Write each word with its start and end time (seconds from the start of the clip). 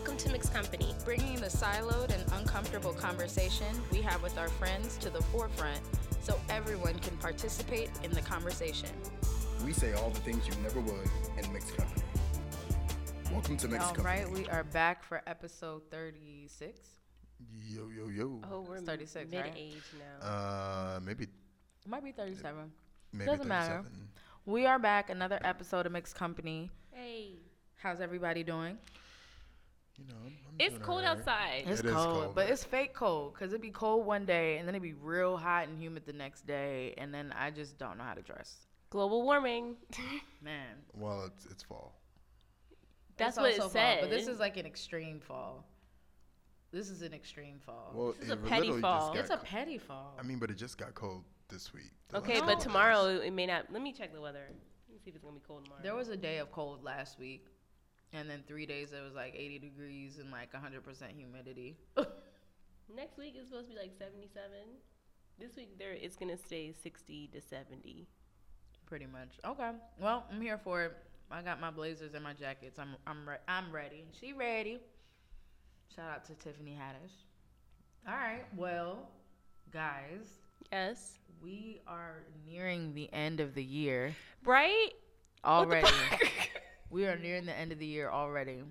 Welcome 0.00 0.16
to 0.16 0.30
Mixed 0.30 0.54
Company. 0.54 0.94
Bringing 1.04 1.34
the 1.36 1.48
siloed 1.48 2.10
and 2.10 2.24
uncomfortable 2.32 2.94
conversation 2.94 3.66
we 3.92 4.00
have 4.00 4.22
with 4.22 4.38
our 4.38 4.48
friends 4.48 4.96
to 4.96 5.10
the 5.10 5.20
forefront 5.24 5.78
so 6.22 6.40
everyone 6.48 6.98
can 7.00 7.18
participate 7.18 7.90
in 8.02 8.10
the 8.12 8.22
conversation. 8.22 8.88
We 9.62 9.74
say 9.74 9.92
all 9.92 10.08
the 10.08 10.20
things 10.20 10.48
you 10.48 10.54
never 10.62 10.80
would 10.80 11.06
in 11.36 11.52
mixed 11.52 11.76
company. 11.76 12.02
Welcome 13.30 13.58
to 13.58 13.68
mixed 13.68 13.88
All 13.88 13.94
company. 13.94 14.20
right, 14.22 14.30
we 14.30 14.48
are 14.48 14.64
back 14.64 15.02
for 15.04 15.20
episode 15.26 15.82
36. 15.90 16.80
Yo 17.68 17.90
yo 17.94 18.08
yo. 18.08 18.40
Oh, 18.50 18.62
we're 18.62 18.76
It's 18.76 18.86
36, 18.86 19.30
right? 19.34 19.44
mid-age 19.52 19.82
now. 20.22 20.26
Uh, 20.26 21.00
maybe 21.04 21.24
It 21.24 21.28
might 21.90 22.02
be 22.02 22.12
37. 22.12 22.72
maybe 23.12 23.26
Doesn't 23.30 23.46
matter. 23.46 23.84
We 24.46 24.64
are 24.64 24.78
back, 24.78 25.10
another 25.10 25.38
episode 25.44 25.84
of 25.84 25.92
Mixed 25.92 26.14
Company. 26.14 26.70
hey, 26.90 27.32
How's 27.76 28.00
everybody 28.00 28.42
doing? 28.42 28.78
You 30.00 30.06
know, 30.08 30.14
I'm, 30.24 30.26
I'm 30.48 30.54
it's 30.58 30.78
cold 30.78 31.02
alright. 31.04 31.18
outside. 31.18 31.64
It's 31.66 31.80
It 31.80 31.86
is 31.86 31.92
cold, 31.92 32.06
cold, 32.06 32.34
but 32.34 32.46
but- 32.46 32.50
it's 32.50 32.64
fake 32.64 32.94
cold 32.94 33.34
because 33.34 33.52
it'd 33.52 33.60
be 33.60 33.70
cold 33.70 34.06
one 34.06 34.24
day 34.24 34.56
and 34.58 34.66
then 34.66 34.74
it'd 34.74 34.82
be 34.82 34.94
real 34.94 35.36
hot 35.36 35.68
and 35.68 35.78
humid 35.78 36.04
the 36.06 36.12
next 36.14 36.46
day, 36.46 36.94
and 36.98 37.12
then 37.12 37.32
I 37.38 37.50
just 37.50 37.76
don't 37.78 37.98
know 37.98 38.04
how 38.04 38.14
to 38.14 38.22
dress. 38.22 38.66
Global 38.88 39.22
warming. 39.22 39.76
Man, 40.42 40.76
Well, 40.94 41.24
it's 41.26 41.46
it's 41.46 41.62
fall. 41.62 42.00
That's 43.18 43.36
It's 43.36 43.42
what 43.42 43.50
it 43.52 43.60
also 43.60 43.62
fall, 43.62 43.70
said. 43.70 43.98
but 44.00 44.10
this 44.10 44.26
is 44.26 44.38
like 44.40 44.56
an 44.56 44.64
extreme 44.66 45.20
fall. 45.20 45.66
This 46.72 46.88
is 46.88 47.02
an 47.02 47.12
extreme 47.12 47.58
fall. 47.66 47.92
Well, 47.94 48.12
This 48.12 48.24
is 48.26 48.30
it 48.30 48.32
a 48.34 48.36
petty 48.48 48.80
fall. 48.80 49.12
Just 49.12 49.28
got 49.28 49.34
it's 49.38 49.42
a 49.42 49.46
petty 49.46 49.76
fall. 49.78 50.16
I 50.18 50.22
mean, 50.22 50.38
but 50.38 50.50
it 50.50 50.54
just 50.56 50.78
got 50.78 50.94
cold 50.94 51.24
this 51.48 51.72
week. 51.74 51.90
okay, 52.14 52.40
but 52.40 52.60
tomorrow 52.60 53.18
days. 53.18 53.26
it 53.26 53.32
may 53.32 53.46
not. 53.46 53.66
Let 53.72 53.82
me 53.82 53.92
check 53.92 54.12
the 54.14 54.20
weather. 54.20 54.46
Let 54.48 54.94
me 54.94 54.98
see 55.04 55.10
if 55.10 55.16
it's 55.16 55.24
gonna 55.24 55.34
be 55.36 55.42
cold 55.46 55.64
tomorrow. 55.64 55.82
there 55.82 55.94
was 55.94 56.08
a 56.08 56.16
day 56.16 56.38
of 56.38 56.50
cold 56.52 56.82
last 56.84 57.18
week, 57.18 57.46
and 58.12 58.28
then 58.28 58.42
three 58.46 58.66
days 58.66 58.92
it 58.92 59.02
was 59.04 59.14
like 59.14 59.34
80 59.36 59.58
degrees 59.58 60.18
and 60.18 60.30
like 60.30 60.52
100% 60.52 60.82
humidity. 61.16 61.76
Next 62.94 63.16
week 63.18 63.36
is 63.40 63.46
supposed 63.48 63.68
to 63.68 63.74
be 63.74 63.80
like 63.80 63.92
77. 63.98 64.50
This 65.38 65.56
week 65.56 65.78
there 65.78 65.92
it's 65.92 66.16
gonna 66.16 66.36
stay 66.36 66.72
60 66.82 67.30
to 67.32 67.40
70. 67.40 68.06
Pretty 68.86 69.06
much. 69.06 69.30
Okay. 69.46 69.70
Well, 70.00 70.24
I'm 70.32 70.40
here 70.40 70.58
for 70.58 70.82
it. 70.82 70.96
I 71.30 71.42
got 71.42 71.60
my 71.60 71.70
blazers 71.70 72.14
and 72.14 72.24
my 72.24 72.32
jackets. 72.32 72.78
I'm 72.78 72.96
I'm 73.06 73.28
re- 73.28 73.36
I'm 73.46 73.70
ready. 73.70 74.04
She 74.20 74.32
ready. 74.32 74.80
Shout 75.94 76.10
out 76.10 76.24
to 76.26 76.34
Tiffany 76.34 76.76
Haddish. 76.80 77.12
All 78.08 78.14
right. 78.16 78.44
Well, 78.56 79.08
guys, 79.72 80.26
Yes. 80.72 81.18
we 81.42 81.80
are 81.86 82.22
nearing 82.46 82.94
the 82.94 83.12
end 83.12 83.40
of 83.40 83.54
the 83.54 83.62
year 83.62 84.14
Right. 84.44 84.90
Already. 85.44 85.86
fuck? 86.90 86.94
we 86.96 87.06
are 87.06 87.16
nearing 87.16 87.46
the 87.46 87.56
end 87.56 87.72
of 87.72 87.78
the 87.78 87.86
year 87.86 88.10
already. 88.10 88.62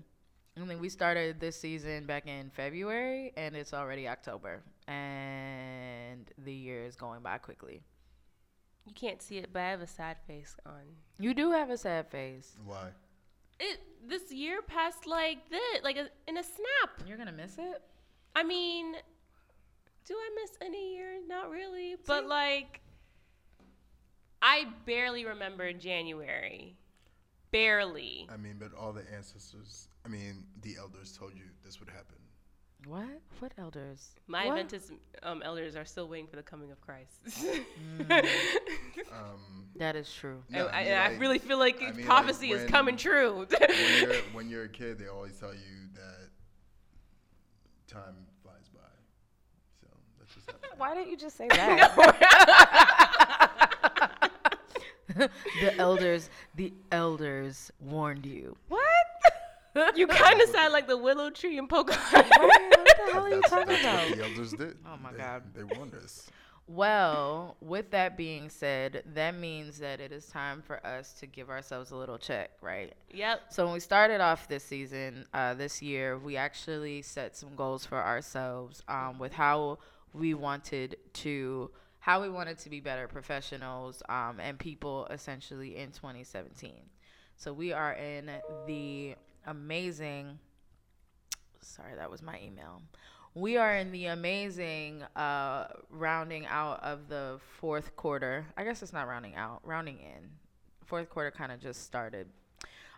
I 0.56 0.64
mean, 0.64 0.80
we 0.80 0.88
started 0.88 1.40
this 1.40 1.56
season 1.56 2.06
back 2.06 2.26
in 2.26 2.50
February, 2.50 3.32
and 3.36 3.56
it's 3.56 3.72
already 3.72 4.08
October, 4.08 4.62
and 4.88 6.30
the 6.38 6.52
year 6.52 6.84
is 6.84 6.96
going 6.96 7.22
by 7.22 7.38
quickly. 7.38 7.82
you 8.86 8.92
can't 8.92 9.22
see 9.22 9.38
it, 9.38 9.50
but 9.52 9.62
I 9.62 9.70
have 9.70 9.80
a 9.80 9.86
sad 9.86 10.16
face 10.26 10.56
on. 10.66 10.82
You 11.18 11.34
do 11.34 11.52
have 11.52 11.70
a 11.70 11.78
sad 11.78 12.08
face. 12.10 12.56
Why? 12.64 12.88
It 13.58 13.80
this 14.06 14.32
year 14.32 14.62
passed 14.62 15.06
like 15.06 15.48
this, 15.50 15.84
like 15.84 15.96
a, 15.96 16.08
in 16.26 16.36
a 16.36 16.42
snap. 16.42 17.06
You're 17.06 17.18
gonna 17.18 17.32
miss 17.32 17.58
it. 17.58 17.82
I 18.34 18.42
mean, 18.42 18.94
do 20.06 20.14
I 20.14 20.30
miss 20.42 20.50
any 20.60 20.94
year? 20.94 21.18
Not 21.26 21.50
really, 21.50 21.96
but 22.06 22.26
like, 22.26 22.80
I 24.42 24.66
barely 24.86 25.24
remember 25.24 25.72
January. 25.72 26.76
Barely. 27.52 28.28
I 28.32 28.36
mean, 28.36 28.56
but 28.58 28.72
all 28.78 28.92
the 28.92 29.02
ancestors. 29.14 29.88
I 30.04 30.08
mean, 30.08 30.44
the 30.62 30.76
elders 30.78 31.16
told 31.16 31.34
you 31.34 31.42
this 31.64 31.80
would 31.80 31.88
happen. 31.90 32.16
What? 32.86 33.20
What 33.40 33.52
elders? 33.58 34.10
My 34.26 34.46
What? 34.46 34.52
Adventist 34.58 34.92
um, 35.22 35.42
elders 35.42 35.76
are 35.76 35.84
still 35.84 36.08
waiting 36.08 36.26
for 36.26 36.36
the 36.36 36.42
coming 36.42 36.70
of 36.70 36.80
Christ. 36.80 37.44
Um, 39.12 39.66
That 39.76 39.96
is 39.96 40.12
true. 40.12 40.42
no, 40.48 40.66
and 40.68 40.76
I, 40.76 40.84
mean, 40.84 40.92
I 40.92 41.08
like, 41.08 41.20
really 41.20 41.38
feel 41.38 41.58
like 41.58 41.82
I 41.82 41.90
mean, 41.90 42.06
prophecy 42.06 42.52
like, 42.52 42.62
is 42.62 42.70
coming 42.70 42.96
true. 42.96 43.46
when 43.58 44.00
you're 44.00 44.14
when 44.32 44.48
you're 44.48 44.64
a 44.64 44.68
kid, 44.68 44.98
they 44.98 45.08
always 45.08 45.36
tell 45.36 45.52
you 45.52 45.88
that 45.94 46.28
time 47.88 48.14
flies 48.42 48.68
by. 48.72 48.80
So 49.80 49.88
that's 50.18 50.34
just. 50.34 50.50
Why 50.76 50.94
didn't 50.94 51.10
you 51.10 51.16
just 51.16 51.36
say 51.36 51.48
that? 51.48 53.26
the 55.60 55.74
elders, 55.78 56.30
the 56.54 56.72
elders 56.92 57.70
warned 57.80 58.26
you. 58.26 58.56
What? 58.68 58.82
you 59.96 60.06
kind 60.08 60.40
of 60.40 60.48
sound 60.48 60.72
like 60.72 60.88
the 60.88 60.96
willow 60.96 61.30
tree 61.30 61.56
in 61.56 61.68
Pocahontas. 61.68 62.30
what 62.38 62.86
the 63.06 63.12
hell 63.12 63.24
are 63.24 63.28
you 63.30 63.42
talking 63.42 63.76
about? 63.80 64.08
what 64.08 64.18
the 64.18 64.24
elders 64.24 64.52
did. 64.52 64.76
Oh 64.86 64.96
my 65.02 65.12
They- 65.12 65.18
God. 65.18 65.42
They 65.54 65.62
warned 65.62 65.94
us. 65.94 66.26
Well, 66.66 67.56
with 67.60 67.90
that 67.90 68.16
being 68.16 68.48
said, 68.48 69.02
that 69.14 69.34
means 69.34 69.78
that 69.78 70.00
it 70.00 70.12
is 70.12 70.26
time 70.26 70.62
for 70.62 70.84
us 70.86 71.12
to 71.14 71.26
give 71.26 71.50
ourselves 71.50 71.90
a 71.90 71.96
little 71.96 72.16
check, 72.16 72.50
right? 72.62 72.92
yep. 73.12 73.40
So 73.50 73.64
when 73.64 73.74
we 73.74 73.80
started 73.80 74.20
off 74.20 74.46
this 74.46 74.62
season, 74.62 75.26
uh, 75.34 75.54
this 75.54 75.82
year, 75.82 76.16
we 76.16 76.36
actually 76.36 77.02
set 77.02 77.36
some 77.36 77.56
goals 77.56 77.84
for 77.84 77.98
ourselves 77.98 78.84
um, 78.86 79.18
with 79.18 79.32
how 79.32 79.78
we 80.14 80.32
wanted 80.34 80.96
to, 81.14 81.72
how 82.00 82.22
we 82.22 82.30
wanted 82.30 82.58
to 82.58 82.70
be 82.70 82.80
better 82.80 83.06
professionals 83.06 84.02
um, 84.08 84.40
and 84.40 84.58
people 84.58 85.06
essentially 85.10 85.76
in 85.76 85.92
2017. 85.92 86.72
So 87.36 87.52
we 87.52 87.72
are 87.72 87.92
in 87.92 88.30
the 88.66 89.14
amazing. 89.46 90.38
Sorry, 91.60 91.94
that 91.94 92.10
was 92.10 92.22
my 92.22 92.40
email. 92.42 92.82
We 93.34 93.58
are 93.58 93.76
in 93.76 93.92
the 93.92 94.06
amazing 94.06 95.02
uh, 95.14 95.68
rounding 95.90 96.46
out 96.46 96.82
of 96.82 97.08
the 97.08 97.38
fourth 97.60 97.94
quarter. 97.96 98.46
I 98.56 98.64
guess 98.64 98.82
it's 98.82 98.92
not 98.92 99.06
rounding 99.06 99.36
out, 99.36 99.60
rounding 99.62 99.98
in. 99.98 100.30
Fourth 100.84 101.08
quarter 101.08 101.30
kind 101.30 101.52
of 101.52 101.60
just 101.60 101.84
started. 101.84 102.28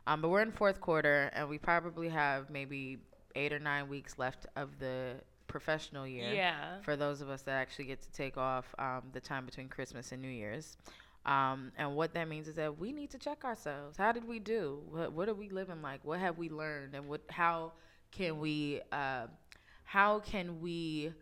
Um, 0.06 0.22
but 0.22 0.30
we're 0.30 0.42
in 0.42 0.52
fourth 0.52 0.80
quarter, 0.80 1.30
and 1.34 1.48
we 1.48 1.58
probably 1.58 2.08
have 2.08 2.50
maybe 2.50 2.98
eight 3.34 3.52
or 3.52 3.58
nine 3.58 3.88
weeks 3.88 4.18
left 4.18 4.46
of 4.56 4.78
the 4.78 5.16
professional 5.52 6.06
year. 6.06 6.32
Yeah. 6.32 6.80
For 6.80 6.96
those 6.96 7.20
of 7.20 7.28
us 7.28 7.42
that 7.42 7.52
actually 7.52 7.84
get 7.84 8.00
to 8.02 8.10
take 8.10 8.36
off 8.38 8.74
um, 8.78 9.02
the 9.12 9.20
time 9.20 9.44
between 9.44 9.68
Christmas 9.68 10.10
and 10.10 10.22
New 10.22 10.28
Year's. 10.28 10.78
Um, 11.26 11.70
and 11.76 11.94
what 11.94 12.14
that 12.14 12.26
means 12.28 12.48
is 12.48 12.56
that 12.56 12.78
we 12.78 12.90
need 12.90 13.10
to 13.10 13.18
check 13.18 13.44
ourselves. 13.44 13.96
How 13.96 14.10
did 14.10 14.26
we 14.26 14.40
do? 14.40 14.80
What, 14.88 15.12
what 15.12 15.28
are 15.28 15.34
we 15.34 15.50
living 15.50 15.82
like? 15.82 16.00
What 16.04 16.18
have 16.18 16.38
we 16.38 16.48
learned? 16.48 16.94
And 16.94 17.06
what? 17.06 17.20
How 17.28 17.72
can 18.10 18.40
we? 18.40 18.80
Uh, 18.90 19.26
how 19.84 20.20
can 20.20 20.60
we 20.60 21.12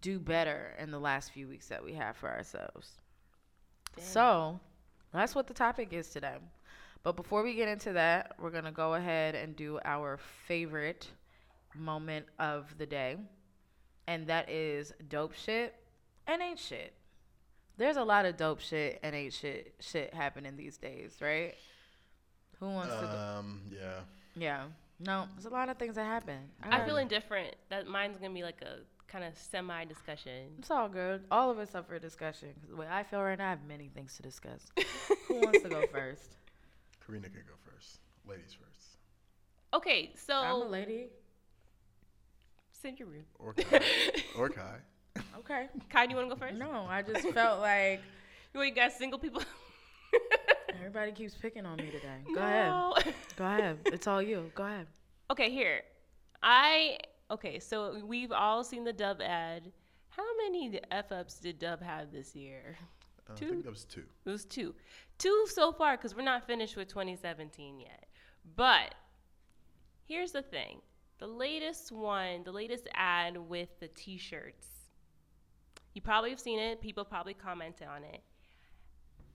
do 0.00 0.18
better 0.18 0.74
in 0.78 0.90
the 0.90 0.98
last 0.98 1.32
few 1.32 1.46
weeks 1.46 1.68
that 1.68 1.84
we 1.84 1.92
have 1.92 2.16
for 2.16 2.30
ourselves? 2.30 2.98
So 3.98 4.58
that's 5.12 5.34
what 5.34 5.46
the 5.46 5.54
topic 5.54 5.92
is 5.92 6.08
today. 6.08 6.38
But 7.02 7.16
before 7.16 7.42
we 7.42 7.54
get 7.54 7.68
into 7.68 7.92
that, 7.92 8.32
we're 8.38 8.50
going 8.50 8.64
to 8.64 8.72
go 8.72 8.94
ahead 8.94 9.34
and 9.34 9.54
do 9.54 9.78
our 9.84 10.18
favorite 10.46 11.08
moment 11.74 12.26
of 12.38 12.76
the 12.78 12.86
day. 12.86 13.16
And 14.06 14.26
that 14.26 14.48
is 14.50 14.92
dope 15.08 15.34
shit 15.34 15.74
and 16.26 16.42
ain't 16.42 16.58
shit. 16.58 16.94
There's 17.76 17.96
a 17.96 18.02
lot 18.04 18.26
of 18.26 18.36
dope 18.36 18.60
shit 18.60 18.98
and 19.02 19.14
ain't 19.14 19.32
shit 19.32 19.74
shit 19.80 20.12
happening 20.12 20.56
these 20.56 20.76
days, 20.76 21.16
right? 21.20 21.54
Who 22.58 22.66
wants 22.70 22.94
to? 22.94 23.00
Go? 23.02 23.08
Um, 23.38 23.62
yeah. 23.72 24.00
Yeah. 24.36 24.64
No, 24.98 25.26
there's 25.34 25.46
a 25.46 25.50
lot 25.50 25.68
of 25.70 25.78
things 25.78 25.94
that 25.94 26.04
happen. 26.04 26.38
I 26.62 26.78
got- 26.78 26.86
feel 26.86 26.96
indifferent. 26.98 27.56
That 27.70 27.86
mine's 27.86 28.18
gonna 28.18 28.34
be 28.34 28.42
like 28.42 28.60
a 28.62 28.80
kind 29.08 29.24
of 29.24 29.36
semi 29.38 29.84
discussion. 29.86 30.56
It's 30.58 30.70
all 30.70 30.88
good. 30.88 31.24
All 31.30 31.50
of 31.50 31.58
us 31.58 31.74
up 31.74 31.88
for 31.88 31.94
a 31.94 32.00
discussion. 32.00 32.52
'Cause 32.60 32.68
the 32.70 32.76
way 32.76 32.86
I 32.88 33.02
feel 33.02 33.22
right 33.22 33.38
now, 33.38 33.46
I 33.46 33.50
have 33.50 33.64
many 33.64 33.88
things 33.88 34.16
to 34.16 34.22
discuss. 34.22 34.66
Who 35.28 35.40
wants 35.40 35.62
to 35.62 35.68
go 35.68 35.86
first? 35.86 36.36
Karina 37.06 37.28
can 37.30 37.42
go 37.46 37.54
first. 37.64 38.00
Ladies 38.26 38.52
first. 38.54 38.98
Okay, 39.72 40.12
so 40.16 40.34
I'm 40.34 40.54
a 40.62 40.64
lady. 40.64 41.08
Send 42.80 42.98
your 42.98 43.08
room. 43.08 43.24
Or 43.38 43.52
Kai. 43.54 43.80
or 44.38 44.48
Kai. 44.48 44.76
Okay. 45.38 45.68
Kai, 45.88 46.06
do 46.06 46.10
you 46.12 46.16
want 46.16 46.30
to 46.30 46.36
go 46.36 46.38
first? 46.40 46.56
No, 46.58 46.86
I 46.88 47.02
just 47.02 47.26
felt 47.30 47.60
like 47.60 48.00
You, 48.54 48.62
you 48.62 48.74
got 48.74 48.92
single 48.92 49.18
people. 49.18 49.42
everybody 50.78 51.12
keeps 51.12 51.34
picking 51.34 51.66
on 51.66 51.76
me 51.76 51.86
today. 51.90 52.18
Go 52.34 52.40
ahead. 52.40 53.14
Go 53.36 53.44
ahead. 53.44 53.78
It's 53.86 54.06
all 54.06 54.20
you. 54.22 54.50
Go 54.54 54.64
ahead. 54.64 54.86
Okay, 55.30 55.50
here. 55.50 55.82
I 56.42 56.98
okay. 57.30 57.58
So 57.58 58.00
we've 58.04 58.32
all 58.32 58.64
seen 58.64 58.84
the 58.84 58.92
Dove 58.92 59.20
ad. 59.20 59.70
How 60.10 60.24
many 60.44 60.80
f 60.90 61.12
ups 61.12 61.38
did 61.38 61.58
Dove 61.58 61.80
have 61.80 62.12
this 62.12 62.34
year? 62.34 62.76
Uh, 63.28 63.32
I 63.32 63.36
Two. 63.36 63.48
think 63.50 63.64
that 63.64 63.70
was 63.70 63.84
two. 63.84 64.04
It 64.24 64.30
was 64.30 64.44
two, 64.44 64.74
two 65.18 65.46
so 65.48 65.70
far 65.72 65.96
because 65.96 66.14
we're 66.16 66.22
not 66.22 66.46
finished 66.46 66.76
with 66.76 66.88
2017 66.88 67.80
yet. 67.80 68.06
But 68.56 68.94
here's 70.04 70.32
the 70.32 70.42
thing: 70.42 70.80
the 71.20 71.26
latest 71.26 71.92
one, 71.92 72.42
the 72.44 72.50
latest 72.52 72.88
ad 72.94 73.36
with 73.36 73.68
the 73.78 73.88
T-shirts. 73.88 74.66
You 75.92 76.00
probably 76.00 76.30
have 76.30 76.40
seen 76.40 76.58
it. 76.58 76.80
People 76.80 77.04
probably 77.04 77.34
commented 77.34 77.86
on 77.86 78.04
it. 78.04 78.22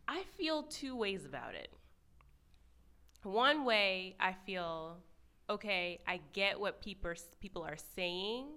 I 0.08 0.24
feel 0.38 0.64
two 0.64 0.96
ways 0.96 1.26
about 1.26 1.54
it. 1.54 1.70
One 3.24 3.66
way, 3.66 4.16
I 4.20 4.36
feel 4.46 4.98
okay, 5.50 6.00
I 6.08 6.20
get 6.34 6.60
what 6.60 6.82
people 6.82 7.14
people 7.40 7.64
are 7.64 7.78
saying. 7.96 8.48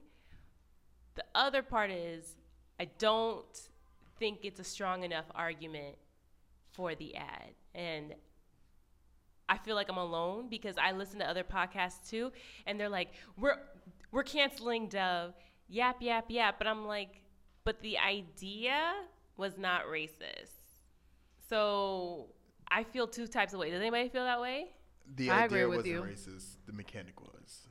The 1.14 1.24
other 1.34 1.62
part 1.62 1.90
is 1.90 2.36
I 2.78 2.86
don't 2.98 3.46
think 4.18 4.40
it's 4.42 4.60
a 4.60 4.64
strong 4.64 5.04
enough 5.04 5.24
argument 5.34 5.96
for 6.72 6.94
the 6.94 7.16
ad. 7.16 7.50
And 7.74 8.14
I 9.48 9.56
feel 9.58 9.74
like 9.74 9.88
I'm 9.88 9.96
alone 9.96 10.48
because 10.48 10.76
I 10.78 10.92
listen 10.92 11.18
to 11.20 11.28
other 11.28 11.44
podcasts 11.44 12.08
too, 12.08 12.32
and 12.66 12.78
they're 12.78 12.88
like, 12.88 13.08
"We're 13.38 13.56
we're 14.12 14.22
canceling 14.24 14.88
Dove." 14.88 15.34
Yap 15.68 16.00
yap 16.00 16.26
yap. 16.30 16.56
But 16.58 16.66
I'm 16.66 16.86
like, 16.86 17.22
but 17.64 17.80
the 17.82 17.98
idea 17.98 18.92
was 19.36 19.58
not 19.58 19.82
racist. 19.86 20.52
So 21.48 22.26
I 22.70 22.84
feel 22.84 23.06
two 23.06 23.26
types 23.26 23.52
of 23.52 23.60
way. 23.60 23.70
Does 23.70 23.80
anybody 23.80 24.08
feel 24.08 24.24
that 24.24 24.40
way? 24.40 24.66
The 25.16 25.30
I 25.30 25.44
idea 25.44 25.68
wasn't 25.68 25.86
you. 25.86 26.02
racist. 26.02 26.56
The 26.66 26.72
mechanic 26.72 27.20
was. 27.20 27.68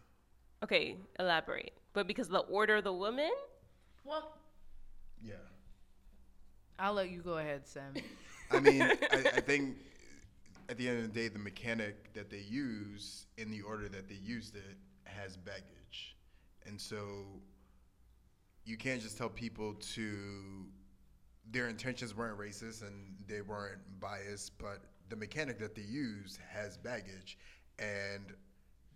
Okay, 0.63 0.95
elaborate. 1.19 1.73
But 1.94 2.07
because 2.07 2.27
of 2.27 2.33
the 2.33 2.39
order 2.39 2.77
of 2.77 2.83
the 2.83 2.94
woman? 2.94 3.30
Well, 4.03 4.33
Yeah. 5.23 5.33
I'll 6.80 6.94
let 6.94 7.09
you 7.09 7.21
go 7.21 7.38
ahead, 7.38 7.68
Sam. 7.68 7.94
I 8.51 8.59
mean, 8.59 8.81
I, 8.81 8.97
I 9.35 9.41
think 9.41 9.77
at 10.69 10.77
the 10.77 10.87
end 10.87 10.97
of 10.97 11.13
the 11.13 11.19
day, 11.19 11.27
the 11.27 11.39
mechanic 11.39 12.13
that 12.13 12.29
they 12.29 12.43
use 12.49 13.25
in 13.37 13.49
the 13.51 13.61
order 13.61 13.87
that 13.89 14.07
they 14.07 14.15
used 14.15 14.55
it 14.55 14.77
has 15.05 15.37
baggage, 15.37 16.17
and 16.65 16.79
so 16.79 16.97
you 18.65 18.77
can't 18.77 19.01
just 19.01 19.17
tell 19.17 19.29
people 19.29 19.73
to 19.75 20.65
their 21.51 21.69
intentions 21.69 22.15
weren't 22.15 22.37
racist 22.37 22.81
and 22.81 23.15
they 23.25 23.39
weren't 23.39 23.79
biased, 24.01 24.57
but 24.57 24.81
the 25.09 25.15
mechanic 25.15 25.57
that 25.59 25.75
they 25.75 25.83
use 25.83 26.37
has 26.51 26.77
baggage, 26.77 27.37
and 27.79 28.33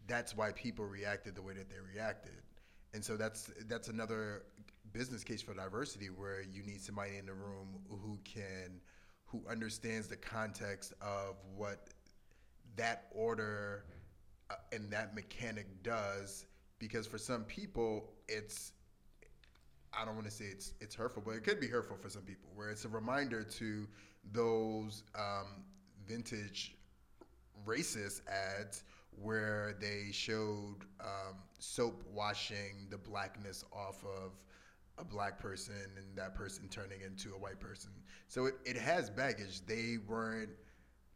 that's 0.07 0.35
why 0.35 0.51
people 0.51 0.85
reacted 0.85 1.35
the 1.35 1.41
way 1.41 1.53
that 1.53 1.69
they 1.69 1.77
reacted. 1.94 2.41
And 2.94 3.03
so 3.03 3.15
that's 3.15 3.50
that's 3.67 3.88
another 3.88 4.44
business 4.91 5.24
case 5.24 5.41
for 5.41 5.53
diversity 5.53 6.07
where 6.07 6.41
you 6.41 6.63
need 6.63 6.81
somebody 6.81 7.17
in 7.17 7.25
the 7.25 7.33
room 7.33 7.79
who 7.89 8.19
can 8.25 8.81
who 9.31 9.42
understands 9.50 10.07
the 10.07 10.18
context 10.18 10.94
of 11.01 11.36
what 11.56 11.89
that 12.75 13.07
order 13.13 13.86
uh, 14.50 14.56
and 14.72 14.92
that 14.92 15.16
mechanic 15.16 15.83
does 15.83 16.45
because 16.80 17.06
for 17.07 17.18
some 17.18 17.44
people 17.44 18.10
it's 18.28 18.74
I 19.94 20.06
don't 20.06 20.16
want 20.16 20.25
to 20.25 20.31
say 20.31 20.45
it's 20.45 20.74
it's 20.80 20.95
hurtful, 20.95 21.22
but 21.25 21.31
it 21.31 21.44
could 21.44 21.60
be 21.60 21.68
hurtful 21.68 21.98
for 21.98 22.10
some 22.10 22.22
people. 22.22 22.50
Where 22.56 22.69
it's 22.69 22.86
a 22.86 22.89
reminder 22.89 23.44
to 23.44 23.88
those 24.31 25.04
um, 25.16 25.63
vintage 26.07 26.75
racist 27.66 28.22
ads 28.27 28.84
where 29.22 29.75
they 29.80 30.12
showed 30.12 30.86
um, 31.01 31.36
soap 31.60 32.04
washing 32.13 32.88
the 32.89 32.98
blackness 32.98 33.66
off 33.74 34.04
of 34.06 34.31
a 34.97 35.03
black 35.05 35.39
person 35.39 35.75
and 35.97 36.05
that 36.15 36.35
person 36.35 36.67
turning 36.69 37.01
into 37.01 37.33
a 37.33 37.38
white 37.38 37.59
person. 37.59 37.91
So 38.27 38.45
it, 38.45 38.55
it 38.65 38.77
has 38.77 39.09
baggage. 39.09 39.65
They 39.65 39.97
weren't. 40.07 40.51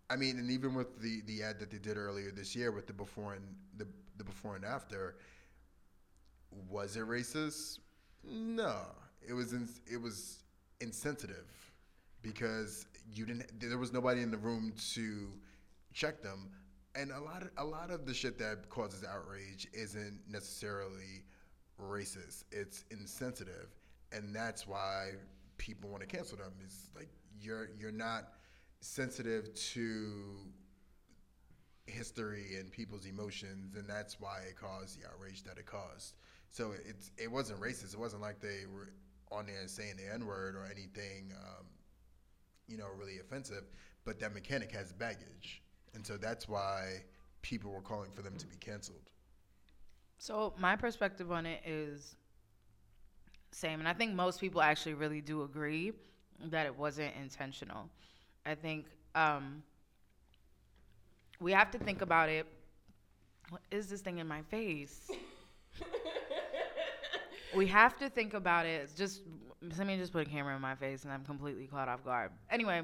I 0.10 0.16
mean, 0.16 0.38
and 0.38 0.51
even 0.51 0.74
with 0.75 1.00
the 1.01 1.22
the 1.25 1.44
ad 1.44 1.60
that 1.60 1.72
they 1.72 1.77
did 1.77 1.98
earlier 1.98 2.31
this 2.31 2.56
year 2.56 2.72
with 2.72 2.88
the 2.88 2.94
before 2.94 3.33
and 3.33 3.45
the 3.77 3.88
the 4.18 4.24
before 4.24 4.56
and 4.56 4.66
after, 4.66 5.16
was 6.69 6.95
it 6.95 7.06
racist? 7.07 7.80
No, 8.24 8.77
it 9.27 9.33
was 9.33 9.54
in, 9.54 9.68
it 9.92 10.01
was 10.01 10.44
insensitive 10.80 11.51
because 12.22 12.86
you 13.13 13.25
didn't. 13.25 13.60
There 13.60 13.77
was 13.77 13.94
nobody 13.94 14.22
in 14.22 14.31
the 14.31 14.38
room 14.38 14.74
to 14.94 15.27
check 15.94 16.22
them, 16.22 16.50
and 16.95 17.12
a 17.12 17.19
lot 17.19 17.42
of 17.42 17.50
a 17.57 17.66
lot 17.66 17.92
of 17.92 18.06
the 18.06 18.13
shit 18.13 18.38
that 18.39 18.69
causes 18.69 19.04
outrage 19.04 19.68
isn't 19.74 20.19
necessarily 20.30 21.24
racist. 21.81 22.44
It's 22.51 22.86
insensitive, 22.92 23.68
and 24.12 24.33
that's 24.33 24.68
why 24.68 25.12
people 25.57 25.89
want 25.89 26.01
to 26.01 26.07
cancel 26.07 26.38
them. 26.38 26.54
Is 26.66 26.89
like 26.95 27.10
you're 27.39 27.69
you're 27.80 27.92
not 27.92 28.33
sensitive 28.81 29.54
to 29.54 30.38
history 31.88 32.56
and 32.60 32.72
people's 32.72 33.06
emotions, 33.06 33.75
and 33.75 33.88
that's 33.88 34.19
why 34.19 34.39
it 34.50 34.56
caused 34.56 35.00
the 35.00 35.07
outrage 35.07 35.44
that 35.44 35.57
it 35.57 35.66
caused. 35.66 36.16
So 36.51 36.74
it's 36.88 37.12
it 37.18 37.31
wasn't 37.31 37.60
racist. 37.60 37.94
It 37.94 38.00
wasn't 38.00 38.22
like 38.22 38.39
they 38.39 38.63
were 38.74 38.94
on 39.31 39.45
there 39.48 39.68
saying 39.68 39.95
the 39.98 40.13
N 40.13 40.25
word 40.25 40.56
or 40.56 40.66
anything, 40.66 41.33
um, 41.36 41.66
you 42.68 42.77
know, 42.77 42.88
really 42.98 43.19
offensive. 43.19 43.63
But 44.06 44.19
that 44.19 44.33
mechanic 44.33 44.72
has 44.72 44.94
baggage, 44.94 45.63
and 45.94 46.06
so 46.06 46.18
that's 46.18 46.48
why 46.48 47.04
people 47.42 47.72
were 47.72 47.81
calling 47.81 48.12
for 48.12 48.22
them 48.22 48.38
to 48.38 48.48
be 48.48 48.56
canceled. 48.57 49.10
So 50.18 50.54
my 50.58 50.76
perspective 50.76 51.32
on 51.32 51.46
it 51.46 51.62
is 51.66 52.16
same, 53.52 53.80
and 53.80 53.88
I 53.88 53.94
think 53.94 54.14
most 54.14 54.40
people 54.40 54.62
actually 54.62 54.96
really 54.96 55.22
do 55.22 55.44
agree 55.44 55.94
that 56.46 56.66
it 56.66 56.78
wasn't 56.78 57.14
intentional. 57.16 57.90
I 58.46 58.56
think 58.56 58.86
um, 59.16 59.64
we 61.40 61.52
have 61.52 61.72
to 61.72 61.78
think 61.78 62.02
about 62.02 62.30
it. 62.30 62.46
What 63.50 63.62
is 63.72 63.88
this 63.88 64.02
thing 64.02 64.18
in 64.18 64.28
my 64.28 64.42
face? 64.44 65.10
we 67.56 67.68
have 67.68 67.98
to 68.00 68.10
think 68.10 68.34
about 68.34 68.66
it. 68.66 68.90
Just 68.96 69.22
let 69.78 69.88
me 69.88 69.98
just 69.98 70.12
put 70.12 70.28
a 70.28 70.30
camera 70.30 70.56
in 70.56 70.62
my 70.62 70.76
face, 70.76 71.04
and 71.04 71.14
I'm 71.14 71.24
completely 71.24 71.68
caught 71.68 71.88
off 71.88 72.04
guard. 72.04 72.32
Anyway, 72.50 72.82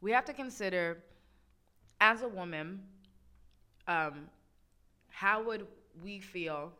we 0.00 0.10
have 0.12 0.24
to 0.24 0.32
consider, 0.32 0.98
as 2.00 2.22
a 2.22 2.28
woman, 2.28 2.80
um, 3.86 4.28
how 5.08 5.42
would 5.42 5.66
we 6.02 6.20
feel 6.20 6.72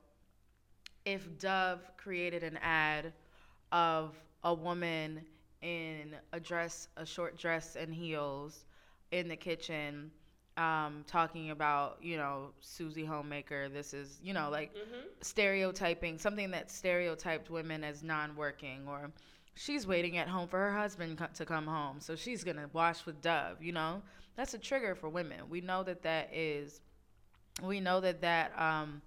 if 1.04 1.38
Dove 1.38 1.80
created 1.96 2.42
an 2.42 2.58
ad 2.62 3.12
of 3.72 4.14
a 4.42 4.52
woman 4.54 5.20
in 5.62 6.14
a 6.32 6.40
dress, 6.40 6.88
a 6.96 7.06
short 7.06 7.38
dress 7.38 7.76
and 7.76 7.92
heels, 7.94 8.64
in 9.10 9.28
the 9.28 9.36
kitchen, 9.36 10.10
um, 10.56 11.04
talking 11.06 11.50
about 11.50 11.98
you 12.02 12.16
know 12.16 12.50
Susie 12.60 13.04
Homemaker. 13.04 13.68
This 13.68 13.94
is 13.94 14.18
you 14.22 14.32
know 14.32 14.48
like 14.50 14.74
stereotyping 15.20 16.18
something 16.18 16.50
that 16.50 16.70
stereotyped 16.70 17.50
women 17.50 17.82
as 17.82 18.02
non-working 18.02 18.86
or 18.88 19.10
she's 19.54 19.86
waiting 19.86 20.18
at 20.18 20.28
home 20.28 20.46
for 20.48 20.58
her 20.58 20.72
husband 20.76 21.16
co- 21.16 21.26
to 21.32 21.46
come 21.46 21.66
home 21.66 21.98
so 21.98 22.14
she's 22.14 22.44
gonna 22.44 22.68
wash 22.74 23.06
with 23.06 23.22
dove 23.22 23.62
you 23.62 23.72
know 23.72 24.02
that's 24.36 24.52
a 24.52 24.58
trigger 24.58 24.94
for 24.94 25.08
women 25.08 25.38
we 25.48 25.60
know 25.62 25.82
that 25.82 26.02
that 26.02 26.28
is 26.34 26.82
we 27.62 27.80
know 27.80 28.00
that 28.00 28.20
that 28.20 28.52
um, 28.60 29.00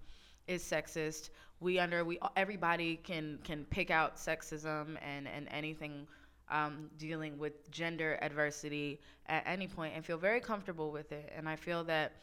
is 0.48 0.64
sexist 0.64 1.30
we 1.60 1.80
under 1.80 2.04
we 2.06 2.19
everybody 2.36 2.98
can 2.98 3.40
can 3.44 3.66
pick 3.66 3.92
out 3.92 4.16
sexism 4.18 4.95
and 5.02 5.28
and 5.28 5.48
anything 5.52 6.07
um, 6.50 6.90
dealing 6.98 7.38
with 7.38 7.69
gender 7.71 8.18
adversity 8.21 9.02
at 9.28 9.44
any 9.45 9.68
point 9.68 9.94
and 9.95 10.06
feel 10.06 10.18
very 10.18 10.40
comfortable 10.40 10.92
with 10.92 11.12
it 11.12 11.31
and 11.36 11.50
i 11.50 11.56
feel 11.56 11.83
that 11.83 12.14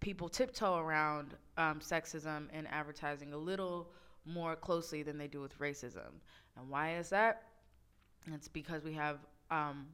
people 0.00 0.28
tiptoe 0.28 0.76
around 0.76 1.34
um, 1.56 1.80
sexism 1.80 2.52
in 2.52 2.66
advertising 2.66 3.32
a 3.32 3.36
little 3.36 3.88
more 4.24 4.56
closely 4.56 5.02
than 5.02 5.18
they 5.18 5.28
do 5.28 5.40
with 5.40 5.58
racism. 5.58 6.20
And 6.56 6.68
why 6.68 6.96
is 6.96 7.08
that? 7.10 7.42
It's 8.32 8.48
because 8.48 8.84
we 8.84 8.92
have. 8.94 9.18
Um, 9.50 9.86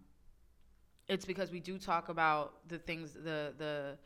it's 1.09 1.25
because 1.25 1.51
we 1.51 1.61
do 1.61 1.79
talk 1.79 2.09
about 2.09 2.69
the 2.69 2.79
things, 2.79 3.13
the 3.13 3.53
the 3.59 3.99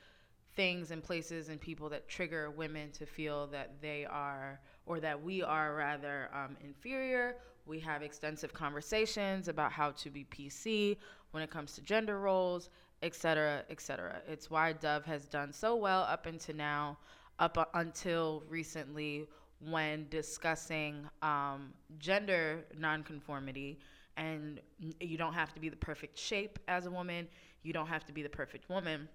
things 0.56 0.90
and 0.90 1.02
places 1.02 1.50
and 1.50 1.60
people 1.60 1.88
that 1.90 2.08
trigger 2.08 2.50
women 2.50 2.90
to 2.92 3.06
feel 3.06 3.46
that 3.48 3.80
they 3.80 4.06
are, 4.06 4.58
or 4.86 4.98
that 5.00 5.22
we 5.22 5.42
are 5.42 5.74
rather 5.74 6.30
um, 6.34 6.56
inferior. 6.64 7.36
We 7.66 7.78
have 7.80 8.02
extensive 8.02 8.52
conversations 8.54 9.48
about 9.48 9.70
how 9.72 9.90
to 9.92 10.10
be 10.10 10.24
PC 10.24 10.96
when 11.32 11.42
it 11.42 11.50
comes 11.50 11.74
to 11.74 11.82
gender 11.82 12.18
roles, 12.18 12.70
et 13.02 13.14
cetera, 13.14 13.64
et 13.68 13.80
cetera. 13.80 14.22
It's 14.26 14.50
why 14.50 14.72
Dove 14.72 15.04
has 15.04 15.26
done 15.26 15.52
so 15.52 15.76
well 15.76 16.02
up 16.02 16.26
until 16.26 16.56
now, 16.56 16.98
up 17.38 17.70
until 17.74 18.42
recently 18.48 19.26
when 19.60 20.06
discussing 20.10 21.06
um, 21.22 21.72
gender 21.98 22.64
nonconformity. 22.78 23.78
And 24.16 24.60
you 25.00 25.18
don't 25.18 25.34
have 25.34 25.52
to 25.52 25.60
be 25.60 25.68
the 25.68 25.76
perfect 25.76 26.18
shape 26.18 26.58
as 26.68 26.86
a 26.86 26.90
woman, 26.90 27.28
you 27.62 27.74
don't 27.74 27.88
have 27.88 28.04
to 28.06 28.12
be 28.12 28.22
the 28.22 28.28
perfect 28.30 28.70
woman. 28.70 29.08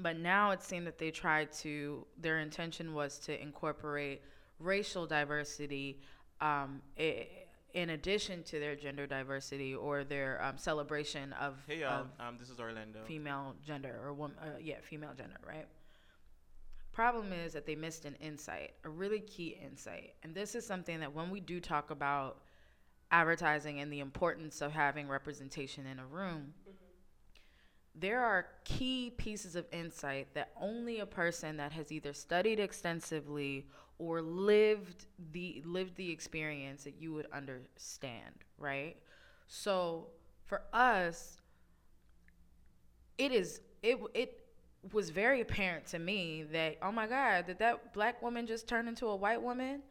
But 0.00 0.18
now 0.18 0.52
it 0.52 0.62
seemed 0.62 0.86
that 0.86 0.98
they 0.98 1.10
tried 1.10 1.52
to, 1.54 2.06
their 2.20 2.38
intention 2.38 2.94
was 2.94 3.18
to 3.20 3.40
incorporate 3.40 4.22
racial 4.60 5.06
diversity 5.06 6.00
um, 6.40 6.80
in 7.74 7.90
addition 7.90 8.42
to 8.44 8.60
their 8.60 8.76
gender 8.76 9.06
diversity 9.06 9.74
or 9.74 10.04
their 10.04 10.42
um, 10.42 10.56
celebration 10.56 11.32
of, 11.34 11.56
Hey 11.66 11.80
y'all, 11.80 12.06
um, 12.20 12.36
this 12.38 12.48
is 12.48 12.60
Orlando. 12.60 13.00
female 13.06 13.54
gender 13.66 14.00
or 14.02 14.12
woman, 14.12 14.36
uh, 14.40 14.58
yeah, 14.60 14.76
female 14.80 15.12
gender, 15.16 15.36
right? 15.46 15.66
Problem 16.92 17.32
is 17.32 17.52
that 17.52 17.66
they 17.66 17.74
missed 17.76 18.04
an 18.04 18.14
insight, 18.20 18.72
a 18.84 18.88
really 18.88 19.20
key 19.20 19.56
insight. 19.64 20.14
And 20.22 20.34
this 20.34 20.54
is 20.54 20.66
something 20.66 21.00
that 21.00 21.12
when 21.14 21.30
we 21.30 21.40
do 21.40 21.60
talk 21.60 21.90
about 21.90 22.38
advertising 23.10 23.80
and 23.80 23.92
the 23.92 24.00
importance 24.00 24.60
of 24.60 24.72
having 24.72 25.08
representation 25.08 25.86
in 25.86 25.98
a 25.98 26.06
room, 26.06 26.54
there 28.00 28.20
are 28.20 28.46
key 28.64 29.12
pieces 29.16 29.56
of 29.56 29.66
insight 29.72 30.28
that 30.34 30.50
only 30.60 31.00
a 31.00 31.06
person 31.06 31.56
that 31.56 31.72
has 31.72 31.90
either 31.90 32.12
studied 32.12 32.60
extensively 32.60 33.66
or 33.98 34.22
lived 34.22 35.06
the 35.32 35.62
lived 35.64 35.96
the 35.96 36.10
experience 36.10 36.84
that 36.84 36.94
you 37.00 37.12
would 37.12 37.26
understand, 37.32 38.34
right? 38.58 38.96
So 39.48 40.08
for 40.44 40.62
us, 40.72 41.40
it 43.16 43.32
is 43.32 43.60
it 43.82 43.98
it 44.14 44.44
was 44.92 45.10
very 45.10 45.40
apparent 45.40 45.86
to 45.86 45.98
me 45.98 46.44
that 46.52 46.76
oh 46.82 46.92
my 46.92 47.06
god, 47.06 47.46
that 47.48 47.58
that 47.58 47.92
black 47.92 48.22
woman 48.22 48.46
just 48.46 48.68
turned 48.68 48.88
into 48.88 49.06
a 49.06 49.16
white 49.16 49.42
woman. 49.42 49.82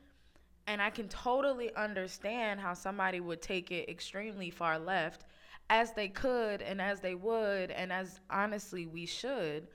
And 0.69 0.81
I 0.81 0.89
can 0.89 1.07
totally 1.07 1.73
understand 1.75 2.59
how 2.59 2.73
somebody 2.73 3.21
would 3.21 3.41
take 3.41 3.71
it 3.71 3.89
extremely 3.89 4.49
far 4.49 4.77
left 4.77 5.23
as 5.69 5.93
they 5.93 6.07
could 6.07 6.61
and 6.61 6.81
as 6.81 6.99
they 7.01 7.15
would 7.15 7.71
and 7.71 7.91
as 7.91 8.19
honestly 8.29 8.85
we 8.85 9.05
should 9.05 9.67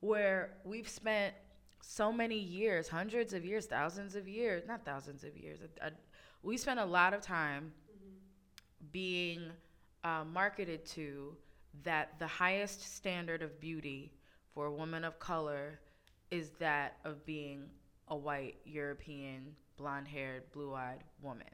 where 0.00 0.54
we've 0.64 0.88
spent 0.88 1.34
so 1.80 2.12
many 2.12 2.38
years 2.38 2.88
hundreds 2.88 3.32
of 3.32 3.44
years 3.44 3.66
thousands 3.66 4.16
of 4.16 4.26
years 4.26 4.64
not 4.66 4.84
thousands 4.84 5.22
of 5.24 5.36
years 5.36 5.60
I, 5.82 5.86
I, 5.86 5.90
we 6.42 6.56
spent 6.56 6.80
a 6.80 6.84
lot 6.84 7.14
of 7.14 7.20
time 7.20 7.72
being 8.92 9.42
uh, 10.04 10.24
marketed 10.24 10.84
to 10.86 11.36
that 11.84 12.18
the 12.18 12.26
highest 12.26 12.96
standard 12.96 13.42
of 13.42 13.60
beauty 13.60 14.12
for 14.54 14.66
a 14.66 14.72
woman 14.72 15.04
of 15.04 15.18
color 15.18 15.78
is 16.30 16.50
that 16.58 16.96
of 17.04 17.24
being 17.24 17.64
a 18.08 18.16
white 18.16 18.56
european 18.64 19.54
blonde 19.76 20.08
haired 20.08 20.50
blue 20.52 20.74
eyed 20.74 21.04
woman 21.22 21.46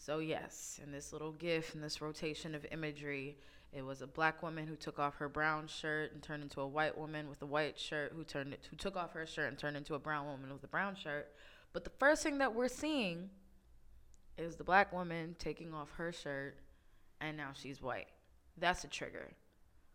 so, 0.00 0.18
yes, 0.18 0.80
in 0.82 0.92
this 0.92 1.12
little 1.12 1.32
gif, 1.32 1.74
in 1.74 1.82
this 1.82 2.00
rotation 2.00 2.54
of 2.54 2.64
imagery, 2.72 3.36
it 3.70 3.82
was 3.82 4.00
a 4.00 4.06
black 4.06 4.42
woman 4.42 4.66
who 4.66 4.74
took 4.74 4.98
off 4.98 5.16
her 5.16 5.28
brown 5.28 5.66
shirt 5.66 6.14
and 6.14 6.22
turned 6.22 6.42
into 6.42 6.62
a 6.62 6.66
white 6.66 6.96
woman 6.96 7.28
with 7.28 7.42
a 7.42 7.46
white 7.46 7.78
shirt 7.78 8.12
who 8.16 8.24
turned 8.24 8.54
it, 8.54 8.66
who 8.70 8.76
took 8.76 8.96
off 8.96 9.12
her 9.12 9.26
shirt 9.26 9.48
and 9.48 9.58
turned 9.58 9.76
into 9.76 9.94
a 9.94 9.98
brown 9.98 10.24
woman 10.24 10.54
with 10.54 10.64
a 10.64 10.68
brown 10.68 10.96
shirt. 10.96 11.28
But 11.74 11.84
the 11.84 11.92
first 11.98 12.22
thing 12.22 12.38
that 12.38 12.54
we're 12.54 12.66
seeing 12.66 13.28
is 14.38 14.56
the 14.56 14.64
black 14.64 14.90
woman 14.90 15.36
taking 15.38 15.74
off 15.74 15.90
her 15.98 16.12
shirt 16.12 16.56
and 17.20 17.36
now 17.36 17.50
she's 17.52 17.82
white. 17.82 18.08
That's 18.56 18.84
a 18.84 18.88
trigger. 18.88 19.30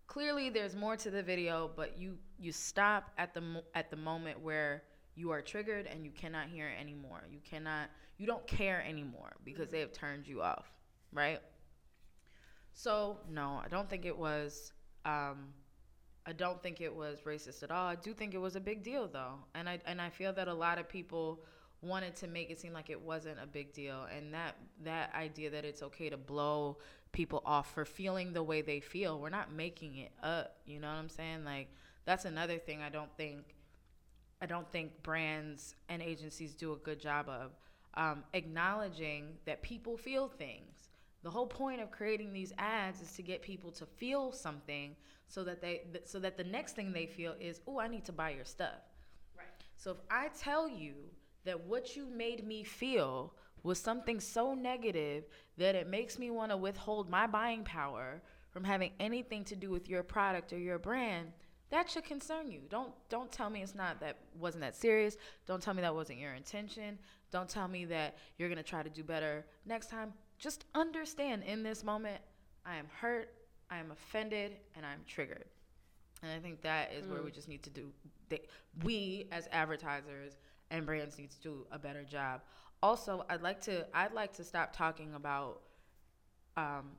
Clearly 0.05 0.51
there's 0.51 0.75
more 0.75 0.95
to 0.97 1.09
the 1.09 1.23
video, 1.23 1.71
but 1.75 1.97
you 1.97 2.19
you 2.37 2.51
stop 2.51 3.09
at 3.17 3.33
the 3.33 3.63
at 3.73 3.89
the 3.89 3.97
moment 3.97 4.39
where 4.39 4.83
you 5.15 5.31
are 5.31 5.41
triggered 5.41 5.87
and 5.87 6.05
you 6.05 6.11
cannot 6.11 6.47
hear 6.47 6.71
anymore. 6.79 7.23
You 7.31 7.39
cannot 7.49 7.89
you 8.17 8.27
don't 8.27 8.45
care 8.47 8.83
anymore 8.87 9.33
because 9.43 9.69
they 9.69 9.79
have 9.79 9.91
turned 9.91 10.27
you 10.27 10.41
off, 10.41 10.71
right? 11.11 11.39
So 12.73 13.17
no, 13.29 13.61
I 13.63 13.67
don't 13.69 13.89
think 13.89 14.05
it 14.05 14.17
was. 14.17 14.73
Um, 15.05 15.53
I 16.25 16.33
don't 16.33 16.61
think 16.61 16.81
it 16.81 16.93
was 16.93 17.19
racist 17.21 17.61
at 17.63 17.71
all. 17.71 17.87
I 17.87 17.95
do 17.95 18.13
think 18.13 18.33
it 18.33 18.39
was 18.39 18.55
a 18.55 18.59
big 18.59 18.83
deal 18.83 19.07
though, 19.07 19.35
and 19.53 19.69
I 19.69 19.79
and 19.85 20.01
I 20.01 20.09
feel 20.09 20.33
that 20.33 20.47
a 20.47 20.53
lot 20.53 20.77
of 20.77 20.89
people 20.89 21.43
wanted 21.81 22.15
to 22.17 22.27
make 22.27 22.49
it 22.49 22.59
seem 22.59 22.73
like 22.73 22.89
it 22.89 22.99
wasn't 22.99 23.37
a 23.41 23.45
big 23.47 23.73
deal, 23.73 24.07
and 24.15 24.33
that 24.33 24.55
that 24.83 25.13
idea 25.15 25.49
that 25.51 25.65
it's 25.65 25.83
okay 25.83 26.09
to 26.09 26.17
blow 26.17 26.77
people 27.11 27.41
off 27.45 27.73
for 27.73 27.85
feeling 27.85 28.33
the 28.33 28.43
way 28.43 28.61
they 28.61 28.81
feel, 28.81 29.19
we're 29.19 29.29
not 29.29 29.53
making 29.53 29.97
it 29.97 30.11
up. 30.21 30.57
You 30.65 30.79
know 30.79 30.87
what 30.87 30.95
I'm 30.95 31.09
saying? 31.09 31.45
Like 31.45 31.69
that's 32.05 32.25
another 32.25 32.57
thing 32.57 32.81
I 32.81 32.89
don't 32.89 33.15
think 33.17 33.54
I 34.45 34.47
don't 34.47 34.71
think 34.71 35.01
brands 35.01 35.73
and 35.89 36.03
agencies 36.03 36.53
do 36.53 36.73
a 36.73 36.75
good 36.75 36.99
job 36.99 37.27
of 37.27 37.53
um, 37.95 38.23
acknowledging 38.33 39.39
that 39.45 39.63
people 39.63 39.97
feel 39.97 40.27
things. 40.27 40.91
The 41.23 41.31
whole 41.31 41.47
point 41.47 41.81
of 41.81 41.89
creating 41.89 42.31
these 42.31 42.53
ads 42.59 43.01
is 43.01 43.11
to 43.13 43.23
get 43.23 43.41
people 43.41 43.71
to 43.71 43.87
feel 43.87 44.31
something 44.31 44.95
so 45.27 45.43
that 45.45 45.61
they 45.61 45.81
so 46.03 46.19
that 46.19 46.37
the 46.37 46.43
next 46.43 46.73
thing 46.73 46.93
they 46.93 47.07
feel 47.07 47.33
is, 47.39 47.61
"Oh, 47.65 47.79
I 47.79 47.87
need 47.87 48.05
to 48.05 48.11
buy 48.11 48.29
your 48.29 48.45
stuff." 48.45 48.81
Right. 49.35 49.47
So 49.77 49.89
if 49.89 49.97
I 50.11 50.27
tell 50.27 50.69
you 50.69 50.93
that 51.45 51.59
what 51.65 51.95
you 51.95 52.05
made 52.05 52.45
me 52.45 52.63
feel 52.63 53.33
was 53.63 53.79
something 53.79 54.19
so 54.19 54.53
negative 54.53 55.23
that 55.57 55.73
it 55.73 55.87
makes 55.87 56.19
me 56.19 56.29
want 56.29 56.51
to 56.51 56.57
withhold 56.57 57.09
my 57.09 57.25
buying 57.25 57.63
power 57.63 58.21
from 58.51 58.63
having 58.63 58.91
anything 58.99 59.43
to 59.45 59.55
do 59.55 59.71
with 59.71 59.89
your 59.89 60.03
product 60.03 60.53
or 60.53 60.59
your 60.59 60.77
brand, 60.77 61.31
that 61.71 61.89
should 61.89 62.03
concern 62.03 62.51
you. 62.51 62.61
Don't 62.69 62.91
don't 63.09 63.31
tell 63.31 63.49
me 63.49 63.61
it's 63.61 63.75
not 63.75 63.99
that 63.99 64.17
wasn't 64.39 64.61
that 64.61 64.75
serious. 64.75 65.17
Don't 65.45 65.61
tell 65.61 65.73
me 65.73 65.81
that 65.81 65.93
wasn't 65.93 66.19
your 66.19 66.33
intention. 66.33 66.99
Don't 67.31 67.49
tell 67.49 67.67
me 67.67 67.85
that 67.85 68.17
you're 68.37 68.49
going 68.49 68.57
to 68.57 68.63
try 68.63 68.83
to 68.83 68.89
do 68.89 69.03
better 69.03 69.45
next 69.65 69.89
time. 69.89 70.13
Just 70.37 70.65
understand 70.75 71.43
in 71.43 71.63
this 71.63 71.83
moment, 71.83 72.21
I 72.65 72.75
am 72.75 72.87
hurt, 72.99 73.33
I 73.69 73.77
am 73.77 73.91
offended, 73.91 74.57
and 74.75 74.85
I'm 74.85 74.99
triggered. 75.07 75.45
And 76.23 76.31
I 76.31 76.39
think 76.39 76.61
that 76.61 76.93
is 76.93 77.05
mm. 77.05 77.11
where 77.11 77.23
we 77.23 77.31
just 77.31 77.47
need 77.47 77.63
to 77.63 77.69
do, 77.69 77.91
they, 78.29 78.41
we 78.83 79.27
as 79.31 79.47
advertisers 79.51 80.37
and 80.71 80.85
brands 80.85 81.17
need 81.17 81.31
to 81.31 81.39
do 81.39 81.67
a 81.71 81.79
better 81.79 82.03
job. 82.03 82.41
Also, 82.81 83.25
I'd 83.29 83.41
like 83.41 83.61
to, 83.61 83.85
I'd 83.93 84.13
like 84.13 84.33
to 84.33 84.43
stop 84.43 84.75
talking 84.75 85.13
about 85.13 85.61
um, 86.57 86.91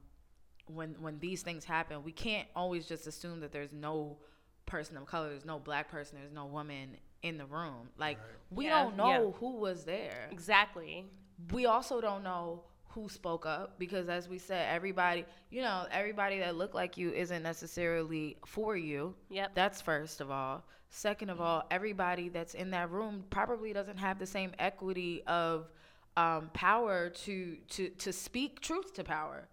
when 0.66 0.96
when 1.00 1.18
these 1.18 1.42
things 1.42 1.64
happen. 1.64 2.02
We 2.02 2.12
can't 2.12 2.48
always 2.54 2.86
just 2.86 3.06
assume 3.06 3.40
that 3.40 3.52
there's 3.52 3.72
no 3.72 4.18
person 4.66 4.96
of 4.96 5.06
color, 5.06 5.30
there's 5.30 5.44
no 5.44 5.58
black 5.58 5.90
person, 5.90 6.18
there's 6.20 6.32
no 6.32 6.46
woman 6.46 6.96
in 7.22 7.38
the 7.38 7.46
room. 7.46 7.88
Like 7.98 8.18
right. 8.18 8.26
we 8.50 8.64
yeah, 8.66 8.82
don't 8.82 8.96
know 8.96 9.08
yeah. 9.08 9.38
who 9.38 9.56
was 9.56 9.84
there. 9.84 10.28
Exactly. 10.30 11.06
We 11.52 11.66
also 11.66 12.00
don't 12.00 12.22
know 12.22 12.62
who 12.96 13.10
spoke 13.10 13.44
up 13.44 13.78
because 13.78 14.08
as 14.08 14.26
we 14.26 14.38
said 14.38 14.66
everybody 14.74 15.26
you 15.50 15.60
know 15.60 15.84
everybody 15.92 16.38
that 16.38 16.56
looked 16.56 16.74
like 16.74 16.96
you 16.96 17.10
isn't 17.10 17.42
necessarily 17.42 18.38
for 18.46 18.74
you 18.74 19.14
yep 19.28 19.50
that's 19.54 19.82
first 19.82 20.22
of 20.22 20.30
all 20.30 20.64
second 20.88 21.28
of 21.28 21.38
all 21.38 21.62
everybody 21.70 22.30
that's 22.30 22.54
in 22.54 22.70
that 22.70 22.90
room 22.90 23.22
probably 23.28 23.74
doesn't 23.74 23.98
have 23.98 24.18
the 24.18 24.24
same 24.24 24.50
equity 24.58 25.22
of 25.26 25.68
um, 26.16 26.48
power 26.54 27.10
to 27.10 27.56
to 27.68 27.90
to 27.90 28.14
speak 28.14 28.60
truth 28.60 28.94
to 28.94 29.04
power 29.04 29.46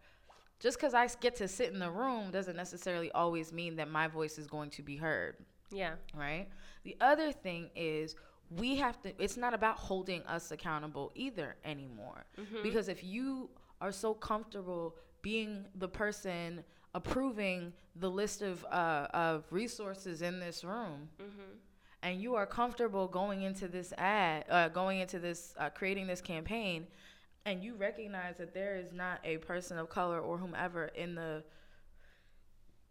just 0.63 0.77
because 0.77 0.96
i 0.96 1.08
get 1.20 1.36
to 1.36 1.48
sit 1.48 1.72
in 1.72 1.79
the 1.79 1.91
room 1.91 2.32
doesn't 2.32 2.55
necessarily 2.55 3.12
always 3.12 3.53
mean 3.53 3.75
that 3.75 3.89
my 3.89 4.08
voice 4.08 4.39
is 4.39 4.48
going 4.48 4.70
to 4.72 4.82
be 4.82 4.96
heard 4.96 5.36
yeah 5.72 5.93
right 6.15 6.48
the 6.84 6.98
other 7.00 7.32
thing 7.32 7.70
is 7.75 8.15
we 8.50 8.75
have 8.75 9.01
to 9.01 9.12
it's 9.22 9.38
not 9.38 9.53
about 9.53 9.77
holding 9.77 10.22
us 10.24 10.51
accountable 10.51 11.12
either 11.15 11.55
anymore. 11.65 12.25
Mm-hmm. 12.39 12.63
Because 12.63 12.88
if 12.88 13.03
you 13.03 13.50
are 13.82 13.91
so 13.91 14.13
comfortable 14.13 14.96
being 15.22 15.65
the 15.75 15.88
person 15.88 16.63
approving 16.96 17.74
the 17.96 18.10
list 18.10 18.41
of 18.41 18.63
uh, 18.65 19.08
of 19.13 19.46
resources 19.50 20.22
in 20.22 20.39
this 20.39 20.63
room, 20.63 21.10
mm-hmm. 21.22 21.58
and 22.03 22.22
you 22.22 22.36
are 22.36 22.46
comfortable 22.46 23.08
going 23.08 23.41
into 23.41 23.67
this 23.67 23.93
ad, 23.98 24.46
uh, 24.50 24.70
going 24.70 25.00
into 25.00 25.20
this, 25.20 25.53
uh, 25.58 25.70
creating 25.70 26.08
this 26.08 26.22
campaign, 26.22 26.86
and 27.45 27.63
you 27.63 27.75
recognize 27.75 28.38
that 28.38 28.53
there 28.53 28.75
is 28.77 28.91
not 28.93 29.19
a 29.23 29.38
person 29.38 29.77
of 29.77 29.89
color 29.89 30.19
or 30.19 30.38
whomever 30.38 30.85
in 30.85 31.15
the, 31.15 31.43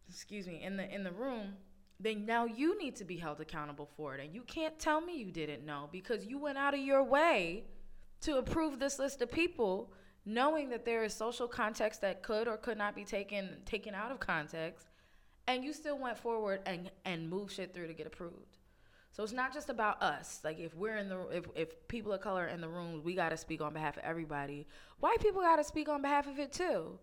excuse 0.08 0.46
me, 0.46 0.62
in 0.62 0.76
the 0.76 0.94
in 0.94 1.04
the 1.04 1.12
room, 1.12 1.54
then 1.98 2.26
now 2.26 2.44
you 2.44 2.78
need 2.78 2.96
to 2.96 3.04
be 3.04 3.16
held 3.16 3.40
accountable 3.40 3.88
for 3.96 4.14
it. 4.14 4.24
And 4.24 4.34
you 4.34 4.42
can't 4.42 4.78
tell 4.78 5.00
me 5.00 5.16
you 5.16 5.30
didn't 5.30 5.64
know 5.64 5.88
because 5.92 6.26
you 6.26 6.38
went 6.38 6.58
out 6.58 6.74
of 6.74 6.80
your 6.80 7.02
way 7.02 7.64
to 8.22 8.36
approve 8.36 8.78
this 8.78 8.98
list 8.98 9.22
of 9.22 9.30
people 9.30 9.92
knowing 10.24 10.68
that 10.68 10.84
there 10.84 11.02
is 11.02 11.12
social 11.12 11.48
context 11.48 12.00
that 12.00 12.22
could 12.22 12.46
or 12.46 12.56
could 12.56 12.78
not 12.78 12.94
be 12.94 13.04
taken 13.04 13.56
taken 13.64 13.94
out 13.94 14.12
of 14.12 14.20
context 14.20 14.86
and 15.48 15.64
you 15.64 15.72
still 15.72 15.98
went 15.98 16.16
forward 16.16 16.60
and 16.66 16.90
and 17.04 17.28
moved 17.28 17.52
shit 17.52 17.74
through 17.74 17.88
to 17.88 17.94
get 17.94 18.06
approved. 18.06 18.51
So 19.12 19.22
it's 19.22 19.32
not 19.32 19.52
just 19.52 19.68
about 19.68 20.02
us. 20.02 20.40
Like 20.42 20.58
if 20.58 20.74
we're 20.74 20.96
in 20.96 21.08
the 21.08 21.20
if 21.28 21.44
if 21.54 21.88
people 21.88 22.12
of 22.12 22.20
color 22.22 22.46
in 22.46 22.60
the 22.60 22.68
room, 22.68 23.02
we 23.04 23.14
got 23.14 23.28
to 23.28 23.36
speak 23.36 23.60
on 23.60 23.74
behalf 23.74 23.98
of 23.98 24.02
everybody. 24.04 24.66
White 25.00 25.20
people 25.20 25.42
got 25.42 25.56
to 25.56 25.64
speak 25.64 25.88
on 25.88 26.00
behalf 26.02 26.26
of 26.26 26.38
it 26.38 26.52
too. 26.52 26.98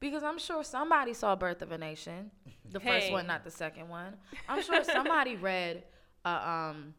Because 0.00 0.24
I'm 0.24 0.38
sure 0.38 0.64
somebody 0.64 1.14
saw 1.14 1.36
Birth 1.36 1.62
of 1.62 1.70
a 1.70 1.78
Nation, 1.78 2.32
the 2.72 2.80
hey. 2.80 3.00
first 3.00 3.12
one, 3.12 3.24
not 3.26 3.44
the 3.44 3.52
second 3.52 3.88
one. 3.88 4.14
I'm 4.48 4.60
sure 4.60 4.82
somebody 4.82 5.36
read 5.50 5.84
uh, 6.24 6.28
um, 6.28 6.94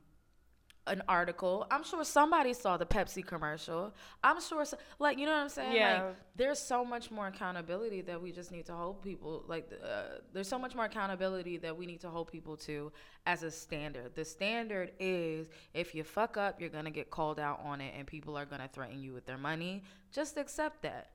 an 0.88 1.02
article. 1.08 1.66
I'm 1.72 1.84
sure 1.84 2.04
somebody 2.04 2.54
saw 2.54 2.78
the 2.78 2.86
Pepsi 2.86 3.26
commercial. 3.26 3.94
I'm 4.24 4.42
sure, 4.42 4.66
so, 4.66 4.78
like, 5.00 5.18
you 5.18 5.26
know 5.26 5.32
what 5.32 5.42
I'm 5.42 5.50
saying? 5.50 5.76
Yeah. 5.76 6.04
Like, 6.04 6.16
there's 6.36 6.60
so 6.60 6.84
much 6.84 7.10
more 7.10 7.28
accountability 7.28 8.02
that 8.02 8.22
we 8.22 8.32
just 8.32 8.52
need 8.52 8.66
to 8.66 8.74
hold 8.74 9.02
people. 9.02 9.44
Like, 9.48 9.72
uh, 9.84 10.20
there's 10.34 10.48
so 10.48 10.60
much 10.60 10.76
more 10.76 10.86
accountability 10.86 11.58
that 11.58 11.78
we 11.78 11.86
need 11.86 12.02
to 12.02 12.10
hold 12.10 12.32
people 12.32 12.58
to 12.58 12.92
as 13.26 13.44
a 13.44 13.52
standard. 13.52 14.16
The 14.16 14.26
standard 14.26 14.92
is 15.00 15.48
if 15.74 15.96
you 15.96 16.04
fuck 16.04 16.36
up, 16.38 16.60
you're 16.60 16.70
gonna 16.70 16.92
get 16.92 17.10
called 17.10 17.40
out 17.40 17.62
on 17.64 17.80
it, 17.80 17.94
and 17.98 18.06
people 18.06 18.38
are 18.38 18.46
gonna 18.46 18.70
threaten 18.72 19.02
you 19.02 19.14
with 19.14 19.26
their 19.26 19.38
money. 19.38 19.84
Just 20.12 20.38
accept 20.38 20.82
that. 20.82 21.12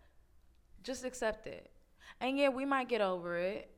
Just 0.82 1.04
accept 1.04 1.46
it. 1.46 1.70
And 2.20 2.38
yeah, 2.38 2.48
we 2.48 2.64
might 2.64 2.88
get 2.88 3.00
over 3.00 3.36
it, 3.36 3.70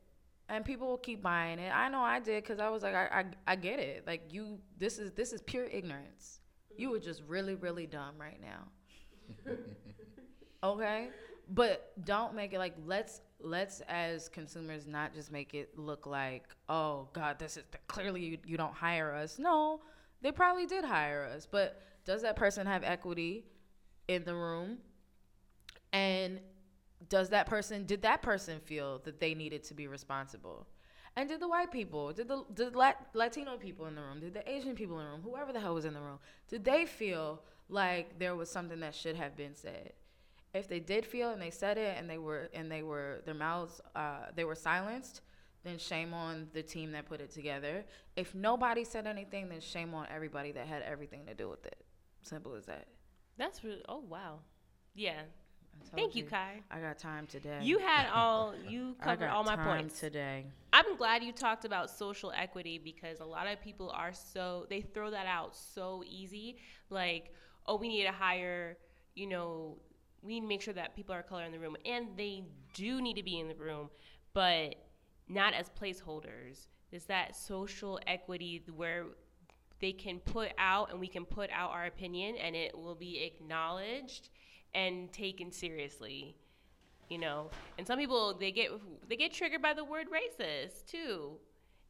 and 0.50 0.64
people 0.64 0.88
will 0.88 0.98
keep 0.98 1.22
buying 1.22 1.58
it. 1.58 1.72
I 1.74 1.88
know 1.88 2.00
I 2.00 2.20
did 2.20 2.42
because 2.42 2.58
I 2.58 2.68
was 2.68 2.82
like, 2.82 2.94
I, 2.94 3.06
I, 3.20 3.24
I 3.52 3.56
get 3.56 3.78
it. 3.78 4.04
Like 4.06 4.22
you, 4.30 4.58
this 4.78 4.98
is 4.98 5.12
this 5.12 5.32
is 5.32 5.40
pure 5.40 5.64
ignorance. 5.64 6.40
You 6.76 6.90
were 6.90 6.98
just 6.98 7.22
really, 7.26 7.54
really 7.54 7.86
dumb 7.86 8.14
right 8.18 8.40
now. 8.40 9.52
okay, 10.64 11.08
but 11.50 11.92
don't 12.04 12.34
make 12.34 12.52
it 12.52 12.58
like 12.58 12.74
let's 12.86 13.20
let's 13.40 13.80
as 13.88 14.28
consumers 14.28 14.86
not 14.86 15.14
just 15.14 15.32
make 15.32 15.54
it 15.54 15.76
look 15.78 16.06
like 16.06 16.44
oh 16.68 17.08
god 17.12 17.38
this 17.38 17.56
is 17.56 17.64
clearly 17.88 18.20
you, 18.22 18.38
you 18.44 18.56
don't 18.56 18.74
hire 18.74 19.14
us 19.14 19.38
no 19.38 19.80
they 20.20 20.30
probably 20.30 20.66
did 20.66 20.84
hire 20.84 21.24
us 21.34 21.48
but 21.50 21.80
does 22.04 22.20
that 22.22 22.36
person 22.36 22.66
have 22.66 22.84
equity 22.84 23.46
in 24.08 24.22
the 24.24 24.34
room 24.34 24.76
and 25.92 26.38
does 27.08 27.30
that 27.30 27.46
person 27.46 27.86
did 27.86 28.02
that 28.02 28.22
person 28.22 28.60
feel 28.60 28.98
that 29.04 29.20
they 29.20 29.34
needed 29.34 29.62
to 29.64 29.74
be 29.74 29.86
responsible 29.86 30.66
and 31.16 31.28
did 31.28 31.40
the 31.40 31.48
white 31.48 31.70
people 31.72 32.12
did 32.12 32.28
the 32.28 32.44
did 32.54 32.74
Lat- 32.76 33.08
latino 33.14 33.56
people 33.56 33.86
in 33.86 33.94
the 33.94 34.02
room 34.02 34.20
did 34.20 34.34
the 34.34 34.48
asian 34.50 34.74
people 34.74 34.98
in 34.98 35.06
the 35.06 35.10
room 35.10 35.22
whoever 35.22 35.52
the 35.52 35.60
hell 35.60 35.74
was 35.74 35.84
in 35.84 35.94
the 35.94 36.00
room 36.00 36.18
did 36.48 36.64
they 36.64 36.84
feel 36.84 37.42
like 37.68 38.18
there 38.18 38.34
was 38.36 38.50
something 38.50 38.80
that 38.80 38.94
should 38.94 39.16
have 39.16 39.36
been 39.36 39.54
said 39.54 39.92
if 40.52 40.68
they 40.68 40.80
did 40.80 41.06
feel 41.06 41.30
and 41.30 41.40
they 41.40 41.50
said 41.50 41.78
it 41.78 41.96
and 41.98 42.08
they 42.10 42.18
were 42.18 42.48
and 42.52 42.70
they 42.70 42.82
were 42.82 43.22
their 43.24 43.34
mouths 43.34 43.80
uh, 43.94 44.26
they 44.34 44.44
were 44.44 44.54
silenced 44.54 45.22
then 45.62 45.78
shame 45.78 46.14
on 46.14 46.48
the 46.54 46.62
team 46.62 46.92
that 46.92 47.06
put 47.06 47.20
it 47.20 47.30
together 47.30 47.84
if 48.16 48.34
nobody 48.34 48.84
said 48.84 49.06
anything 49.06 49.48
then 49.48 49.60
shame 49.60 49.94
on 49.94 50.06
everybody 50.14 50.52
that 50.52 50.66
had 50.66 50.82
everything 50.82 51.24
to 51.26 51.34
do 51.34 51.48
with 51.48 51.64
it 51.66 51.76
simple 52.22 52.54
as 52.54 52.66
that 52.66 52.86
That's 53.38 53.64
really. 53.64 53.82
Oh 53.88 54.00
wow. 54.00 54.40
Yeah. 54.94 55.22
Thank 55.94 56.14
you, 56.14 56.24
Kai. 56.24 56.60
i 56.70 56.78
got 56.78 56.98
time 56.98 57.26
today 57.26 57.58
You 57.62 57.78
had 57.78 58.06
all. 58.14 58.54
You 58.68 58.96
covered 59.02 59.28
all 59.28 59.44
my 59.44 59.56
points. 59.56 60.00
today 60.00 60.46
I'm 60.72 60.96
glad 60.96 61.22
you 61.22 61.32
talked 61.32 61.64
about 61.64 61.90
social 61.90 62.32
equity 62.36 62.78
because 62.78 63.20
a 63.20 63.24
lot 63.24 63.46
of 63.46 63.60
people 63.60 63.90
are 63.90 64.12
so 64.12 64.66
they 64.70 64.80
throw 64.80 65.10
that 65.10 65.26
out 65.26 65.56
so 65.56 66.04
easy. 66.08 66.58
Like, 66.90 67.32
oh, 67.66 67.76
we 67.76 67.88
need 67.88 68.04
to 68.04 68.12
hire, 68.12 68.76
you 69.14 69.26
know, 69.26 69.78
we 70.22 70.34
need 70.34 70.42
to 70.42 70.46
make 70.46 70.62
sure 70.62 70.74
that 70.74 70.94
people 70.94 71.14
are 71.14 71.22
color 71.22 71.44
in 71.44 71.52
the 71.52 71.58
room, 71.58 71.76
and 71.84 72.08
they 72.16 72.44
do 72.74 73.00
need 73.00 73.14
to 73.16 73.22
be 73.22 73.40
in 73.40 73.48
the 73.48 73.54
room, 73.54 73.90
but 74.32 74.74
not 75.28 75.54
as 75.54 75.70
placeholders. 75.70 76.66
Is 76.92 77.04
that 77.04 77.36
social 77.36 78.00
equity 78.06 78.62
where 78.74 79.06
they 79.80 79.92
can 79.92 80.18
put 80.20 80.50
out 80.58 80.90
and 80.90 81.00
we 81.00 81.08
can 81.08 81.24
put 81.24 81.50
out 81.50 81.70
our 81.70 81.86
opinion 81.86 82.36
and 82.36 82.54
it 82.54 82.76
will 82.76 82.94
be 82.94 83.22
acknowledged 83.24 84.28
and 84.74 85.12
taken 85.12 85.50
seriously 85.50 86.36
you 87.08 87.18
know 87.18 87.50
and 87.78 87.86
some 87.86 87.98
people 87.98 88.34
they 88.34 88.52
get 88.52 88.70
they 89.08 89.16
get 89.16 89.32
triggered 89.32 89.62
by 89.62 89.74
the 89.74 89.84
word 89.84 90.06
racist 90.08 90.86
too 90.86 91.32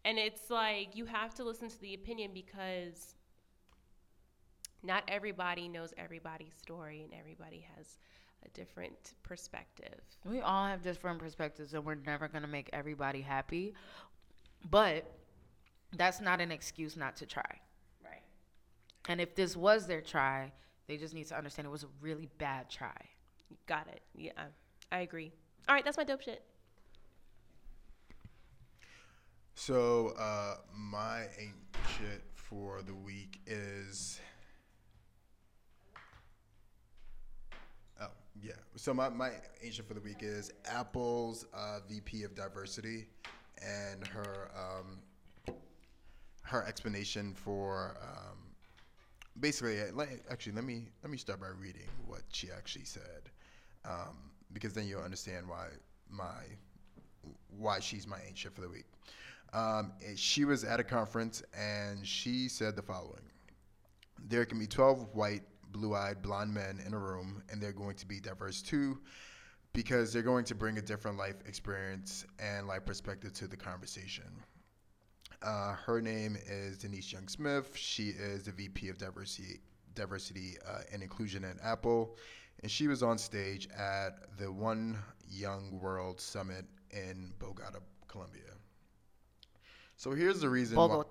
and 0.05 0.19
it's 0.19 0.49
like 0.51 0.97
you 0.97 1.05
have 1.05 1.35
to 1.35 1.45
listen 1.45 1.69
to 1.69 1.81
the 1.81 1.95
opinion 1.95 2.31
because 2.33 3.15
not 4.83 5.03
everybody 5.09 5.69
knows 5.69 5.93
everybody's 5.99 6.55
story 6.55 7.03
and 7.03 7.13
everybody 7.19 7.67
has 7.77 7.99
a 8.45 8.49
different 8.51 9.15
perspective 9.23 10.01
We 10.25 10.41
all 10.41 10.67
have 10.67 10.83
different 10.83 11.19
perspectives, 11.19 11.75
and 11.75 11.85
we're 11.85 11.95
never 11.95 12.29
going 12.29 12.43
to 12.43 12.49
make 12.49 12.71
everybody 12.73 13.21
happy. 13.21 13.75
But 14.71 15.11
that's 15.97 16.21
not 16.21 16.41
an 16.41 16.53
excuse 16.53 16.97
not 16.97 17.17
to 17.17 17.27
try. 17.27 17.61
right 18.05 18.23
And 19.09 19.21
if 19.21 19.35
this 19.35 19.57
was 19.57 19.87
their 19.87 20.01
try, 20.01 20.53
they 20.87 20.97
just 20.97 21.15
need 21.15 21.27
to 21.29 21.37
understand 21.37 21.67
it 21.67 21.71
was 21.71 21.85
a 21.85 21.89
really 22.01 22.29
bad 22.39 22.69
try. 22.69 22.97
got 23.67 23.87
it 23.89 24.03
yeah 24.15 24.33
i 24.93 25.01
agree 25.01 25.33
all 25.69 25.75
right 25.75 25.85
that's 25.85 25.97
my 25.97 26.05
dope 26.05 26.21
shit 26.23 26.43
So 29.61 30.15
uh, 30.19 30.55
my 30.75 31.25
ain't 31.39 31.55
shit 31.99 32.23
for 32.35 32.81
the 32.81 32.95
week 32.95 33.41
is. 33.47 34.19
Oh 38.01 38.07
yeah. 38.43 38.53
So 38.77 38.95
my 38.95 39.11
my 39.11 39.33
ain't 39.63 39.75
shit 39.75 39.87
for 39.87 39.93
the 39.93 40.01
week 40.01 40.21
is 40.23 40.51
Apple's 40.65 41.45
uh, 41.53 41.81
VP 41.91 42.23
of 42.23 42.35
diversity, 42.35 43.07
and 43.63 44.07
her 44.07 44.51
um, 44.57 45.57
her 46.43 46.65
explanation 46.67 47.35
for 47.35 47.99
um, 48.03 48.39
basically. 49.41 49.81
uh, 49.81 50.05
Actually, 50.31 50.53
let 50.53 50.65
me 50.65 50.89
let 51.03 51.11
me 51.11 51.17
start 51.17 51.41
by 51.41 51.49
reading 51.49 51.89
what 52.07 52.23
she 52.33 52.49
actually 52.51 52.85
said, 52.85 53.31
um, 53.85 54.31
because 54.53 54.73
then 54.75 54.87
you'll 54.87 55.03
understand 55.03 55.49
why 55.49 55.67
my 56.09 56.45
why 57.59 57.81
she's 57.81 58.07
my 58.07 58.19
shit 58.35 58.55
for 58.55 58.61
the 58.61 58.69
week. 58.69 58.87
Um, 59.53 59.93
she 60.15 60.45
was 60.45 60.63
at 60.65 60.79
a 60.79 60.85
conference 60.85 61.43
and 61.59 62.07
she 62.07 62.49
said 62.49 62.77
the 62.77 62.83
following 62.83 63.23
There 64.29 64.45
can 64.45 64.59
be 64.59 64.67
12 64.67 65.15
white, 65.15 65.43
blue 65.73 65.95
eyed, 65.95 66.23
blonde 66.23 66.55
men 66.55 66.81
in 66.87 66.95
a 66.95 66.99
room, 66.99 67.43
and 67.51 67.61
they're 67.61 67.73
going 67.73 67.97
to 67.97 68.07
be 68.07 68.21
diverse 68.21 68.63
too 68.63 69.01
because 69.73 70.13
they're 70.13 70.23
going 70.23 70.45
to 70.45 70.55
bring 70.55 70.79
a 70.79 70.83
different 70.83 71.17
life 71.17 71.37
experience 71.47 72.25
and 72.39 72.67
life 72.67 72.85
perspective 72.85 73.33
to 73.35 73.47
the 73.49 73.57
conversation. 73.57 74.25
Uh, 75.43 75.75
her 75.87 76.03
name 76.03 76.37
is 76.47 76.79
Denise 76.79 77.13
Young 77.13 77.27
Smith. 77.29 77.75
She 77.75 78.09
is 78.11 78.45
the 78.45 78.53
VP 78.53 78.89
of 78.91 78.99
Diversity, 78.99 79.61
Diversity 79.95 80.57
uh, 80.69 80.81
and 80.93 81.03
Inclusion 81.03 81.45
at 81.45 81.57
Apple, 81.65 82.17
and 82.63 82.71
she 82.71 82.89
was 82.89 83.03
on 83.03 83.17
stage 83.17 83.69
at 83.77 84.37
the 84.39 84.53
One 84.53 84.99
Young 85.29 85.79
World 85.81 86.21
Summit 86.21 86.67
in 86.91 87.33
Bogota, 87.39 87.79
Colombia. 88.07 88.43
So 89.97 90.13
here's 90.13 90.41
the 90.41 90.49
reason 90.49 90.77
why, 90.89 91.05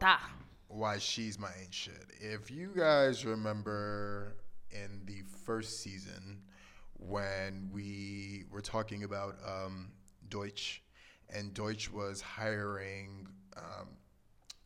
why 0.68 0.98
she's 1.00 1.40
my 1.40 1.50
ain't 1.60 1.74
shit. 1.74 2.06
If 2.20 2.52
you 2.52 2.72
guys 2.76 3.26
remember 3.26 4.36
in 4.72 5.02
the 5.06 5.24
first 5.46 5.82
season 5.82 6.42
when 7.00 7.70
we 7.74 8.44
were 8.52 8.62
talking 8.62 9.04
about 9.04 9.38
um, 9.48 9.92
Deutsch, 10.30 10.84
and 11.34 11.54
Deutsch 11.54 11.92
was 11.92 12.22
hiring, 12.22 13.28
um, 13.58 13.90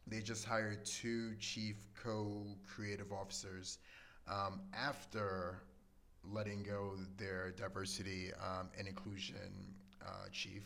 they 0.08 0.22
just 0.22 0.46
hired 0.46 0.86
two 0.86 1.36
chief 1.40 1.76
co 2.02 2.46
creative 2.68 3.12
officers 3.12 3.80
um, 4.28 4.62
after 4.74 5.60
letting 6.32 6.64
go 6.64 6.94
their 7.18 7.52
diversity 7.52 8.32
um, 8.42 8.70
and 8.78 8.88
inclusion 8.88 9.74
uh, 10.06 10.28
chief. 10.32 10.64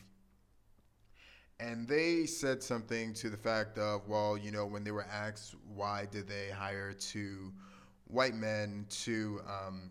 And 1.60 1.88
they 1.88 2.28
said 2.28 2.62
something 2.62 3.14
to 3.16 3.30
the 3.30 3.38
fact 3.38 3.78
of 3.80 4.08
well 4.08 4.38
you 4.38 4.52
know 4.52 4.66
when 4.66 4.84
they 4.84 4.92
were 4.92 5.08
asked 5.12 5.56
why 5.74 6.08
did 6.12 6.28
they 6.28 6.50
hire 6.52 6.94
two 6.94 7.52
white 8.08 8.36
men 8.36 8.86
to 8.90 9.42
um, 9.48 9.90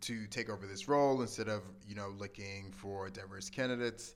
to 0.00 0.26
take 0.26 0.48
over 0.48 0.66
this 0.66 0.88
role 0.88 1.20
instead 1.20 1.48
of 1.48 1.62
you 1.86 1.94
know 1.94 2.14
looking 2.18 2.72
for 2.72 3.10
diverse 3.10 3.50
candidates 3.50 4.14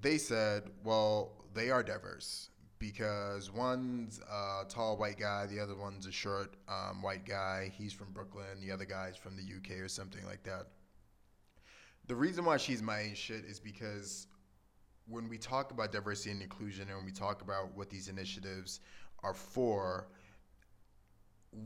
they 0.00 0.18
said 0.18 0.64
well 0.84 1.30
they 1.54 1.70
are 1.70 1.82
diverse 1.82 2.50
because 2.78 3.50
one's 3.50 4.20
a 4.30 4.64
tall 4.68 4.96
white 4.96 5.18
guy 5.18 5.46
the 5.46 5.58
other 5.58 5.76
one's 5.76 6.06
a 6.06 6.12
short 6.12 6.56
um, 6.68 7.02
white 7.02 7.24
guy 7.24 7.72
he's 7.76 7.92
from 7.92 8.12
brooklyn 8.12 8.60
the 8.60 8.70
other 8.70 8.84
guy's 8.84 9.16
from 9.16 9.36
the 9.36 9.42
uk 9.56 9.78
or 9.80 9.88
something 9.88 10.24
like 10.26 10.42
that 10.42 10.66
the 12.06 12.14
reason 12.14 12.44
why 12.44 12.56
she's 12.56 12.82
my 12.82 13.12
shit 13.14 13.44
is 13.44 13.58
because 13.58 14.28
when 15.08 15.28
we 15.28 15.38
talk 15.38 15.70
about 15.70 15.92
diversity 15.92 16.30
and 16.30 16.42
inclusion 16.42 16.88
and 16.88 16.96
when 16.96 17.04
we 17.04 17.12
talk 17.12 17.42
about 17.42 17.76
what 17.76 17.90
these 17.90 18.08
initiatives 18.08 18.80
are 19.22 19.34
for, 19.34 20.08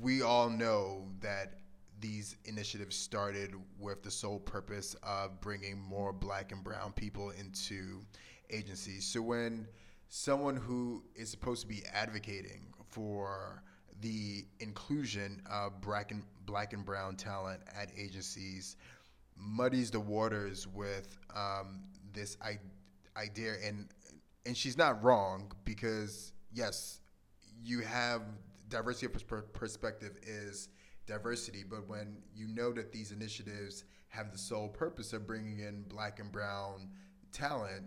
we 0.00 0.22
all 0.22 0.48
know 0.48 1.08
that 1.20 1.58
these 2.00 2.36
initiatives 2.44 2.96
started 2.96 3.54
with 3.78 4.02
the 4.02 4.10
sole 4.10 4.38
purpose 4.38 4.96
of 5.02 5.40
bringing 5.40 5.78
more 5.78 6.12
black 6.12 6.52
and 6.52 6.64
brown 6.64 6.92
people 6.92 7.30
into 7.30 8.00
agencies. 8.50 9.04
So 9.04 9.20
when 9.20 9.66
someone 10.10 10.56
who 10.56 11.04
is 11.14 11.30
supposed 11.30 11.62
to 11.62 11.68
be 11.68 11.82
advocating 11.94 12.66
for 12.88 13.62
the 14.00 14.44
inclusion 14.58 15.40
of 15.48 15.80
black 15.80 16.10
and 16.10 16.24
black 16.46 16.72
and 16.72 16.84
brown 16.84 17.14
talent 17.14 17.60
at 17.80 17.90
agencies 17.96 18.76
muddies 19.36 19.88
the 19.90 20.00
waters 20.00 20.66
with 20.66 21.16
um, 21.34 21.84
this 22.12 22.36
I- 22.42 22.58
idea 23.16 23.54
and 23.64 23.88
and 24.46 24.56
she's 24.56 24.76
not 24.76 25.00
wrong 25.02 25.52
because 25.64 26.32
yes 26.52 26.98
you 27.62 27.80
have 27.80 28.22
diversity 28.68 29.06
of 29.06 29.26
pers- 29.28 29.44
perspective 29.52 30.16
is 30.24 30.70
diversity 31.06 31.62
but 31.62 31.88
when 31.88 32.16
you 32.34 32.48
know 32.48 32.72
that 32.72 32.90
these 32.90 33.12
initiatives 33.12 33.84
have 34.08 34.32
the 34.32 34.38
sole 34.38 34.68
purpose 34.68 35.12
of 35.12 35.24
bringing 35.24 35.60
in 35.60 35.82
black 35.82 36.18
and 36.18 36.32
brown 36.32 36.88
talent 37.32 37.84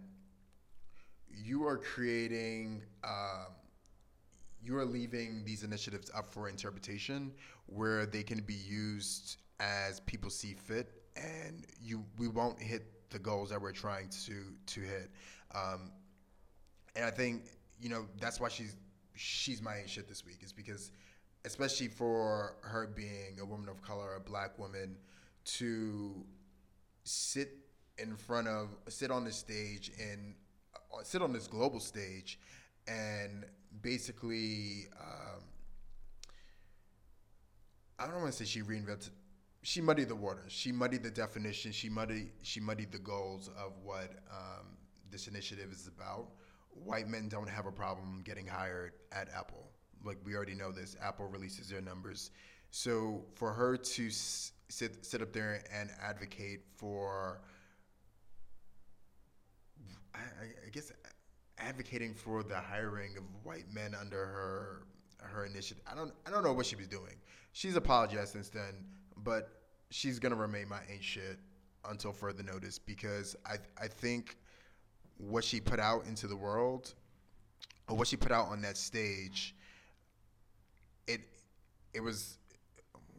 you 1.34 1.66
are 1.66 1.78
creating 1.78 2.84
um, 3.04 3.54
you 4.64 4.78
are 4.78 4.86
leaving 4.86 5.44
these 5.46 5.64
initiatives 5.64 6.10
up 6.16 6.30
for 6.30 6.48
interpretation 6.48 7.32
where 7.68 8.06
they 8.06 8.24
can 8.24 8.40
be 8.42 8.54
used 8.54 9.38
as 9.60 10.00
people 10.02 10.30
see 10.30 10.54
fit 10.54 11.04
and 11.16 11.66
you 11.82 12.04
we 12.18 12.28
won't 12.28 12.60
hit 12.60 13.10
the 13.10 13.20
goals 13.20 13.50
that 13.50 13.62
we're 13.62 13.72
trying 13.72 14.10
to 14.10 14.44
to 14.66 14.80
hit. 14.82 15.12
Um, 15.54 15.92
and 16.96 17.06
i 17.06 17.12
think 17.12 17.46
you 17.80 17.90
know 17.90 18.06
that's 18.20 18.40
why 18.40 18.50
she's 18.50 18.76
she's 19.16 19.62
my 19.62 19.82
shit 19.86 20.08
this 20.08 20.26
week 20.26 20.40
is 20.42 20.52
because 20.52 20.92
especially 21.46 21.88
for 21.88 22.56
her 22.62 22.88
being 22.96 23.38
a 23.42 23.46
woman 23.46 23.70
of 23.70 23.82
color 23.82 24.16
a 24.16 24.20
black 24.20 24.58
woman 24.58 24.96
to 25.46 26.24
sit 27.04 27.58
in 27.98 28.16
front 28.16 28.48
of 28.48 28.70
sit 28.88 29.12
on 29.12 29.24
the 29.24 29.32
stage 29.32 29.92
and 30.00 30.34
sit 31.04 31.22
on 31.22 31.34
this 31.34 31.48
global 31.48 31.80
stage 31.80 32.40
and 32.88 33.46
basically 33.82 34.88
um, 35.00 35.42
I 38.00 38.06
don't 38.08 38.20
want 38.22 38.32
to 38.34 38.38
say 38.38 38.46
she 38.46 38.62
reinvented 38.62 39.10
she 39.66 39.80
muddied 39.80 40.10
the 40.10 40.16
waters. 40.16 40.52
She 40.52 40.74
muddied 40.74 41.04
the 41.04 41.10
definition. 41.10 41.72
She 41.72 41.88
muddied 41.90 42.32
she 42.42 42.60
muddied 42.60 42.92
the 42.92 43.00
goals 43.00 43.50
of 43.58 43.74
what 43.82 44.12
um, 44.30 44.78
this 45.10 45.28
initiative 45.28 45.72
is 45.72 45.88
about. 45.88 46.28
White 46.72 47.08
men 47.08 47.30
don't 47.30 47.48
have 47.48 47.66
a 47.66 47.72
problem 47.72 48.22
getting 48.26 48.46
hired 48.46 48.92
at 49.14 49.30
Apple. 49.34 49.70
Like 50.04 50.18
we 50.26 50.36
already 50.36 50.56
know 50.56 50.72
this. 50.72 50.98
Apple 51.02 51.28
releases 51.28 51.70
their 51.70 51.80
numbers. 51.82 52.32
So 52.72 53.24
for 53.36 53.54
her 53.54 53.78
to 53.78 54.08
s- 54.08 54.52
sit 54.68 55.06
sit 55.06 55.22
up 55.22 55.32
there 55.32 55.64
and 55.74 55.90
advocate 56.02 56.62
for 56.76 57.40
I, 60.14 60.20
I- 60.20 60.63
I 60.63 60.63
guess 60.74 60.92
advocating 61.60 62.14
for 62.14 62.44
the 62.44 62.56
hiring 62.56 63.16
of 63.18 63.24
white 63.44 63.72
men 63.72 63.96
under 64.00 64.18
her 64.18 64.84
her 65.20 65.46
initiative. 65.46 65.84
I 65.90 65.96
don't 65.96 66.12
I 66.28 66.32
don't 66.32 66.44
know 66.44 66.54
what 66.54 66.66
she 66.66 66.76
was 66.76 66.88
doing. 66.88 67.16
She's 67.54 67.76
apologized 67.76 68.34
since 68.34 68.50
then, 68.50 68.86
but 69.18 69.62
she's 69.92 70.20
gonna 70.20 70.36
remain 70.36 70.68
my 70.68 70.80
ain't 70.92 71.04
shit 71.04 71.40
until 71.90 72.12
further 72.12 72.44
notice 72.44 72.80
because 72.80 73.36
I 73.46 73.58
I 73.82 73.88
think 73.88 74.38
what 75.18 75.44
she 75.44 75.62
put 75.62 75.80
out 75.80 76.06
into 76.08 76.28
the 76.28 76.36
world 76.36 76.94
or 77.88 77.96
what 77.96 78.08
she 78.08 78.18
put 78.18 78.32
out 78.32 78.48
on 78.48 78.62
that 78.64 78.76
stage 78.76 79.56
it 81.08 81.22
it 81.94 82.02
was 82.02 82.40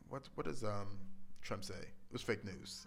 what 0.08 0.28
what 0.34 0.46
does 0.46 0.64
um 0.64 0.98
Trump 1.42 1.62
say? 1.62 1.74
It 1.74 2.12
was 2.12 2.22
fake 2.22 2.44
news. 2.44 2.86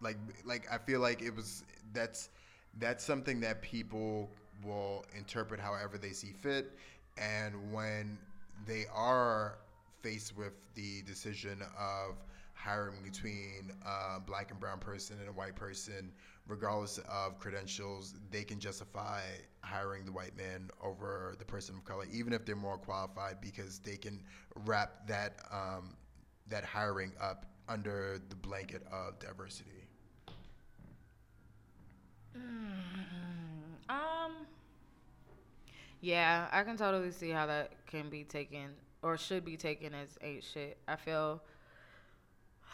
Like 0.00 0.16
like 0.44 0.66
I 0.70 0.78
feel 0.78 1.00
like 1.00 1.22
it 1.22 1.34
was 1.34 1.64
that's 1.92 2.28
that's 2.78 3.04
something 3.04 3.40
that 3.40 3.62
people 3.62 4.30
will 4.64 5.04
interpret 5.16 5.60
however 5.60 5.98
they 5.98 6.10
see 6.10 6.32
fit. 6.32 6.76
And 7.16 7.72
when 7.72 8.18
they 8.66 8.84
are 8.94 9.58
faced 10.02 10.36
with 10.36 10.52
the 10.74 11.02
decision 11.02 11.62
of 11.78 12.16
hiring 12.54 13.02
between 13.04 13.72
a 13.86 14.20
black 14.20 14.50
and 14.50 14.58
brown 14.58 14.78
person 14.78 15.16
and 15.20 15.28
a 15.28 15.32
white 15.32 15.54
person 15.54 16.10
regardless 16.48 16.98
of 17.08 17.38
credentials 17.38 18.14
they 18.32 18.42
can 18.42 18.58
justify 18.58 19.20
hiring 19.62 20.04
the 20.04 20.10
white 20.10 20.36
man 20.36 20.68
over 20.82 21.36
the 21.38 21.44
person 21.44 21.76
of 21.76 21.84
color 21.84 22.04
even 22.12 22.32
if 22.32 22.44
they're 22.44 22.56
more 22.56 22.76
qualified 22.78 23.36
because 23.40 23.78
they 23.78 23.96
can 23.96 24.20
wrap 24.64 25.06
that 25.06 25.34
um, 25.52 25.94
that 26.48 26.64
hiring 26.64 27.12
up 27.20 27.46
under 27.68 28.20
the 28.28 28.36
blanket 28.36 28.82
of 28.90 29.18
diversity 29.20 29.87
Um. 33.88 34.46
Yeah, 36.00 36.48
I 36.52 36.62
can 36.62 36.76
totally 36.76 37.10
see 37.10 37.30
how 37.30 37.46
that 37.46 37.72
can 37.86 38.08
be 38.08 38.24
taken 38.24 38.70
or 39.02 39.16
should 39.16 39.44
be 39.44 39.56
taken 39.56 39.94
as 39.94 40.18
ain't 40.22 40.44
shit. 40.44 40.78
I 40.86 40.96
feel. 40.96 41.42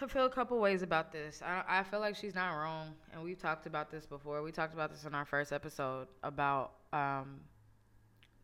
I 0.01 0.07
feel 0.07 0.27
a 0.27 0.31
couple 0.31 0.59
ways 0.59 0.83
about 0.83 1.13
this. 1.13 1.41
I 1.43 1.63
I 1.67 1.83
feel 1.85 2.01
like 2.01 2.17
she's 2.17 2.35
not 2.35 2.51
wrong, 2.55 2.95
and 3.13 3.23
we've 3.23 3.39
talked 3.39 3.67
about 3.67 3.91
this 3.91 4.07
before. 4.07 4.43
We 4.43 4.53
talked 4.53 4.75
about 4.75 4.91
this 4.91 5.05
in 5.05 5.15
our 5.15 5.25
first 5.25 5.53
episode 5.53 6.09
about 6.23 6.73
um, 6.93 7.41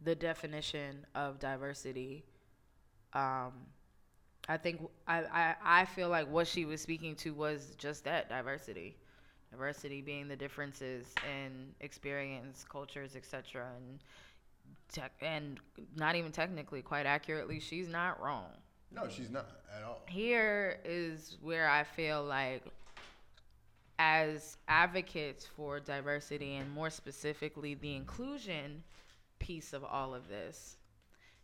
the 0.03 0.15
definition 0.15 1.07
of 1.15 1.39
diversity. 1.39 2.25
Um, 3.13 3.53
I 4.49 4.57
think 4.59 4.83
I, 5.09 5.25
I 5.25 5.57
I 5.83 5.85
feel 5.87 6.09
like 6.09 6.31
what 6.31 6.47
she 6.49 6.65
was 6.67 6.81
speaking 6.83 7.17
to 7.17 7.35
was 7.35 7.75
just 7.79 8.05
that 8.05 8.29
diversity 8.29 8.97
diversity 9.51 10.01
being 10.01 10.29
the 10.29 10.37
differences 10.37 11.07
in 11.29 11.75
experience, 11.81 12.65
cultures, 12.69 13.17
etc. 13.17 13.67
And 13.77 13.99
tech, 14.93 15.13
and 15.21 15.59
not 15.97 16.15
even 16.15 16.33
technically, 16.33 16.83
quite 16.83 17.07
accurately, 17.07 17.61
she's 17.61 17.89
not 17.89 18.23
wrong. 18.23 18.47
no 18.93 19.09
she's 19.09 19.31
not 19.31 19.47
at 19.77 19.83
all 19.83 20.03
Here 20.07 20.79
is 20.85 21.37
where 21.43 21.69
I 21.69 21.85
feel 21.85 22.25
like, 22.25 22.65
as 23.99 24.57
advocates 24.69 25.47
for 25.47 25.79
diversity 25.81 26.57
and 26.57 26.71
more 26.71 26.91
specifically 26.91 27.75
the 27.75 27.95
inclusion 27.95 28.83
piece 29.39 29.73
of 29.73 29.85
all 29.85 30.15
of 30.15 30.29
this, 30.29 30.77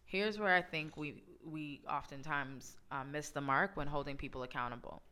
here's 0.05 0.39
where 0.39 0.55
I 0.55 0.63
think 0.63 0.97
we 0.97 1.23
we 1.45 1.81
oftentimes 1.89 2.77
uh, 2.91 3.05
miss 3.05 3.29
the 3.29 3.41
mark 3.41 3.77
when 3.77 3.87
holding 3.87 4.17
people 4.17 4.43
accountable. 4.43 5.03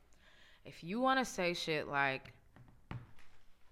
If 0.65 0.83
you 0.83 0.99
want 1.01 1.19
to 1.19 1.25
say 1.25 1.55
shit 1.55 1.87
like, 1.89 2.33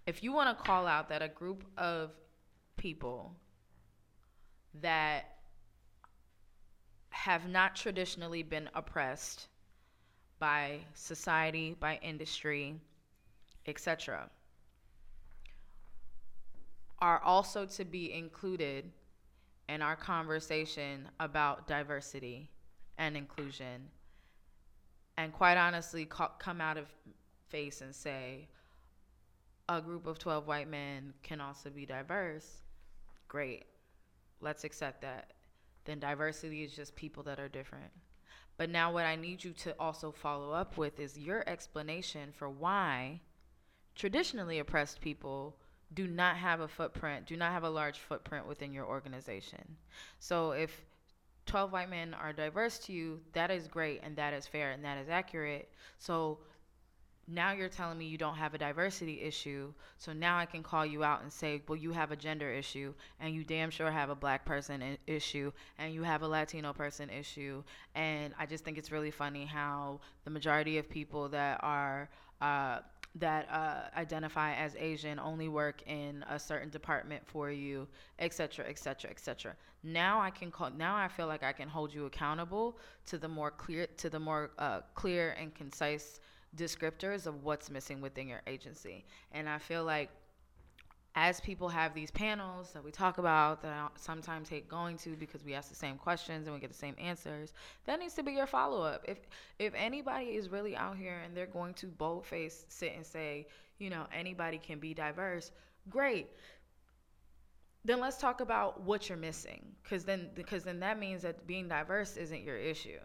if 0.06 0.22
you 0.22 0.32
want 0.32 0.56
to 0.56 0.64
call 0.64 0.86
out 0.86 1.08
that 1.08 1.22
a 1.22 1.28
group 1.28 1.64
of 1.76 2.10
people 2.76 3.34
that 4.80 5.36
have 7.10 7.48
not 7.48 7.76
traditionally 7.76 8.42
been 8.42 8.68
oppressed 8.74 9.48
by 10.38 10.80
society, 10.94 11.76
by 11.78 12.00
industry, 12.02 12.74
etc., 13.66 14.28
are 16.98 17.20
also 17.20 17.66
to 17.66 17.84
be 17.84 18.12
included 18.12 18.90
in 19.68 19.82
our 19.82 19.96
conversation 19.96 21.08
about 21.20 21.66
diversity 21.66 22.48
and 22.98 23.16
inclusion. 23.16 23.88
And 25.16 25.32
quite 25.32 25.56
honestly, 25.56 26.06
co- 26.06 26.30
come 26.38 26.60
out 26.60 26.76
of 26.76 26.86
face 27.48 27.80
and 27.80 27.94
say, 27.94 28.48
a 29.78 29.82
group 29.82 30.06
of 30.06 30.18
12 30.18 30.46
white 30.46 30.68
men 30.68 31.12
can 31.22 31.40
also 31.40 31.70
be 31.70 31.86
diverse. 31.86 32.62
Great. 33.28 33.64
Let's 34.40 34.64
accept 34.64 35.02
that. 35.02 35.32
Then 35.84 35.98
diversity 35.98 36.62
is 36.62 36.74
just 36.74 36.94
people 36.94 37.22
that 37.24 37.40
are 37.40 37.48
different. 37.48 37.90
But 38.56 38.70
now, 38.70 38.92
what 38.92 39.06
I 39.06 39.16
need 39.16 39.42
you 39.42 39.52
to 39.52 39.74
also 39.80 40.12
follow 40.12 40.52
up 40.52 40.76
with 40.76 41.00
is 41.00 41.18
your 41.18 41.42
explanation 41.48 42.30
for 42.32 42.48
why 42.48 43.20
traditionally 43.94 44.58
oppressed 44.58 45.00
people 45.00 45.56
do 45.94 46.06
not 46.06 46.36
have 46.36 46.60
a 46.60 46.68
footprint, 46.68 47.26
do 47.26 47.36
not 47.36 47.52
have 47.52 47.64
a 47.64 47.70
large 47.70 47.98
footprint 47.98 48.46
within 48.46 48.72
your 48.72 48.86
organization. 48.86 49.76
So, 50.18 50.52
if 50.52 50.84
12 51.46 51.72
white 51.72 51.90
men 51.90 52.14
are 52.14 52.32
diverse 52.32 52.78
to 52.80 52.92
you, 52.92 53.20
that 53.32 53.50
is 53.50 53.66
great 53.68 54.00
and 54.02 54.16
that 54.16 54.32
is 54.32 54.46
fair 54.46 54.70
and 54.70 54.84
that 54.84 54.98
is 54.98 55.08
accurate. 55.08 55.70
So, 55.98 56.38
now 57.28 57.52
you're 57.52 57.68
telling 57.68 57.98
me 57.98 58.06
you 58.06 58.18
don't 58.18 58.34
have 58.36 58.54
a 58.54 58.58
diversity 58.58 59.20
issue. 59.20 59.72
So 59.98 60.12
now 60.12 60.38
I 60.38 60.46
can 60.46 60.62
call 60.62 60.84
you 60.84 61.04
out 61.04 61.22
and 61.22 61.32
say, 61.32 61.62
well, 61.68 61.76
you 61.76 61.92
have 61.92 62.10
a 62.10 62.16
gender 62.16 62.50
issue, 62.50 62.92
and 63.20 63.34
you 63.34 63.44
damn 63.44 63.70
sure 63.70 63.90
have 63.90 64.10
a 64.10 64.14
black 64.14 64.44
person 64.44 64.82
I- 64.82 64.98
issue, 65.06 65.52
and 65.78 65.94
you 65.94 66.02
have 66.02 66.22
a 66.22 66.28
Latino 66.28 66.72
person 66.72 67.08
issue. 67.10 67.62
And 67.94 68.34
I 68.38 68.46
just 68.46 68.64
think 68.64 68.78
it's 68.78 68.90
really 68.90 69.10
funny 69.10 69.44
how 69.44 70.00
the 70.24 70.30
majority 70.30 70.78
of 70.78 70.88
people 70.90 71.28
that 71.28 71.60
are 71.62 72.08
uh, 72.40 72.80
that 73.16 73.46
uh, 73.52 73.82
identify 73.98 74.54
as 74.54 74.74
Asian 74.76 75.18
only 75.18 75.46
work 75.46 75.82
in 75.86 76.24
a 76.30 76.38
certain 76.38 76.70
department 76.70 77.22
for 77.26 77.50
you, 77.50 77.86
et 78.18 78.32
cetera, 78.32 78.64
et 78.66 78.78
cetera, 78.78 79.10
et 79.10 79.20
cetera. 79.20 79.54
Now 79.84 80.20
I 80.20 80.30
can 80.30 80.50
call. 80.50 80.70
Now 80.70 80.96
I 80.96 81.08
feel 81.08 81.26
like 81.26 81.42
I 81.42 81.52
can 81.52 81.68
hold 81.68 81.92
you 81.92 82.06
accountable 82.06 82.78
to 83.06 83.18
the 83.18 83.28
more 83.28 83.50
clear, 83.50 83.86
to 83.98 84.08
the 84.08 84.18
more 84.18 84.50
uh, 84.58 84.80
clear 84.94 85.36
and 85.38 85.54
concise 85.54 86.20
descriptors 86.56 87.26
of 87.26 87.44
what's 87.44 87.70
missing 87.70 88.00
within 88.00 88.28
your 88.28 88.42
agency. 88.46 89.04
And 89.32 89.48
I 89.48 89.58
feel 89.58 89.84
like 89.84 90.10
as 91.14 91.40
people 91.40 91.68
have 91.68 91.94
these 91.94 92.10
panels 92.10 92.70
that 92.72 92.82
we 92.82 92.90
talk 92.90 93.18
about 93.18 93.60
that 93.62 93.72
I 93.72 93.88
sometimes 93.96 94.48
hate 94.48 94.66
going 94.68 94.96
to 94.98 95.10
because 95.10 95.44
we 95.44 95.52
ask 95.52 95.68
the 95.68 95.74
same 95.74 95.98
questions 95.98 96.46
and 96.46 96.54
we 96.54 96.60
get 96.60 96.70
the 96.70 96.76
same 96.76 96.94
answers, 96.98 97.52
that 97.84 98.00
needs 98.00 98.14
to 98.14 98.22
be 98.22 98.32
your 98.32 98.46
follow 98.46 98.82
up. 98.82 99.04
If 99.06 99.18
if 99.58 99.74
anybody 99.74 100.26
is 100.26 100.48
really 100.48 100.74
out 100.74 100.96
here 100.96 101.20
and 101.24 101.36
they're 101.36 101.46
going 101.46 101.74
to 101.74 101.86
boldface 101.86 102.64
sit 102.68 102.94
and 102.96 103.04
say, 103.04 103.46
you 103.78 103.90
know, 103.90 104.06
anybody 104.12 104.58
can 104.58 104.78
be 104.78 104.94
diverse, 104.94 105.50
great. 105.90 106.28
Then 107.84 108.00
let's 108.00 108.16
talk 108.16 108.40
about 108.40 108.82
what 108.82 109.08
you're 109.08 109.18
missing, 109.18 109.74
because 109.82 110.04
then 110.04 110.30
because 110.34 110.64
then 110.64 110.80
that 110.80 110.98
means 110.98 111.22
that 111.22 111.46
being 111.46 111.68
diverse 111.68 112.16
isn't 112.16 112.42
your 112.42 112.56
issue. 112.56 113.00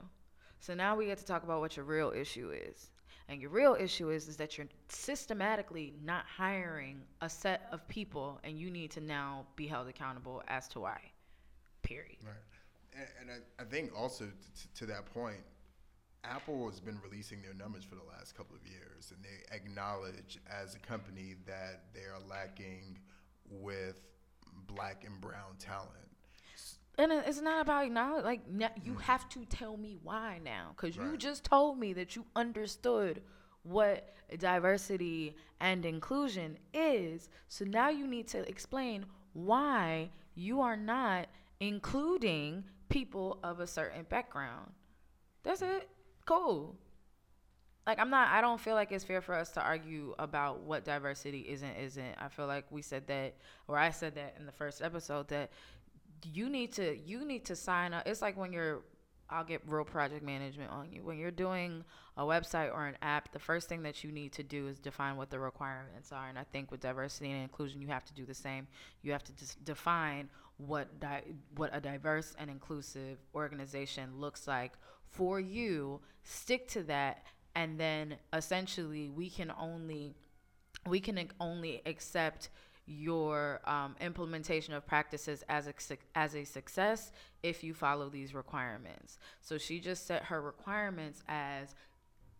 So 0.60 0.73
now 0.73 0.95
we 0.95 1.07
get 1.07 1.17
to 1.17 1.25
talk 1.25 1.43
about 1.43 1.60
what 1.60 1.75
your 1.75 1.86
real 1.86 2.13
issue 2.15 2.51
is. 2.51 2.89
And 3.29 3.41
your 3.41 3.49
real 3.49 3.75
issue 3.77 4.09
is 4.09 4.27
is 4.27 4.37
that 4.37 4.57
you're 4.57 4.67
systematically 4.87 5.93
not 6.03 6.25
hiring 6.25 7.01
a 7.21 7.29
set 7.29 7.67
of 7.71 7.85
people, 7.87 8.39
and 8.43 8.57
you 8.57 8.71
need 8.71 8.91
to 8.91 9.01
now 9.01 9.45
be 9.55 9.67
held 9.67 9.87
accountable 9.87 10.43
as 10.47 10.67
to 10.69 10.79
why. 10.79 10.99
Period. 11.83 12.17
Right. 12.23 12.33
And, 12.97 13.07
and 13.21 13.31
I, 13.31 13.61
I 13.61 13.65
think 13.65 13.91
also 13.97 14.29
to 14.75 14.85
that 14.85 15.05
point, 15.13 15.41
Apple 16.23 16.69
has 16.69 16.79
been 16.79 16.99
releasing 17.03 17.41
their 17.41 17.53
numbers 17.53 17.83
for 17.83 17.95
the 17.95 18.03
last 18.17 18.35
couple 18.35 18.55
of 18.55 18.65
years, 18.65 19.13
and 19.13 19.23
they 19.23 19.55
acknowledge 19.55 20.39
as 20.49 20.75
a 20.75 20.79
company 20.79 21.35
that 21.45 21.83
they 21.93 22.01
are 22.01 22.19
lacking 22.29 22.97
with 23.49 24.01
black 24.67 25.03
and 25.05 25.19
brown 25.21 25.55
talent. 25.59 25.91
And 26.97 27.12
it's 27.12 27.41
not 27.41 27.62
about 27.62 27.86
acknowledge. 27.86 28.25
Like 28.25 28.41
you 28.49 28.93
mm. 28.93 29.01
have 29.01 29.29
to 29.29 29.45
tell 29.45 29.77
me 29.77 29.97
why 30.01 30.39
now, 30.43 30.73
because 30.75 30.95
you 30.95 31.15
just 31.17 31.43
told 31.43 31.77
me 31.77 31.93
that 31.93 32.15
you 32.15 32.25
understood 32.36 33.21
what 33.63 34.15
diversity 34.39 35.36
and 35.60 35.86
inclusion 35.86 36.57
is. 36.73 37.29
So 37.47 37.65
now 37.65 37.89
you 37.89 38.07
need 38.07 38.27
to 38.29 38.47
explain 38.49 39.05
why 39.33 40.10
you 40.36 40.62
are 40.62 40.77
not 40.77 41.27
including 41.60 42.63
people 42.89 43.39
of 43.43 43.60
a 43.60 43.67
certain 43.67 44.03
background. 44.10 44.71
That's 45.43 45.62
it. 45.62 45.89
Cool. 46.25 46.75
Like 47.86 47.99
I'm 47.99 48.10
not 48.10 48.27
I 48.27 48.41
don't 48.41 48.60
feel 48.60 48.75
like 48.75 48.91
it's 48.91 49.05
fair 49.05 49.21
for 49.21 49.33
us 49.33 49.51
to 49.51 49.62
argue 49.62 50.13
about 50.19 50.62
what 50.62 50.83
diversity 50.83 51.39
isn't 51.47 51.75
isn't. 51.77 52.15
I 52.17 52.27
feel 52.27 52.45
like 52.47 52.65
we 52.69 52.81
said 52.81 53.07
that 53.07 53.36
or 53.67 53.77
I 53.77 53.91
said 53.91 54.15
that 54.15 54.36
in 54.38 54.45
the 54.45 54.51
first 54.51 54.81
episode 54.81 55.29
that 55.29 55.51
you 56.23 56.49
need 56.49 56.73
to 56.73 56.97
you 57.06 57.25
need 57.25 57.45
to 57.45 57.56
sign 57.56 57.93
up. 57.93 58.08
It's 58.08 58.21
like 58.21 58.38
when 58.38 58.53
you're 58.53 58.82
I'll 59.30 59.43
get 59.43 59.62
real 59.67 59.84
project 59.84 60.23
management 60.23 60.71
on 60.71 60.91
you. 60.91 61.03
When 61.03 61.17
you're 61.17 61.32
doing 61.32 61.84
a 62.15 62.23
website 62.23 62.73
or 62.73 62.88
an 62.88 62.95
app, 63.01 63.34
the 63.34 63.39
first 63.39 63.67
thing 63.67 63.84
that 63.84 64.03
you 64.03 64.12
need 64.12 64.32
to 64.34 64.43
do 64.43 64.67
is 64.67 64.80
define 64.80 65.17
what 65.17 65.30
the 65.30 65.39
requirements 65.39 66.12
are. 66.13 66.30
And 66.30 66.39
I 66.39 66.43
think 66.43 66.71
with 66.71 66.80
diversity 66.80 67.32
and 67.32 67.41
inclusion, 67.41 67.82
you 67.82 67.88
have 67.88 68.06
to 68.06 68.13
do 68.13 68.25
the 68.25 68.34
same. 68.34 68.67
You 69.01 69.12
have 69.12 69.23
to 69.25 69.34
just 69.34 69.63
define 69.65 70.30
what 70.58 70.99
di- 70.99 71.23
what 71.56 71.71
a 71.73 71.82
diverse 71.82 72.36
and 72.39 72.49
inclusive 72.49 73.17
organization 73.36 74.17
looks 74.17 74.47
like 74.47 74.73
for 75.06 75.39
you. 75.39 75.99
Stick 76.23 76.67
to 76.69 76.84
that, 76.84 77.25
and 77.53 77.80
then 77.80 78.15
essentially 78.34 79.10
we 79.10 79.30
can 79.30 79.51
only 79.60 80.15
we 80.88 80.99
can 80.99 81.30
only 81.39 81.82
accept 81.86 82.49
your 82.88 83.60
um, 83.65 83.95
implementation 84.00 84.73
of 84.73 84.88
practices 84.88 85.43
as 85.50 85.67
a, 85.67 85.73
as 86.15 86.36
a 86.36 86.45
success 86.45 87.12
if 87.43 87.63
you 87.63 87.73
follow 87.73 88.10
these 88.10 88.34
requirements. 88.34 89.19
So 89.41 89.58
she 89.58 89.80
just 89.80 90.08
set 90.08 90.23
her 90.23 90.41
requirements 90.41 91.21
as 91.28 91.76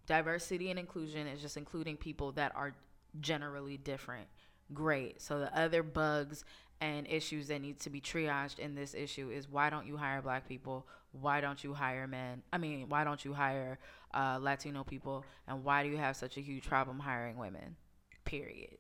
diversity 0.06 0.70
and 0.70 0.80
inclusion 0.80 1.28
is 1.28 1.42
just 1.42 1.58
including 1.58 1.98
people 1.98 2.32
that 2.34 2.56
are 2.56 2.74
generally 3.20 3.78
different. 3.78 4.28
Great. 4.74 5.22
So 5.22 5.40
the 5.40 5.58
other 5.58 5.84
bugs 5.84 6.46
and 6.80 7.08
issues 7.08 7.48
that 7.48 7.62
need 7.62 7.80
to 7.82 7.90
be 7.90 8.00
triaged 8.00 8.60
in 8.60 8.74
this 8.74 8.94
issue 8.94 9.30
is 9.30 9.50
why 9.50 9.70
don't 9.70 9.86
you 9.86 9.98
hire 9.98 10.22
black 10.22 10.48
people? 10.48 10.88
Why 11.12 11.42
don't 11.42 11.62
you 11.62 11.74
hire 11.74 12.08
men? 12.08 12.42
I 12.54 12.58
mean, 12.58 12.88
why 12.88 13.04
don't 13.04 13.24
you 13.26 13.34
hire 13.34 13.80
uh, 14.14 14.40
Latino 14.42 14.84
people? 14.84 15.26
And 15.48 15.64
why 15.64 15.84
do 15.84 15.90
you 15.90 15.98
have 15.98 16.16
such 16.16 16.38
a 16.38 16.42
huge 16.42 16.64
problem 16.64 17.00
hiring 17.00 17.38
women? 17.38 17.76
Period 18.24 18.78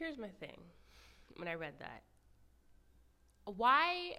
here's 0.00 0.18
my 0.18 0.30
thing 0.40 0.60
when 1.36 1.48
I 1.48 1.54
read 1.54 1.74
that. 1.80 2.04
Why 3.44 4.16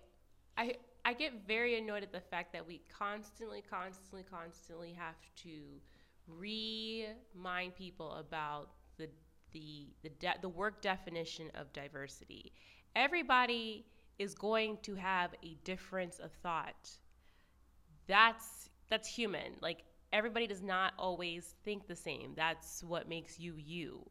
I 0.58 0.76
I 1.06 1.14
get 1.14 1.48
very 1.48 1.78
annoyed 1.78 2.04
at 2.04 2.12
the 2.14 2.22
fact 2.22 2.54
that 2.54 2.68
we 2.68 2.82
constantly, 2.90 3.62
constantly, 3.64 4.24
constantly 4.24 4.94
have 4.94 5.16
to 5.44 5.82
remind 6.28 7.76
people 7.76 8.14
about 8.14 8.70
the 8.98 9.10
the 9.52 9.90
the 10.04 10.10
de- 10.10 10.40
the 10.42 10.50
work 10.50 10.82
definition 10.82 11.52
of 11.56 11.74
diversity. 11.74 12.54
Everybody 12.96 13.86
is 14.20 14.36
going 14.36 14.78
to 14.84 14.96
have 14.96 15.34
a 15.44 15.56
difference 15.64 16.20
of 16.20 16.32
thought. 16.44 16.92
That's 18.08 18.70
that's 18.90 19.08
human. 19.08 19.54
Like 19.62 19.84
everybody 20.12 20.48
does 20.48 20.62
not 20.62 20.94
always 20.98 21.56
think 21.64 21.88
the 21.88 21.96
same. 21.96 22.34
That's 22.36 22.84
what 22.84 23.08
makes 23.08 23.40
you 23.40 23.56
you. 23.58 24.10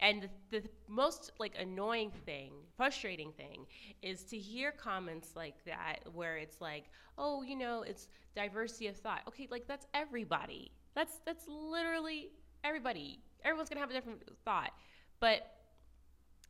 And 0.00 0.28
the, 0.50 0.60
the, 0.60 0.68
most 0.88 1.30
like 1.38 1.52
annoying 1.58 2.10
thing, 2.24 2.52
frustrating 2.76 3.32
thing, 3.32 3.66
is 4.02 4.24
to 4.24 4.38
hear 4.38 4.72
comments 4.72 5.30
like 5.36 5.62
that 5.66 5.98
where 6.12 6.36
it's 6.38 6.60
like, 6.60 6.84
"Oh, 7.18 7.42
you 7.42 7.54
know, 7.54 7.82
it's 7.82 8.08
diversity 8.34 8.86
of 8.88 8.96
thought." 8.96 9.20
Okay, 9.28 9.46
like 9.50 9.66
that's 9.66 9.86
everybody. 9.94 10.72
That's 10.94 11.20
that's 11.26 11.46
literally 11.46 12.30
everybody. 12.64 13.20
Everyone's 13.44 13.68
gonna 13.68 13.80
have 13.80 13.90
a 13.90 13.94
different 13.94 14.22
thought, 14.44 14.72
but 15.20 15.46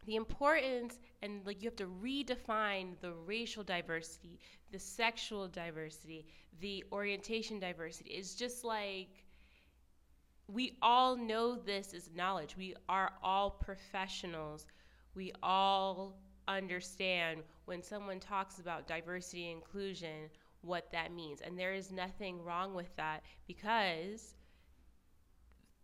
the 0.06 0.16
importance 0.16 0.98
and 1.22 1.44
like 1.44 1.62
you 1.62 1.68
have 1.68 1.76
to 1.76 1.86
redefine 2.02 2.98
the 3.00 3.12
racial 3.12 3.62
diversity, 3.62 4.38
the 4.72 4.78
sexual 4.78 5.48
diversity, 5.48 6.26
the 6.60 6.84
orientation 6.92 7.58
diversity. 7.58 8.10
It's 8.10 8.34
just 8.34 8.64
like 8.64 9.08
we 10.52 10.76
all 10.82 11.16
know 11.16 11.56
this 11.56 11.94
is 11.94 12.10
knowledge. 12.14 12.56
We 12.56 12.74
are 12.88 13.12
all 13.22 13.50
professionals. 13.50 14.66
We 15.14 15.32
all 15.42 16.16
understand 16.48 17.42
when 17.66 17.82
someone 17.82 18.18
talks 18.18 18.58
about 18.58 18.88
diversity 18.88 19.50
and 19.50 19.56
inclusion 19.56 20.28
what 20.62 20.90
that 20.92 21.12
means. 21.12 21.40
And 21.40 21.58
there 21.58 21.72
is 21.72 21.92
nothing 21.92 22.42
wrong 22.42 22.74
with 22.74 22.94
that 22.96 23.22
because 23.46 24.34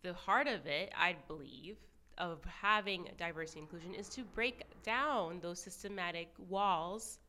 the 0.03 0.13
heart 0.13 0.47
of 0.47 0.65
it, 0.65 0.91
I 0.97 1.15
believe, 1.27 1.77
of 2.17 2.43
having 2.45 3.07
diversity 3.17 3.59
and 3.59 3.67
inclusion 3.67 3.93
is 3.93 4.09
to 4.09 4.23
break 4.23 4.63
down 4.83 5.39
those 5.41 5.61
systematic 5.61 6.29
walls 6.49 7.19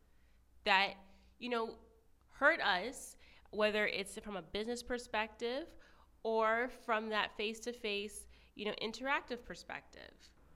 that, 0.65 0.95
you 1.39 1.51
know, 1.51 1.75
hurt 2.31 2.61
us, 2.61 3.17
whether 3.51 3.87
it's 3.87 4.19
from 4.19 4.37
a 4.37 4.43
business 4.43 4.83
perspective 4.83 5.67
or 6.29 6.69
from 6.85 7.09
that 7.09 7.35
face-to-face, 7.37 8.27
you 8.55 8.65
know, 8.67 8.75
interactive 8.83 9.41
perspective. 9.51 10.13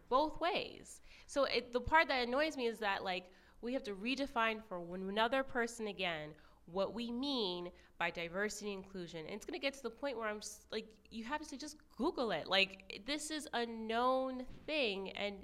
Both 0.08 0.40
ways. 0.40 1.00
So 1.26 1.44
it, 1.44 1.72
the 1.72 1.80
part 1.80 2.08
that 2.08 2.26
annoys 2.28 2.56
me 2.56 2.66
is 2.66 2.78
that 2.80 3.02
like 3.02 3.24
we 3.62 3.72
have 3.72 3.84
to 3.84 3.94
redefine 3.94 4.58
for 4.68 4.78
another 4.94 5.42
person 5.42 5.86
again 5.86 6.28
what 6.66 6.92
we 6.92 7.10
mean 7.10 7.70
by 7.98 8.10
diversity 8.10 8.74
and 8.74 8.84
inclusion. 8.84 9.20
And 9.20 9.30
it's 9.34 9.46
going 9.46 9.58
to 9.58 9.64
get 9.66 9.74
to 9.74 9.82
the 9.82 9.90
point 10.02 10.16
where 10.18 10.28
I'm 10.28 10.40
just, 10.40 10.66
like, 10.70 10.86
you 11.10 11.24
have 11.24 11.46
to 11.48 11.56
just 11.56 11.76
Google 11.96 12.30
it. 12.32 12.46
Like, 12.48 13.02
this 13.06 13.30
is 13.30 13.48
a 13.52 13.64
known 13.64 14.44
thing. 14.66 15.10
And 15.10 15.36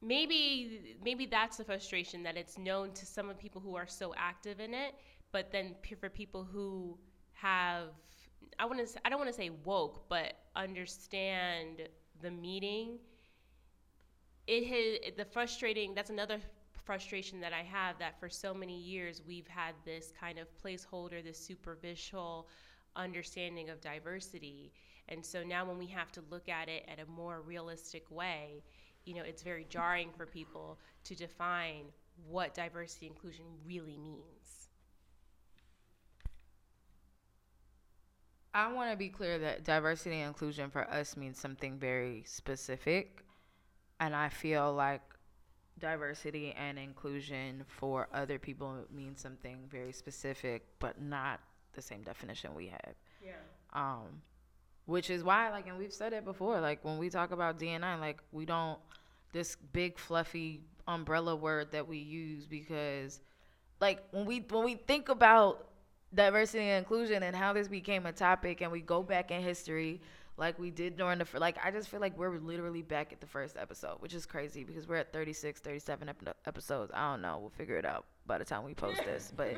maybe, 0.00 0.96
maybe 1.04 1.26
that's 1.26 1.56
the 1.56 1.64
frustration 1.64 2.22
that 2.24 2.36
it's 2.36 2.56
known 2.58 2.92
to 2.92 3.06
some 3.06 3.28
of 3.30 3.38
people 3.38 3.60
who 3.60 3.74
are 3.76 3.86
so 3.86 4.14
active 4.16 4.60
in 4.60 4.74
it. 4.74 4.94
But 5.32 5.52
then 5.52 5.74
for 6.00 6.08
people 6.08 6.44
who 6.44 6.98
have 7.32 7.88
I 8.58 8.66
want 8.66 8.86
to 8.86 9.00
I 9.04 9.08
don't 9.08 9.18
want 9.18 9.30
to 9.30 9.36
say 9.36 9.50
woke, 9.64 10.08
but 10.08 10.34
understand 10.56 11.88
the 12.22 12.30
meaning. 12.30 12.98
It 14.46 14.66
has 14.66 15.16
the 15.16 15.24
frustrating. 15.24 15.94
That's 15.94 16.10
another 16.10 16.38
frustration 16.84 17.40
that 17.40 17.52
I 17.52 17.62
have 17.62 17.98
that 17.98 18.18
for 18.18 18.28
so 18.28 18.52
many 18.52 18.78
years 18.78 19.22
we've 19.26 19.46
had 19.46 19.74
this 19.84 20.12
kind 20.18 20.38
of 20.38 20.48
placeholder, 20.62 21.22
this 21.22 21.38
superficial 21.38 22.48
understanding 22.96 23.70
of 23.70 23.80
diversity. 23.80 24.72
And 25.08 25.24
so 25.24 25.42
now 25.42 25.64
when 25.64 25.78
we 25.78 25.86
have 25.86 26.10
to 26.12 26.22
look 26.30 26.48
at 26.48 26.68
it 26.68 26.88
at 26.88 26.98
a 26.98 27.10
more 27.10 27.42
realistic 27.42 28.10
way, 28.10 28.62
you 29.04 29.14
know, 29.14 29.22
it's 29.22 29.42
very 29.42 29.66
jarring 29.68 30.10
for 30.16 30.26
people 30.26 30.78
to 31.04 31.14
define 31.14 31.84
what 32.28 32.54
diversity 32.54 33.06
inclusion 33.06 33.44
really 33.64 33.96
means. 33.96 34.59
I 38.52 38.72
want 38.72 38.90
to 38.90 38.96
be 38.96 39.08
clear 39.08 39.38
that 39.38 39.64
diversity 39.64 40.16
and 40.16 40.28
inclusion 40.28 40.70
for 40.70 40.88
us 40.90 41.16
means 41.16 41.38
something 41.38 41.78
very 41.78 42.24
specific. 42.26 43.24
And 44.00 44.14
I 44.14 44.28
feel 44.28 44.72
like 44.72 45.02
diversity 45.78 46.54
and 46.58 46.78
inclusion 46.78 47.64
for 47.66 48.08
other 48.12 48.38
people 48.38 48.74
means 48.92 49.20
something 49.20 49.68
very 49.70 49.92
specific, 49.92 50.64
but 50.78 51.00
not 51.00 51.40
the 51.74 51.82
same 51.82 52.02
definition 52.02 52.54
we 52.54 52.68
have. 52.68 52.94
Yeah. 53.24 53.32
Um, 53.72 54.22
which 54.86 55.10
is 55.10 55.22
why, 55.22 55.50
like, 55.50 55.68
and 55.68 55.78
we've 55.78 55.92
said 55.92 56.12
it 56.12 56.24
before, 56.24 56.60
like, 56.60 56.84
when 56.84 56.98
we 56.98 57.08
talk 57.08 57.30
about 57.30 57.58
DNI, 57.58 58.00
like, 58.00 58.20
we 58.32 58.44
don't, 58.44 58.78
this 59.32 59.56
big 59.72 59.98
fluffy 59.98 60.62
umbrella 60.88 61.36
word 61.36 61.70
that 61.70 61.86
we 61.86 61.98
use 61.98 62.46
because, 62.46 63.20
like, 63.80 64.02
when 64.10 64.26
we, 64.26 64.40
when 64.50 64.64
we 64.64 64.74
think 64.74 65.08
about 65.08 65.69
diversity 66.14 66.64
and 66.64 66.78
inclusion 66.78 67.22
and 67.22 67.36
how 67.36 67.52
this 67.52 67.68
became 67.68 68.06
a 68.06 68.12
topic 68.12 68.60
and 68.60 68.72
we 68.72 68.80
go 68.80 69.02
back 69.02 69.30
in 69.30 69.42
history 69.42 70.00
like 70.36 70.58
we 70.58 70.70
did 70.70 70.96
during 70.96 71.18
the 71.18 71.26
like 71.38 71.56
i 71.64 71.70
just 71.70 71.88
feel 71.88 72.00
like 72.00 72.16
we're 72.18 72.38
literally 72.38 72.82
back 72.82 73.12
at 73.12 73.20
the 73.20 73.26
first 73.26 73.56
episode 73.56 73.96
which 74.00 74.14
is 74.14 74.26
crazy 74.26 74.64
because 74.64 74.88
we're 74.88 74.96
at 74.96 75.12
36 75.12 75.60
37 75.60 76.08
ep- 76.08 76.36
episodes. 76.46 76.90
I 76.94 77.12
don't 77.12 77.22
know. 77.22 77.38
We'll 77.40 77.50
figure 77.50 77.76
it 77.76 77.84
out 77.84 78.06
by 78.26 78.38
the 78.38 78.44
time 78.44 78.64
we 78.64 78.74
post 78.74 78.98
this. 79.04 79.32
But 79.36 79.56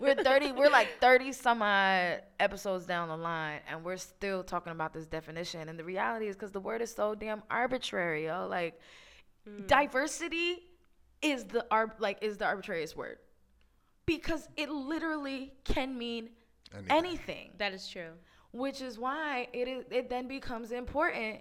we're 0.00 0.14
30 0.14 0.52
we're 0.52 0.70
like 0.70 0.88
30 1.00 1.32
some 1.32 1.62
odd 1.62 2.22
episodes 2.40 2.86
down 2.86 3.08
the 3.08 3.16
line 3.16 3.60
and 3.68 3.84
we're 3.84 3.96
still 3.96 4.42
talking 4.42 4.72
about 4.72 4.92
this 4.92 5.06
definition. 5.06 5.68
And 5.68 5.78
the 5.78 5.84
reality 5.84 6.26
is 6.26 6.36
because 6.36 6.52
the 6.52 6.60
word 6.60 6.82
is 6.82 6.92
so 6.92 7.14
damn 7.14 7.42
arbitrary 7.50 8.26
yo. 8.26 8.46
Like 8.48 8.80
mm. 9.48 9.66
diversity 9.66 10.64
is 11.22 11.44
the 11.44 11.66
arb 11.70 11.92
like 12.00 12.18
is 12.22 12.36
the 12.36 12.44
arbitrariest 12.44 12.96
word 12.96 13.18
because 14.06 14.48
it 14.56 14.70
literally 14.70 15.52
can 15.64 15.96
mean 15.96 16.30
anything. 16.74 16.90
anything. 16.90 17.50
That 17.58 17.72
is 17.72 17.88
true. 17.88 18.10
Which 18.52 18.80
is 18.80 18.98
why 18.98 19.48
it 19.52 19.68
is 19.68 19.84
it 19.90 20.08
then 20.08 20.28
becomes 20.28 20.70
important 20.72 21.40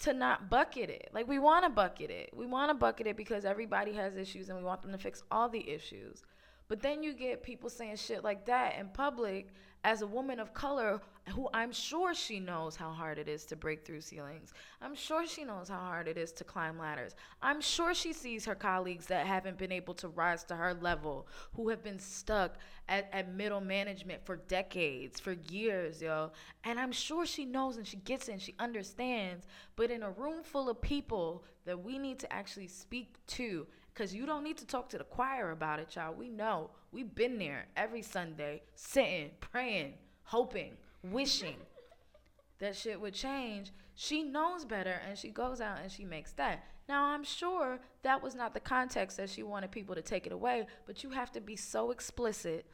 to 0.00 0.12
not 0.12 0.50
bucket 0.50 0.90
it. 0.90 1.10
Like 1.12 1.28
we 1.28 1.38
want 1.38 1.64
to 1.64 1.70
bucket 1.70 2.10
it. 2.10 2.30
We 2.34 2.46
want 2.46 2.70
to 2.70 2.74
bucket 2.74 3.06
it 3.06 3.16
because 3.16 3.44
everybody 3.44 3.92
has 3.92 4.16
issues 4.16 4.48
and 4.48 4.58
we 4.58 4.64
want 4.64 4.82
them 4.82 4.92
to 4.92 4.98
fix 4.98 5.22
all 5.30 5.48
the 5.48 5.68
issues. 5.68 6.22
But 6.68 6.80
then 6.80 7.02
you 7.02 7.12
get 7.12 7.42
people 7.42 7.68
saying 7.70 7.96
shit 7.96 8.24
like 8.24 8.46
that 8.46 8.78
in 8.78 8.88
public 8.88 9.48
as 9.84 10.00
a 10.00 10.06
woman 10.06 10.40
of 10.40 10.54
color 10.54 11.00
who 11.30 11.48
I'm 11.54 11.72
sure 11.72 12.14
she 12.14 12.38
knows 12.38 12.76
how 12.76 12.90
hard 12.90 13.18
it 13.18 13.28
is 13.28 13.46
to 13.46 13.56
break 13.56 13.84
through 13.84 14.02
ceilings. 14.02 14.52
I'm 14.82 14.94
sure 14.94 15.26
she 15.26 15.44
knows 15.44 15.68
how 15.68 15.78
hard 15.78 16.06
it 16.06 16.18
is 16.18 16.32
to 16.32 16.44
climb 16.44 16.78
ladders. 16.78 17.14
I'm 17.40 17.60
sure 17.60 17.94
she 17.94 18.12
sees 18.12 18.44
her 18.44 18.54
colleagues 18.54 19.06
that 19.06 19.26
haven't 19.26 19.56
been 19.56 19.72
able 19.72 19.94
to 19.94 20.08
rise 20.08 20.44
to 20.44 20.56
her 20.56 20.74
level, 20.74 21.26
who 21.54 21.70
have 21.70 21.82
been 21.82 21.98
stuck 21.98 22.56
at, 22.88 23.08
at 23.12 23.32
middle 23.34 23.62
management 23.62 24.24
for 24.24 24.36
decades, 24.36 25.18
for 25.18 25.32
years, 25.32 26.02
yo. 26.02 26.32
And 26.64 26.78
I'm 26.78 26.92
sure 26.92 27.24
she 27.24 27.46
knows 27.46 27.78
and 27.78 27.86
she 27.86 27.96
gets 27.98 28.28
it 28.28 28.32
and 28.32 28.42
she 28.42 28.54
understands. 28.58 29.46
But 29.76 29.90
in 29.90 30.02
a 30.02 30.10
room 30.10 30.42
full 30.42 30.68
of 30.68 30.80
people 30.80 31.44
that 31.64 31.82
we 31.82 31.98
need 31.98 32.18
to 32.18 32.32
actually 32.32 32.68
speak 32.68 33.14
to, 33.28 33.66
because 33.94 34.14
you 34.14 34.26
don't 34.26 34.42
need 34.42 34.58
to 34.58 34.66
talk 34.66 34.88
to 34.90 34.98
the 34.98 35.04
choir 35.04 35.52
about 35.52 35.78
it, 35.78 35.94
y'all. 35.94 36.12
We 36.12 36.28
know. 36.28 36.70
We've 36.90 37.14
been 37.14 37.38
there 37.38 37.66
every 37.76 38.02
Sunday, 38.02 38.62
sitting, 38.74 39.30
praying, 39.40 39.94
hoping 40.24 40.72
wishing 41.02 41.56
that 42.58 42.76
shit 42.76 43.00
would 43.00 43.14
change, 43.14 43.72
she 43.94 44.22
knows 44.22 44.64
better 44.64 45.00
and 45.08 45.16
she 45.16 45.28
goes 45.28 45.60
out 45.60 45.78
and 45.82 45.90
she 45.90 46.04
makes 46.04 46.32
that. 46.32 46.64
Now, 46.88 47.06
I'm 47.06 47.24
sure 47.24 47.78
that 48.02 48.22
was 48.22 48.34
not 48.34 48.52
the 48.52 48.60
context 48.60 49.16
that 49.16 49.30
she 49.30 49.42
wanted 49.42 49.70
people 49.70 49.94
to 49.94 50.02
take 50.02 50.26
it 50.26 50.32
away, 50.32 50.66
but 50.86 51.02
you 51.02 51.10
have 51.10 51.32
to 51.32 51.40
be 51.40 51.56
so 51.56 51.90
explicit, 51.90 52.66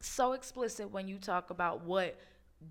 so 0.00 0.32
explicit 0.32 0.90
when 0.90 1.08
you 1.08 1.18
talk 1.18 1.50
about 1.50 1.84
what 1.84 2.18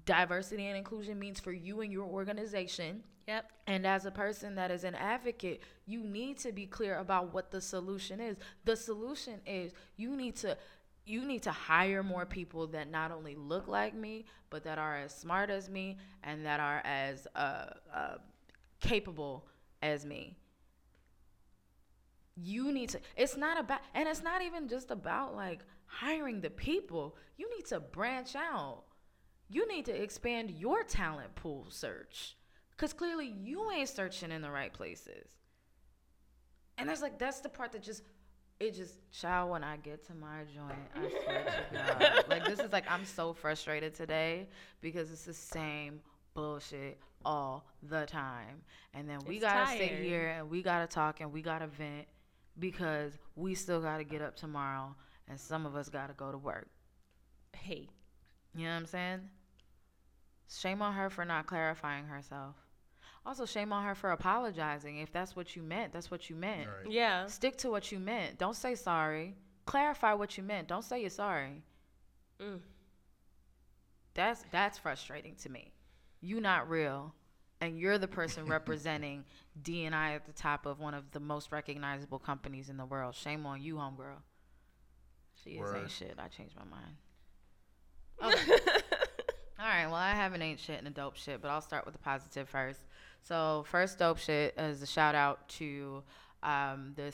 diversity 0.06 0.68
and 0.68 0.78
inclusion 0.78 1.18
means 1.18 1.40
for 1.40 1.52
you 1.52 1.82
and 1.82 1.92
your 1.92 2.06
organization. 2.06 3.04
Yep. 3.30 3.52
And 3.68 3.86
as 3.86 4.08
a 4.08 4.12
person 4.12 4.56
that 4.56 4.72
is 4.72 4.84
an 4.84 4.96
advocate, 4.96 5.62
you 5.86 6.04
need 6.04 6.40
to 6.40 6.52
be 6.52 6.66
clear 6.66 6.98
about 6.98 7.32
what 7.32 7.52
the 7.52 7.62
solution 7.62 8.20
is. 8.20 8.38
The 8.66 8.76
solution 8.76 9.40
is 9.46 9.72
you 9.98 10.16
need 10.16 10.36
to 10.38 10.58
you 11.06 11.24
need 11.24 11.44
to 11.44 11.52
hire 11.52 12.02
more 12.02 12.26
people 12.26 12.66
that 12.68 12.90
not 12.90 13.12
only 13.12 13.36
look 13.36 13.68
like 13.68 13.94
me, 13.94 14.26
but 14.50 14.64
that 14.64 14.80
are 14.80 14.98
as 14.98 15.14
smart 15.14 15.52
as 15.52 15.70
me 15.70 15.98
and 16.24 16.44
that 16.48 16.60
are 16.60 16.82
as 16.84 17.28
uh, 17.36 17.66
uh, 17.94 18.16
capable 18.80 19.48
as 19.84 20.08
me. 20.08 20.36
You 22.36 22.72
need 22.72 22.90
to, 22.90 23.00
it's 23.16 23.38
not 23.38 23.60
about, 23.60 23.82
and 23.94 24.10
it's 24.10 24.24
not 24.24 24.42
even 24.42 24.68
just 24.68 24.90
about 24.90 25.36
like 25.36 25.60
hiring 25.86 26.42
the 26.42 26.50
people. 26.50 27.16
You 27.38 27.48
need 27.56 27.68
to 27.68 27.80
branch 27.80 28.36
out. 28.36 28.86
You 29.50 29.68
need 29.68 29.86
to 29.86 30.04
expand 30.04 30.50
your 30.50 30.84
talent 30.84 31.36
pool 31.36 31.68
search. 31.70 32.36
Because 32.80 32.94
clearly 32.94 33.28
you 33.44 33.70
ain't 33.72 33.90
searching 33.90 34.32
in 34.32 34.42
the 34.42 34.50
right 34.50 34.72
places. 34.72 35.28
And 36.78 36.88
that's 36.88 37.02
like, 37.02 37.20
that's 37.20 37.42
the 37.42 37.50
part 37.50 37.74
that 37.74 37.84
just 37.84 38.04
it 38.58 38.74
just 38.74 38.94
child 39.12 39.50
when 39.52 39.66
I 39.66 39.76
get 39.78 40.06
to 40.08 40.14
my 40.14 40.44
joint, 40.54 40.80
I 40.96 41.10
swear 41.24 41.44
to 41.46 41.76
God. 42.00 42.24
like 42.30 42.46
this 42.46 42.60
is 42.60 42.72
like 42.72 42.90
I'm 42.90 43.04
so 43.06 43.34
frustrated 43.34 43.94
today 43.96 44.48
because 44.80 45.12
it's 45.12 45.24
the 45.26 45.34
same 45.34 46.00
bullshit 46.34 47.00
all 47.26 47.66
the 47.84 48.06
time. 48.06 48.62
And 48.94 49.10
then 49.10 49.20
we 49.28 49.36
It's 49.36 49.44
gotta 49.44 49.66
tired. 49.66 49.78
sit 49.80 49.92
here 50.00 50.30
and 50.38 50.50
we 50.50 50.62
gotta 50.62 50.88
talk 50.88 51.20
and 51.20 51.34
we 51.34 51.42
gotta 51.42 51.68
vent 51.68 52.08
because 52.60 53.18
we 53.36 53.56
still 53.56 53.82
gotta 53.82 54.06
get 54.06 54.22
up 54.22 54.38
tomorrow 54.38 54.96
and 55.28 55.38
some 55.38 55.66
of 55.66 55.76
us 55.76 55.90
gotta 55.90 56.14
go 56.14 56.32
to 56.32 56.38
work. 56.38 56.70
Hey. 57.58 57.90
You 58.56 58.66
know 58.66 58.72
what 58.72 58.78
I'm 58.78 58.86
saying? 58.86 59.20
Shame 60.50 60.82
on 60.82 60.94
her 60.94 61.10
for 61.10 61.24
not 61.26 61.46
clarifying 61.46 62.06
herself. 62.06 62.56
Also, 63.30 63.46
shame 63.46 63.72
on 63.72 63.86
her 63.86 63.94
for 63.94 64.10
apologizing. 64.10 64.98
If 64.98 65.12
that's 65.12 65.36
what 65.36 65.56
you 65.56 65.62
meant, 65.62 65.94
that's 65.94 66.10
what 66.10 66.32
you 66.32 66.36
meant. 66.36 66.68
All 66.68 66.74
right. 66.84 66.92
Yeah. 66.92 67.28
Stick 67.28 67.58
to 67.58 67.70
what 67.70 67.92
you 67.92 68.00
meant. 68.00 68.40
Don't 68.40 68.56
say 68.56 68.74
sorry. 68.74 69.36
Clarify 69.68 70.14
what 70.14 70.36
you 70.36 70.42
meant. 70.42 70.68
Don't 70.68 70.84
say 70.84 71.02
you're 71.02 71.12
sorry. 71.12 71.62
Mm. 72.42 72.58
That's 74.16 74.44
that's 74.52 74.80
frustrating 74.80 75.36
to 75.44 75.50
me. 75.50 75.72
You 76.22 76.42
not 76.42 76.72
real, 76.72 77.14
and 77.62 77.78
you're 77.78 78.00
the 78.00 78.08
person 78.08 78.46
representing 78.48 79.26
D 79.62 79.86
and 79.86 79.94
I 79.94 80.14
at 80.14 80.26
the 80.26 80.34
top 80.34 80.66
of 80.66 80.80
one 80.80 80.96
of 80.96 81.12
the 81.12 81.20
most 81.20 81.52
recognizable 81.52 82.18
companies 82.18 82.68
in 82.68 82.78
the 82.78 82.86
world. 82.86 83.14
Shame 83.14 83.46
on 83.46 83.62
you, 83.62 83.76
homegirl. 83.76 84.24
She 85.44 85.52
is 85.52 85.60
Word. 85.60 85.78
ain't 85.82 85.92
shit. 85.92 86.16
I 86.18 86.30
changed 86.30 86.56
my 86.56 86.66
mind. 86.66 86.96
Okay. 88.42 88.60
All 89.60 89.66
right. 89.66 89.86
Well, 89.86 89.96
I 89.96 90.14
have 90.14 90.34
an 90.34 90.42
ain't 90.42 90.60
shit 90.60 90.80
and 90.80 90.88
a 90.88 90.92
dope 90.92 91.16
shit, 91.16 91.42
but 91.42 91.52
I'll 91.52 91.62
start 91.62 91.86
with 91.86 91.94
the 91.94 92.00
positive 92.00 92.50
first. 92.50 92.80
So, 93.24 93.64
first 93.68 94.00
dope 94.00 94.18
shit 94.18 94.56
is 94.58 94.82
a 94.82 94.88
shout 94.88 95.14
out 95.16 95.48
to 95.50 96.04
um, 96.42 96.94
the 96.96 97.12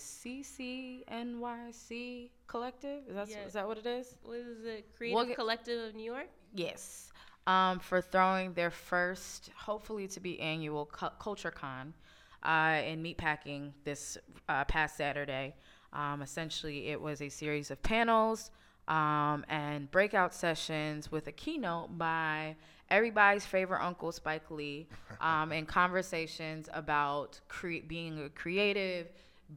CCNYC 1.09 2.29
collective. 2.47 3.03
Is 3.07 3.15
that 3.15 3.27
Yeah. 3.29 3.45
is 3.45 3.53
that 3.53 3.67
what 3.67 3.77
it 3.77 3.85
is? 3.85 4.15
What 4.23 4.37
is 4.37 4.65
it? 4.65 4.95
Creative 4.95 5.15
We'll 5.15 5.25
get- 5.25 5.35
Collective 5.35 5.89
of 5.89 5.95
New 5.95 6.03
York? 6.03 6.27
Yes. 6.53 7.11
Um, 7.47 7.79
for 7.79 8.01
throwing 8.01 8.53
their 8.53 8.71
first, 8.71 9.49
hopefully 9.55 10.07
to 10.09 10.19
be 10.19 10.39
annual 10.39 10.85
cu- 10.87 11.09
Culture 11.19 11.51
Con 11.51 11.93
uh, 12.43 12.81
in 12.85 13.03
Meatpacking 13.03 13.73
this 13.83 14.17
uh, 14.49 14.63
past 14.65 14.97
Saturday. 14.97 15.55
Um, 15.93 16.21
essentially, 16.21 16.87
it 16.87 16.99
was 16.99 17.21
a 17.21 17.29
series 17.29 17.69
of 17.71 17.81
panels 17.83 18.51
um, 18.87 19.45
and 19.47 19.89
breakout 19.91 20.33
sessions 20.33 21.11
with 21.11 21.27
a 21.27 21.31
keynote 21.31 21.97
by 21.97 22.55
everybody's 22.89 23.45
favorite 23.45 23.83
uncle, 23.83 24.11
Spike 24.11 24.49
Lee, 24.51 24.87
um, 25.21 25.51
and 25.51 25.67
conversations 25.67 26.69
about 26.73 27.39
cre- 27.47 27.85
being 27.87 28.23
a 28.23 28.29
creative, 28.29 29.07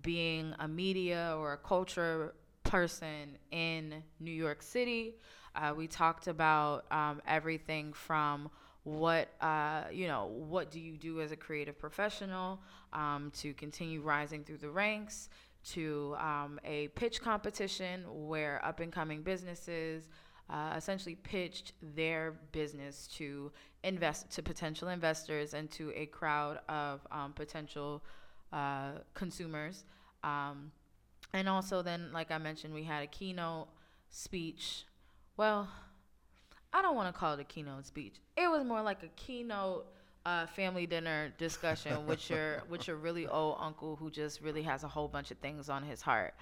being 0.03 0.55
a 0.61 0.69
media 0.69 1.35
or 1.39 1.55
a 1.55 1.59
culture 1.59 2.35
person 2.65 3.37
in 3.51 4.03
New 4.21 4.33
York 4.33 4.63
City. 4.63 5.15
Uh, 5.55 5.73
we 5.77 5.87
talked 5.87 6.29
about 6.29 6.85
um, 6.93 7.21
everything 7.27 7.93
from 7.93 8.51
what 8.85 9.29
uh, 9.41 9.83
you 9.93 10.07
know, 10.07 10.31
what 10.49 10.71
do 10.71 10.81
you 10.81 10.97
do 10.97 11.21
as 11.21 11.31
a 11.33 11.37
creative 11.37 11.79
professional 11.79 12.59
um, 12.93 13.31
to 13.37 13.53
continue 13.55 14.01
rising 14.01 14.45
through 14.45 14.57
the 14.57 14.71
ranks, 14.71 15.29
to 15.65 16.17
um, 16.19 16.59
a 16.65 16.89
pitch 16.89 17.21
competition 17.21 18.05
where 18.09 18.65
up 18.65 18.81
and 18.81 18.93
coming 18.93 19.23
businesses 19.23 20.09
uh, 20.51 20.75
essentially 20.77 21.15
pitched 21.15 21.73
their 21.95 22.35
business 22.53 23.07
to 23.19 23.53
invest 23.85 24.31
to 24.31 24.43
potential 24.43 24.89
investors 24.89 25.55
and 25.55 25.71
to 25.71 25.93
a 25.95 26.07
crowd 26.07 26.59
of 26.69 27.07
um, 27.11 27.33
potential 27.33 28.03
uh, 28.53 28.93
consumers. 29.15 29.85
Um, 30.25 30.73
and 31.33 31.49
also, 31.49 31.83
then, 31.83 32.11
like 32.13 32.31
I 32.31 32.39
mentioned, 32.39 32.73
we 32.73 32.85
had 32.85 33.03
a 33.03 33.07
keynote 33.07 33.69
speech. 34.11 34.85
Well, 35.37 35.69
I 36.73 36.83
don't 36.83 36.97
want 36.97 37.15
to 37.15 37.19
call 37.19 37.35
it 37.35 37.41
a 37.41 37.45
keynote 37.45 37.87
speech. 37.87 38.15
It 38.37 38.51
was 38.51 38.65
more 38.65 38.83
like 38.83 39.03
a 39.03 39.09
keynote 39.09 39.87
uh, 40.27 40.47
family 40.47 40.87
dinner 40.87 41.33
discussion 41.39 42.07
with 42.07 42.29
your 42.29 42.63
with 42.69 42.87
your 42.87 42.97
really 42.97 43.27
old 43.27 43.57
uncle 43.61 43.97
who 43.97 44.11
just 44.11 44.41
really 44.41 44.63
has 44.63 44.85
a 44.85 44.89
whole 44.89 45.09
bunch 45.09 45.31
of 45.31 45.39
things 45.39 45.69
on 45.69 45.83
his 45.83 46.03
heart. 46.03 46.35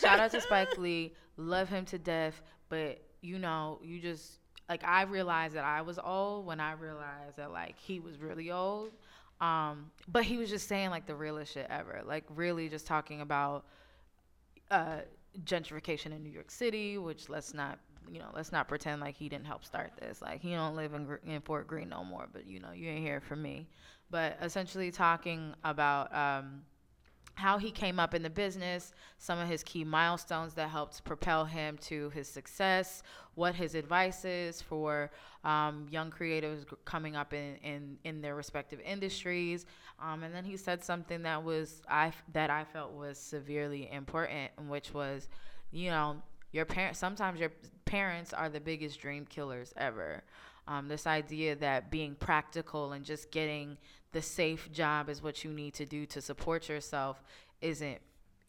Shout 0.00 0.20
out 0.20 0.30
to 0.32 0.40
Spike 0.40 0.78
Lee, 0.78 1.14
love 1.36 1.68
him 1.68 1.84
to 1.86 1.98
death, 1.98 2.40
but 2.68 3.00
you 3.24 3.38
know, 3.38 3.80
you 3.82 3.98
just 4.00 4.38
like 4.68 4.84
I 4.84 5.02
realized 5.02 5.54
that 5.54 5.64
I 5.64 5.80
was 5.80 5.98
old 5.98 6.46
when 6.46 6.60
I 6.60 6.72
realized 6.72 7.36
that 7.38 7.50
like 7.50 7.78
he 7.78 7.98
was 7.98 8.18
really 8.18 8.50
old. 8.50 8.90
Um, 9.40 9.90
but 10.08 10.24
he 10.24 10.36
was 10.36 10.50
just 10.50 10.68
saying 10.68 10.90
like 10.90 11.06
the 11.06 11.14
realest 11.14 11.54
shit 11.54 11.66
ever, 11.70 12.02
like 12.06 12.24
really 12.28 12.68
just 12.68 12.86
talking 12.86 13.20
about 13.20 13.64
uh, 14.70 14.98
gentrification 15.44 16.06
in 16.06 16.22
New 16.22 16.30
York 16.30 16.50
City, 16.50 16.98
which 16.98 17.28
let's 17.28 17.52
not, 17.52 17.78
you 18.10 18.18
know, 18.18 18.28
let's 18.34 18.52
not 18.52 18.68
pretend 18.68 19.00
like 19.00 19.16
he 19.16 19.28
didn't 19.28 19.46
help 19.46 19.64
start 19.64 19.92
this. 19.98 20.22
Like 20.22 20.40
he 20.40 20.52
don't 20.52 20.76
live 20.76 20.94
in, 20.94 21.18
in 21.26 21.40
Fort 21.40 21.66
Greene 21.66 21.88
no 21.88 22.04
more, 22.04 22.28
but 22.32 22.46
you 22.46 22.60
know, 22.60 22.72
you 22.72 22.88
ain't 22.88 23.04
here 23.04 23.20
for 23.20 23.36
me. 23.36 23.66
But 24.10 24.38
essentially 24.40 24.90
talking 24.90 25.54
about 25.64 26.14
um, 26.14 26.62
how 27.34 27.58
he 27.58 27.70
came 27.70 27.98
up 27.98 28.14
in 28.14 28.22
the 28.22 28.30
business, 28.30 28.92
some 29.18 29.38
of 29.38 29.48
his 29.48 29.62
key 29.62 29.84
milestones 29.84 30.54
that 30.54 30.70
helped 30.70 31.04
propel 31.04 31.44
him 31.44 31.76
to 31.78 32.10
his 32.10 32.28
success, 32.28 33.02
what 33.34 33.54
his 33.54 33.74
advice 33.74 34.24
is 34.24 34.62
for 34.62 35.10
um, 35.42 35.86
young 35.90 36.10
creatives 36.10 36.64
coming 36.84 37.16
up 37.16 37.34
in, 37.34 37.56
in, 37.56 37.98
in 38.04 38.20
their 38.20 38.36
respective 38.36 38.80
industries. 38.84 39.66
Um, 40.00 40.22
and 40.22 40.34
then 40.34 40.44
he 40.44 40.56
said 40.56 40.84
something 40.84 41.22
that 41.22 41.42
was 41.42 41.82
I 41.88 42.12
that 42.32 42.50
I 42.50 42.64
felt 42.64 42.92
was 42.92 43.18
severely 43.18 43.90
important, 43.90 44.50
which 44.68 44.94
was, 44.94 45.28
you 45.72 45.90
know, 45.90 46.16
your 46.52 46.64
parents. 46.64 46.98
Sometimes 46.98 47.40
your 47.40 47.50
parents 47.84 48.32
are 48.32 48.48
the 48.48 48.60
biggest 48.60 49.00
dream 49.00 49.26
killers 49.26 49.72
ever. 49.76 50.22
Um, 50.66 50.88
this 50.88 51.06
idea 51.06 51.56
that 51.56 51.90
being 51.90 52.14
practical 52.14 52.92
and 52.92 53.04
just 53.04 53.30
getting 53.30 53.76
the 54.14 54.22
safe 54.22 54.72
job 54.72 55.10
is 55.10 55.22
what 55.22 55.44
you 55.44 55.50
need 55.50 55.74
to 55.74 55.84
do 55.84 56.06
to 56.06 56.22
support 56.22 56.68
yourself 56.68 57.22
isn't 57.60 57.98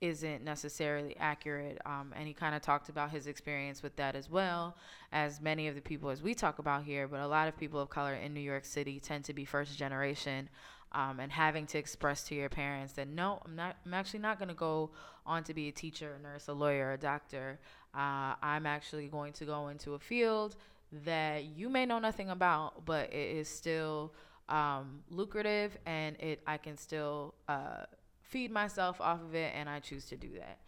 isn't 0.02 0.44
necessarily 0.44 1.16
accurate. 1.18 1.80
Um, 1.86 2.14
and 2.16 2.28
he 2.28 2.34
kind 2.34 2.54
of 2.54 2.62
talked 2.62 2.90
about 2.90 3.12
his 3.12 3.28
experience 3.28 3.82
with 3.82 3.96
that 3.96 4.16
as 4.16 4.30
well 4.30 4.76
as 5.12 5.42
many 5.42 5.68
of 5.68 5.74
the 5.74 5.82
people 5.82 6.10
as 6.10 6.22
we 6.22 6.36
talk 6.36 6.60
about 6.60 6.84
here. 6.84 7.08
But 7.08 7.22
a 7.22 7.28
lot 7.28 7.48
of 7.48 7.58
people 7.58 7.80
of 7.80 7.90
color 7.90 8.14
in 8.14 8.34
New 8.34 8.42
York 8.42 8.66
City 8.66 9.00
tend 9.00 9.24
to 9.26 9.34
be 9.34 9.46
first 9.46 9.78
generation. 9.78 10.50
Um, 10.92 11.20
and 11.20 11.30
having 11.30 11.66
to 11.68 11.78
express 11.78 12.24
to 12.28 12.36
your 12.36 12.48
parents 12.48 12.94
that 12.94 13.10
no, 13.10 13.42
I'm 13.44 13.56
not. 13.56 13.76
I'm 13.86 13.94
actually 13.94 14.20
not 14.20 14.38
going 14.38 14.48
to 14.48 14.56
go 14.56 14.92
on 15.26 15.44
to 15.44 15.54
be 15.54 15.68
a 15.68 15.72
teacher, 15.72 16.16
a 16.18 16.24
nurse, 16.24 16.48
a 16.48 16.54
lawyer, 16.54 16.94
a 16.94 16.98
doctor. 16.98 17.60
Uh, 17.94 18.36
I'm 18.42 18.66
actually 18.66 19.08
going 19.08 19.34
to 19.34 19.46
go 19.46 19.68
into 19.68 19.96
a 19.96 20.00
field 20.00 20.56
that 21.04 21.44
you 21.44 21.70
may 21.70 21.86
know 21.86 22.00
nothing 22.00 22.30
about, 22.30 22.86
but 22.86 23.12
it 23.12 23.36
is 23.36 23.50
still 23.50 24.14
um, 24.50 25.04
lucrative 25.10 25.78
and 25.86 26.16
it 26.20 26.42
I 26.46 26.58
can 26.58 26.78
still 26.78 27.36
uh, 27.48 27.84
feed 28.22 28.52
myself 28.52 29.00
off 29.02 29.22
of 29.22 29.36
it, 29.36 29.54
and 29.56 29.70
I 29.70 29.80
choose 29.80 30.06
to 30.06 30.18
do 30.18 30.30
that. 30.40 30.60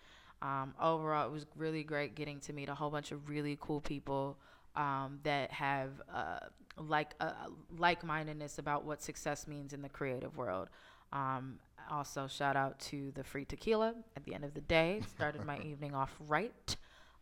Um, 0.41 0.73
overall, 0.81 1.27
it 1.27 1.31
was 1.31 1.45
really 1.55 1.83
great 1.83 2.15
getting 2.15 2.39
to 2.41 2.53
meet 2.53 2.69
a 2.69 2.75
whole 2.75 2.89
bunch 2.91 3.11
of 3.11 3.29
really 3.29 3.57
cool 3.59 3.81
people 3.81 4.37
um, 4.75 5.19
that 5.23 5.51
have 5.51 5.89
uh, 6.13 6.39
like 6.77 7.13
uh, 7.19 7.31
like 7.77 8.03
mindedness 8.03 8.59
about 8.59 8.85
what 8.85 9.01
success 9.01 9.47
means 9.47 9.73
in 9.73 9.81
the 9.81 9.89
creative 9.89 10.37
world. 10.37 10.69
Um, 11.11 11.59
also, 11.89 12.27
shout 12.27 12.55
out 12.55 12.79
to 12.79 13.11
the 13.15 13.23
free 13.23 13.45
tequila 13.45 13.95
at 14.15 14.23
the 14.25 14.33
end 14.33 14.43
of 14.43 14.53
the 14.53 14.61
day. 14.61 15.01
Started 15.15 15.43
my 15.45 15.59
evening 15.65 15.95
off 15.95 16.15
right. 16.27 16.75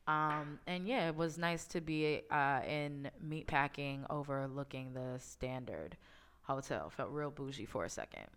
Um, 0.07 0.59
and 0.67 0.87
yeah, 0.87 1.07
it 1.07 1.15
was 1.15 1.37
nice 1.37 1.65
to 1.67 1.81
be 1.81 2.21
uh, 2.29 2.61
in 2.67 3.09
meatpacking 3.25 4.05
overlooking 4.09 4.93
the 4.93 5.19
standard 5.19 5.97
hotel. 6.45 6.89
Felt 6.89 7.11
real 7.11 7.31
bougie 7.31 7.65
for 7.65 7.85
a 7.85 7.89
second. 7.89 8.27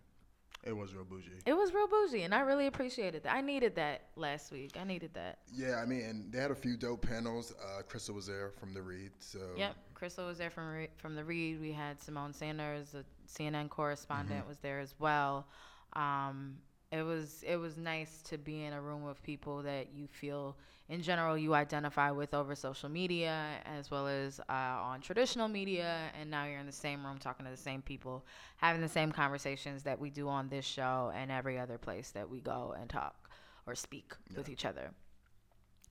It 0.63 0.75
was 0.75 0.93
real 0.93 1.05
bougie. 1.05 1.31
It 1.45 1.53
was 1.53 1.73
real 1.73 1.87
bougie, 1.87 2.23
and 2.23 2.35
I 2.35 2.41
really 2.41 2.67
appreciated 2.67 3.23
that. 3.23 3.33
I 3.33 3.39
needed 3.39 3.75
that 3.75 4.07
last 4.17 4.51
week. 4.51 4.75
I 4.77 4.83
needed 4.83 5.13
that. 5.13 5.39
Yeah, 5.53 5.79
I 5.81 5.85
mean, 5.85 6.01
and 6.01 6.31
they 6.33 6.39
had 6.39 6.51
a 6.51 6.55
few 6.55 6.75
dope 6.75 7.07
panels. 7.07 7.53
Uh, 7.63 7.81
Crystal 7.83 8.13
was 8.13 8.27
there 8.27 8.51
from 8.59 8.73
the 8.73 8.81
Reed, 8.81 9.11
so 9.19 9.39
Yep, 9.55 9.75
Crystal 9.93 10.25
was 10.25 10.37
there 10.37 10.49
from 10.49 10.67
Re- 10.73 10.89
from 10.97 11.15
the 11.15 11.23
Reed. 11.23 11.61
We 11.61 11.71
had 11.71 11.99
Symone 12.01 12.35
Sanders, 12.35 12.93
a 12.93 13.05
CNN 13.25 13.69
correspondent, 13.69 14.45
was 14.47 14.57
there 14.57 14.79
as 14.81 14.93
well. 14.99 15.47
Um, 15.93 16.57
it 16.91 17.03
was 17.03 17.43
it 17.47 17.55
was 17.55 17.77
nice 17.77 18.21
to 18.23 18.37
be 18.37 18.65
in 18.65 18.73
a 18.73 18.81
room 18.81 19.05
with 19.05 19.21
people 19.23 19.61
that 19.63 19.93
you 19.93 20.07
feel, 20.07 20.57
in 20.89 21.03
general, 21.03 21.37
you 21.37 21.53
identify 21.53 22.09
with 22.09 22.33
over 22.33 22.55
social 22.55 22.89
media 22.89 23.45
as 23.63 23.91
well 23.91 24.07
as 24.07 24.39
uh, 24.49 24.53
on 24.53 25.01
traditional 25.01 25.47
media, 25.47 26.09
and 26.19 26.31
now 26.31 26.45
you're 26.45 26.59
in 26.59 26.65
the 26.65 26.71
same 26.71 27.05
room 27.05 27.19
talking 27.19 27.45
to 27.45 27.51
the 27.51 27.57
same 27.57 27.83
people, 27.83 28.25
having 28.57 28.81
the 28.81 28.89
same 28.89 29.11
conversations 29.11 29.83
that 29.83 29.99
we 29.99 30.09
do 30.09 30.27
on 30.27 30.49
this 30.49 30.65
show 30.65 31.11
and 31.15 31.31
every 31.31 31.59
other 31.59 31.77
place 31.77 32.09
that 32.11 32.27
we 32.27 32.39
go 32.39 32.75
and 32.79 32.89
talk 32.89 33.29
or 33.67 33.75
speak 33.75 34.13
with 34.35 34.49
each 34.49 34.65
other. 34.65 34.89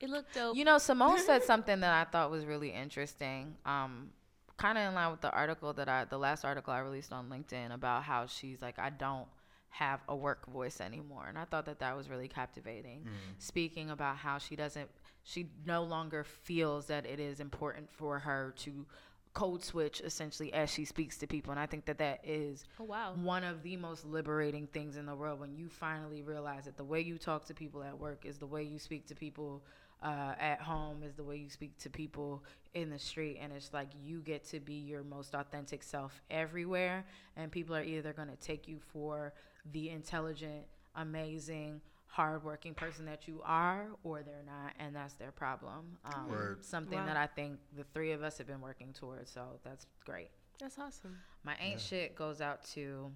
It 0.00 0.10
looked 0.10 0.34
dope. 0.34 0.56
You 0.56 0.64
know, 0.64 0.78
Simone 0.78 1.20
said 1.20 1.42
something 1.44 1.78
that 1.78 1.94
I 1.94 2.10
thought 2.10 2.32
was 2.32 2.44
really 2.44 2.70
interesting. 2.70 3.54
Um, 3.64 4.10
kind 4.56 4.76
of 4.76 4.88
in 4.88 4.94
line 4.94 5.12
with 5.12 5.20
the 5.20 5.30
article 5.30 5.72
that 5.74 5.88
I, 5.88 6.06
the 6.06 6.18
last 6.18 6.44
article 6.44 6.72
I 6.72 6.80
released 6.80 7.12
on 7.12 7.28
LinkedIn 7.28 7.72
about 7.72 8.02
how 8.02 8.26
she's 8.26 8.60
like, 8.60 8.80
I 8.80 8.90
don't 8.90 9.28
have 9.70 10.00
a 10.08 10.16
work 10.16 10.46
voice 10.46 10.80
anymore, 10.80 11.26
and 11.28 11.38
I 11.38 11.44
thought 11.44 11.66
that 11.66 11.78
that 11.80 11.96
was 11.96 12.08
really 12.08 12.28
captivating. 12.28 13.06
Speaking 13.38 13.90
about 13.90 14.16
how 14.16 14.38
she 14.38 14.56
doesn't, 14.56 14.88
she 15.24 15.46
no 15.66 15.84
longer 15.84 16.24
feels 16.24 16.86
that 16.86 17.06
it 17.06 17.20
is 17.20 17.40
important 17.40 17.90
for 17.90 18.18
her 18.18 18.54
to 18.58 18.86
code 19.34 19.62
switch 19.62 20.00
essentially 20.00 20.52
as 20.52 20.70
she 20.70 20.84
speaks 20.84 21.18
to 21.18 21.26
people, 21.26 21.50
and 21.52 21.60
I 21.60 21.66
think 21.66 21.84
that 21.84 21.98
that 21.98 22.20
is 22.24 22.64
oh 22.80 22.84
wow. 22.84 23.12
one 23.14 23.44
of 23.44 23.62
the 23.62 23.76
most 23.76 24.04
liberating 24.04 24.66
things 24.66 24.96
in 24.96 25.06
the 25.06 25.14
world 25.14 25.38
when 25.38 25.54
you 25.54 25.68
finally 25.68 26.22
realize 26.22 26.64
that 26.64 26.76
the 26.76 26.84
way 26.84 27.00
you 27.00 27.18
talk 27.18 27.44
to 27.46 27.54
people 27.54 27.82
at 27.82 27.98
work 27.98 28.24
is 28.24 28.38
the 28.38 28.46
way 28.46 28.62
you 28.62 28.78
speak 28.78 29.06
to 29.06 29.14
people 29.14 29.62
uh, 30.02 30.34
at 30.38 30.60
home 30.60 31.02
is 31.02 31.14
the 31.14 31.24
way 31.24 31.36
you 31.36 31.50
speak 31.50 31.76
to 31.78 31.90
people 31.90 32.42
in 32.74 32.90
the 32.90 32.98
street. 32.98 33.38
And 33.40 33.52
it's 33.52 33.72
like 33.72 33.88
you 34.04 34.20
get 34.20 34.44
to 34.50 34.60
be 34.60 34.74
your 34.74 35.02
most 35.02 35.34
authentic 35.34 35.82
self 35.82 36.20
everywhere. 36.30 37.04
And 37.36 37.50
people 37.50 37.74
are 37.74 37.82
either 37.82 38.12
going 38.12 38.28
to 38.28 38.36
take 38.36 38.68
you 38.68 38.78
for 38.92 39.32
the 39.72 39.90
intelligent 39.90 40.64
amazing 40.94 41.80
hardworking 42.06 42.74
person 42.74 43.04
that 43.04 43.28
you 43.28 43.40
are 43.44 43.88
or 44.02 44.22
they're 44.22 44.42
not 44.46 44.72
and 44.78 44.96
that's 44.96 45.14
their 45.14 45.30
problem 45.30 45.98
um, 46.06 46.28
Word. 46.28 46.64
something 46.64 46.98
Wow. 46.98 47.06
that 47.06 47.16
i 47.16 47.26
think 47.26 47.58
the 47.76 47.84
three 47.92 48.12
of 48.12 48.22
us 48.22 48.38
have 48.38 48.46
been 48.46 48.60
working 48.62 48.92
towards 48.92 49.30
so 49.30 49.60
that's 49.62 49.86
great 50.04 50.30
That's 50.58 50.78
awesome. 50.78 51.16
my 51.44 51.54
ain't 51.60 51.80
shit 51.80 52.16
goes 52.16 52.40
out 52.40 52.64
to 52.74 53.10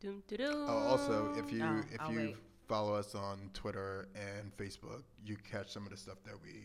Doom 0.00 0.22
doo 0.26 0.36
doo. 0.36 0.64
Oh, 0.66 0.78
also, 0.78 1.30
if 1.36 1.52
you 1.52 1.62
Oh, 1.62 1.84
if 1.92 2.00
I'll 2.00 2.10
you 2.12 2.18
wait. 2.18 2.36
follow 2.66 2.92
us 2.94 3.14
on 3.14 3.50
Twitter 3.54 4.08
and 4.16 4.50
Facebook, 4.56 5.04
you 5.24 5.36
catch 5.36 5.70
some 5.70 5.84
of 5.84 5.90
the 5.90 5.96
stuff 5.96 6.16
that 6.24 6.34
we 6.42 6.64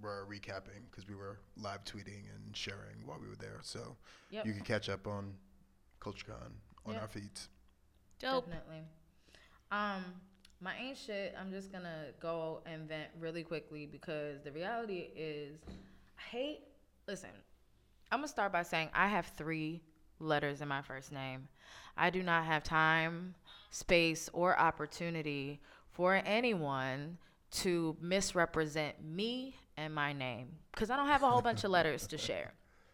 were 0.00 0.26
recapping 0.30 0.80
because 0.90 1.06
we 1.06 1.14
were 1.14 1.40
live 1.58 1.84
tweeting 1.84 2.22
and 2.34 2.56
sharing 2.56 3.04
while 3.04 3.18
we 3.20 3.28
were 3.28 3.36
there. 3.36 3.58
So 3.60 3.98
Yep. 4.30 4.46
you 4.46 4.54
can 4.54 4.62
catch 4.64 4.88
up 4.88 5.06
on 5.06 5.34
CultureCon 6.00 6.52
on 6.86 6.94
Yep. 6.94 7.02
our 7.02 7.08
feeds. 7.08 7.50
Dope. 8.20 8.46
Definitely. 8.46 8.82
Um, 9.70 10.04
my 10.60 10.76
ain't 10.76 10.98
shit. 10.98 11.34
I'm 11.40 11.50
just 11.50 11.72
gonna 11.72 12.06
go 12.20 12.60
and 12.66 12.88
vent 12.88 13.08
really 13.18 13.42
quickly 13.42 13.86
because 13.86 14.40
the 14.42 14.52
reality 14.52 15.08
is, 15.16 15.58
I 16.18 16.22
hate. 16.36 16.60
Listen, 17.08 17.30
I'm 18.12 18.18
gonna 18.18 18.28
start 18.28 18.52
by 18.52 18.62
saying 18.62 18.90
I 18.94 19.08
have 19.08 19.26
three 19.26 19.80
letters 20.18 20.60
in 20.60 20.68
my 20.68 20.82
first 20.82 21.12
name. 21.12 21.48
I 21.96 22.10
do 22.10 22.22
not 22.22 22.44
have 22.44 22.62
time, 22.62 23.34
space, 23.70 24.28
or 24.32 24.58
opportunity 24.58 25.60
for 25.90 26.20
anyone 26.24 27.18
to 27.50 27.96
misrepresent 28.00 29.02
me 29.04 29.56
and 29.76 29.94
my 29.94 30.12
name 30.12 30.48
because 30.72 30.90
I 30.90 30.96
don't 30.96 31.08
have 31.08 31.22
a 31.22 31.28
whole 31.28 31.42
bunch 31.42 31.64
of 31.64 31.70
letters 31.70 32.06
to 32.08 32.18
share. 32.18 32.52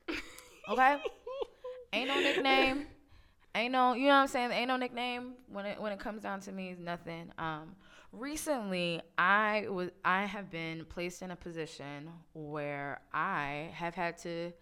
Okay? 0.68 0.96
Ain't 1.92 2.08
no 2.08 2.18
nickname. 2.18 2.88
Ain't 3.56 3.72
no, 3.72 3.94
you 3.94 4.08
know 4.08 4.08
what 4.08 4.14
I'm 4.16 4.28
saying? 4.28 4.50
Ain't 4.50 4.68
no 4.68 4.76
nickname 4.76 5.32
when 5.48 5.64
it 5.64 5.80
when 5.80 5.90
it 5.90 5.98
comes 5.98 6.22
down 6.22 6.40
to 6.40 6.52
me 6.52 6.68
is 6.68 6.78
nothing. 6.78 7.32
Um, 7.38 7.74
recently, 8.12 9.00
I 9.16 9.66
was 9.70 9.88
I 10.04 10.26
have 10.26 10.50
been 10.50 10.84
placed 10.84 11.22
in 11.22 11.30
a 11.30 11.36
position 11.36 12.10
where 12.34 13.00
I 13.14 13.70
have 13.72 13.94
had 13.94 14.18
to 14.18 14.52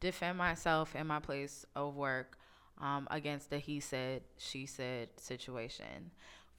defend 0.00 0.36
myself 0.36 0.94
in 0.94 1.06
my 1.06 1.18
place 1.18 1.64
of 1.74 1.94
work 1.94 2.36
um, 2.78 3.08
against 3.10 3.50
a 3.54 3.56
he 3.58 3.80
said 3.80 4.20
she 4.36 4.66
said 4.66 5.08
situation. 5.16 6.10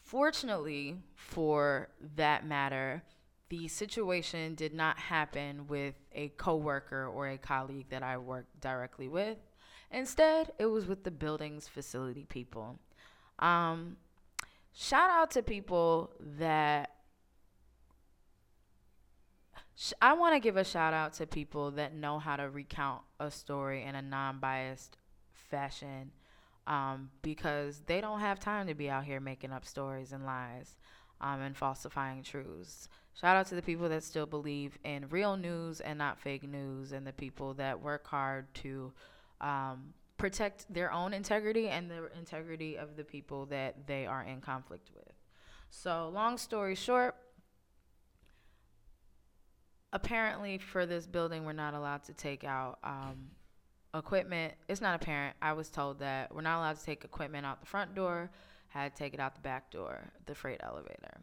Fortunately, 0.01 0.97
for 1.15 1.89
that 2.15 2.43
matter, 2.43 3.03
the 3.49 3.67
situation 3.67 4.55
did 4.55 4.73
not 4.73 4.97
happen 4.97 5.67
with 5.67 5.93
a 6.11 6.29
coworker 6.29 7.05
or 7.05 7.27
a 7.27 7.37
colleague 7.37 7.89
that 7.89 8.01
I 8.01 8.17
work 8.17 8.47
directly 8.59 9.07
with. 9.07 9.37
Instead, 9.93 10.51
it 10.57 10.65
was 10.65 10.87
with 10.87 11.03
the 11.03 11.11
building's 11.11 11.67
facility 11.67 12.25
people. 12.27 12.79
Um, 13.37 13.97
shout 14.73 15.11
out 15.11 15.29
to 15.31 15.43
people 15.43 16.11
that 16.19 16.89
sh- 19.75 19.93
I 20.01 20.13
want 20.13 20.33
to 20.33 20.39
give 20.39 20.57
a 20.57 20.63
shout 20.63 20.95
out 20.95 21.13
to 21.13 21.27
people 21.27 21.71
that 21.71 21.93
know 21.93 22.17
how 22.17 22.35
to 22.37 22.49
recount 22.49 23.03
a 23.19 23.29
story 23.29 23.83
in 23.83 23.93
a 23.93 24.01
non-biased 24.01 24.97
fashion 25.31 26.11
um, 26.65 27.11
because 27.21 27.83
they 27.85 28.01
don't 28.01 28.19
have 28.19 28.39
time 28.39 28.65
to 28.67 28.73
be 28.73 28.89
out 28.89 29.03
here 29.03 29.19
making 29.19 29.51
up 29.51 29.63
stories 29.63 30.11
and 30.11 30.25
lies 30.25 30.75
um, 31.21 31.39
and 31.41 31.55
falsifying 31.55 32.23
truths. 32.23 32.89
Shout 33.13 33.37
out 33.37 33.45
to 33.47 33.55
the 33.55 33.61
people 33.61 33.89
that 33.89 34.03
still 34.03 34.25
believe 34.25 34.79
in 34.83 35.07
real 35.09 35.37
news 35.37 35.81
and 35.81 35.99
not 35.99 36.19
fake 36.19 36.49
news, 36.49 36.91
and 36.91 37.05
the 37.05 37.13
people 37.13 37.53
that 37.55 37.79
work 37.79 38.07
hard 38.07 38.51
to 38.55 38.91
um, 39.43 39.93
protect 40.17 40.73
their 40.73 40.91
own 40.91 41.13
integrity 41.13 41.67
and 41.67 41.91
the 41.91 42.09
integrity 42.17 42.77
of 42.77 42.95
the 42.95 43.03
people 43.03 43.45
that 43.47 43.85
they 43.85 44.07
are 44.07 44.23
in 44.23 44.39
conflict 44.41 44.89
with. 44.95 45.13
So, 45.69 46.09
long 46.13 46.37
story 46.37 46.75
short, 46.75 47.15
apparently 49.91 50.57
for 50.57 50.85
this 50.85 51.05
building, 51.05 51.45
we're 51.45 51.53
not 51.53 51.73
allowed 51.73 52.03
to 52.05 52.13
take 52.13 52.43
out 52.43 52.79
um, 52.83 53.31
equipment. 53.93 54.53
It's 54.69 54.81
not 54.81 54.95
apparent. 54.95 55.35
I 55.41 55.53
was 55.53 55.69
told 55.69 55.99
that 55.99 56.33
we're 56.33 56.41
not 56.41 56.59
allowed 56.59 56.77
to 56.77 56.85
take 56.85 57.03
equipment 57.03 57.45
out 57.45 57.59
the 57.59 57.67
front 57.67 57.93
door. 57.93 58.31
Had 58.69 58.95
to 58.95 59.03
take 59.03 59.13
it 59.13 59.19
out 59.19 59.35
the 59.35 59.41
back 59.41 59.71
door, 59.71 60.11
the 60.25 60.33
freight 60.33 60.61
elevator. 60.63 61.21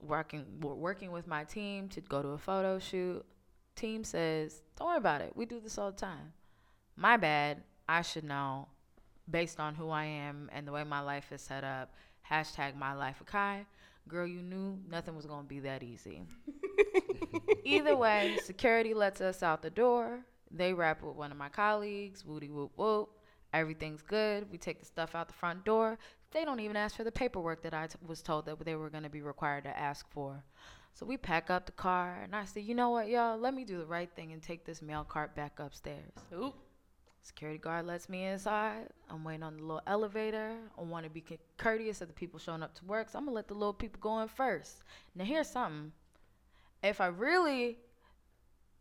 Working, 0.00 0.44
working 0.60 1.10
with 1.10 1.26
my 1.26 1.44
team 1.44 1.88
to 1.90 2.00
go 2.00 2.22
to 2.22 2.28
a 2.28 2.38
photo 2.38 2.78
shoot. 2.78 3.24
Team 3.74 4.04
says, 4.04 4.62
"Don't 4.76 4.88
worry 4.88 4.98
about 4.98 5.20
it. 5.20 5.34
We 5.34 5.46
do 5.46 5.58
this 5.60 5.78
all 5.78 5.90
the 5.90 5.96
time." 5.96 6.32
My 6.96 7.16
bad. 7.16 7.62
I 7.88 8.02
should 8.02 8.24
know, 8.24 8.68
based 9.30 9.60
on 9.60 9.74
who 9.74 9.90
I 9.90 10.04
am 10.04 10.48
and 10.52 10.66
the 10.66 10.72
way 10.72 10.84
my 10.84 11.00
life 11.00 11.32
is 11.32 11.42
set 11.42 11.64
up. 11.64 11.92
Hashtag 12.30 12.76
my 12.76 12.94
life 12.94 13.20
a 13.20 13.24
Kai. 13.24 13.66
Girl, 14.08 14.26
you 14.26 14.42
knew 14.42 14.78
nothing 14.88 15.14
was 15.16 15.26
gonna 15.26 15.46
be 15.46 15.60
that 15.60 15.82
easy. 15.82 16.22
Either 17.64 17.96
way, 17.96 18.38
security 18.42 18.94
lets 18.94 19.20
us 19.20 19.42
out 19.42 19.62
the 19.62 19.70
door. 19.70 20.20
They 20.50 20.72
rap 20.72 21.02
with 21.02 21.16
one 21.16 21.30
of 21.30 21.36
my 21.36 21.48
colleagues. 21.48 22.24
Woody 22.24 22.48
whoop 22.48 22.72
whoop. 22.76 23.10
Everything's 23.52 24.02
good. 24.02 24.50
We 24.50 24.58
take 24.58 24.80
the 24.80 24.86
stuff 24.86 25.14
out 25.14 25.28
the 25.28 25.34
front 25.34 25.64
door. 25.64 25.98
They 26.32 26.44
don't 26.44 26.60
even 26.60 26.76
ask 26.76 26.96
for 26.96 27.04
the 27.04 27.12
paperwork 27.12 27.62
that 27.62 27.72
I 27.72 27.86
t- 27.86 27.96
was 28.04 28.20
told 28.20 28.46
that 28.46 28.64
they 28.64 28.74
were 28.74 28.90
going 28.90 29.04
to 29.04 29.08
be 29.08 29.22
required 29.22 29.62
to 29.64 29.78
ask 29.78 30.10
for. 30.10 30.42
So 30.92 31.06
we 31.06 31.16
pack 31.16 31.50
up 31.50 31.66
the 31.66 31.72
car, 31.72 32.18
and 32.22 32.34
I 32.34 32.44
said, 32.44 32.64
you 32.64 32.74
know 32.74 32.90
what, 32.90 33.08
y'all? 33.08 33.38
Let 33.38 33.54
me 33.54 33.64
do 33.64 33.78
the 33.78 33.86
right 33.86 34.10
thing 34.16 34.32
and 34.32 34.42
take 34.42 34.64
this 34.64 34.82
mail 34.82 35.04
cart 35.04 35.36
back 35.36 35.60
upstairs. 35.60 36.12
Oop. 36.36 36.54
Security 37.24 37.58
guard 37.58 37.86
lets 37.86 38.10
me 38.10 38.26
inside. 38.26 38.88
I'm 39.08 39.24
waiting 39.24 39.42
on 39.42 39.56
the 39.56 39.62
little 39.62 39.80
elevator. 39.86 40.56
I 40.78 40.82
want 40.82 41.04
to 41.04 41.10
be 41.10 41.24
courteous 41.56 42.02
of 42.02 42.08
the 42.08 42.14
people 42.14 42.38
showing 42.38 42.62
up 42.62 42.74
to 42.74 42.84
work, 42.84 43.08
so 43.08 43.18
I'm 43.18 43.24
gonna 43.24 43.34
let 43.34 43.48
the 43.48 43.54
little 43.54 43.72
people 43.72 43.98
go 43.98 44.20
in 44.20 44.28
first. 44.28 44.82
Now 45.14 45.24
here's 45.24 45.48
something. 45.48 45.90
If 46.82 47.00
I 47.00 47.06
really, 47.06 47.78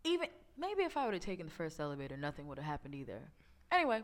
even 0.03 0.27
maybe 0.57 0.83
if 0.83 0.97
I 0.97 1.05
would 1.05 1.13
have 1.13 1.23
taken 1.23 1.45
the 1.45 1.53
first 1.53 1.79
elevator, 1.79 2.17
nothing 2.17 2.45
would 2.49 2.57
have 2.57 2.67
happened 2.67 2.95
either. 2.95 3.21
Anyway, 3.71 4.01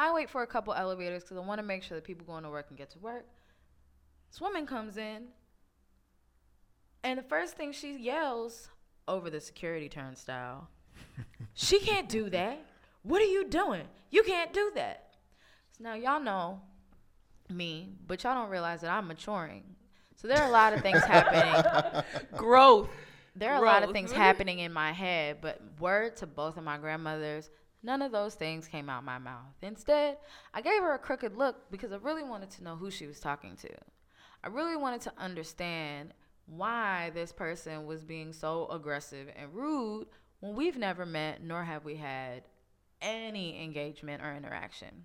I 0.00 0.12
wait 0.12 0.30
for 0.30 0.42
a 0.42 0.48
couple 0.48 0.74
elevators 0.74 1.22
because 1.22 1.36
I 1.36 1.40
want 1.40 1.60
to 1.60 1.62
make 1.64 1.84
sure 1.84 1.96
that 1.96 2.02
people 2.02 2.26
going 2.26 2.42
to 2.42 2.50
work 2.50 2.66
can 2.66 2.76
get 2.76 2.90
to 2.90 2.98
work. 2.98 3.24
This 4.32 4.40
woman 4.40 4.66
comes 4.66 4.96
in, 4.96 5.28
and 7.04 7.20
the 7.20 7.22
first 7.22 7.56
thing 7.56 7.70
she 7.70 7.96
yells 7.96 8.68
over 9.06 9.30
the 9.30 9.40
security 9.40 9.88
turnstile, 9.88 10.68
she 11.54 11.78
can't 11.78 12.08
do 12.08 12.28
that. 12.30 12.60
What 13.06 13.22
are 13.22 13.26
you 13.26 13.44
doing? 13.48 13.82
You 14.10 14.24
can't 14.24 14.52
do 14.52 14.72
that. 14.74 15.10
So 15.70 15.84
now 15.84 15.94
y'all 15.94 16.20
know 16.20 16.60
me, 17.48 17.90
but 18.04 18.24
y'all 18.24 18.34
don't 18.34 18.50
realize 18.50 18.80
that 18.80 18.90
I'm 18.90 19.06
maturing. 19.06 19.62
So 20.16 20.26
there 20.26 20.42
are 20.42 20.48
a 20.48 20.52
lot 20.52 20.72
of 20.72 20.80
things 20.80 21.04
happening. 21.04 22.02
Growth. 22.36 22.88
There 23.36 23.52
are 23.52 23.62
a 23.62 23.64
lot 23.64 23.84
of 23.84 23.92
things 23.92 24.10
happening 24.10 24.58
in 24.58 24.72
my 24.72 24.90
head, 24.90 25.38
but 25.40 25.60
word 25.78 26.16
to 26.16 26.26
both 26.26 26.56
of 26.56 26.64
my 26.64 26.78
grandmothers, 26.78 27.50
none 27.82 28.02
of 28.02 28.10
those 28.10 28.34
things 28.34 28.66
came 28.66 28.88
out 28.88 29.04
my 29.04 29.18
mouth. 29.18 29.54
Instead, 29.62 30.16
I 30.52 30.60
gave 30.60 30.82
her 30.82 30.94
a 30.94 30.98
crooked 30.98 31.36
look 31.36 31.70
because 31.70 31.92
I 31.92 31.96
really 31.96 32.24
wanted 32.24 32.50
to 32.52 32.64
know 32.64 32.74
who 32.74 32.90
she 32.90 33.06
was 33.06 33.20
talking 33.20 33.54
to. 33.56 33.68
I 34.42 34.48
really 34.48 34.76
wanted 34.76 35.02
to 35.02 35.12
understand 35.16 36.12
why 36.46 37.12
this 37.14 37.30
person 37.30 37.86
was 37.86 38.02
being 38.02 38.32
so 38.32 38.66
aggressive 38.68 39.28
and 39.36 39.54
rude 39.54 40.06
when 40.40 40.56
we've 40.56 40.78
never 40.78 41.06
met 41.06 41.42
nor 41.42 41.62
have 41.62 41.84
we 41.84 41.96
had 41.96 42.42
any 43.00 43.62
engagement 43.62 44.22
or 44.22 44.34
interaction. 44.34 45.04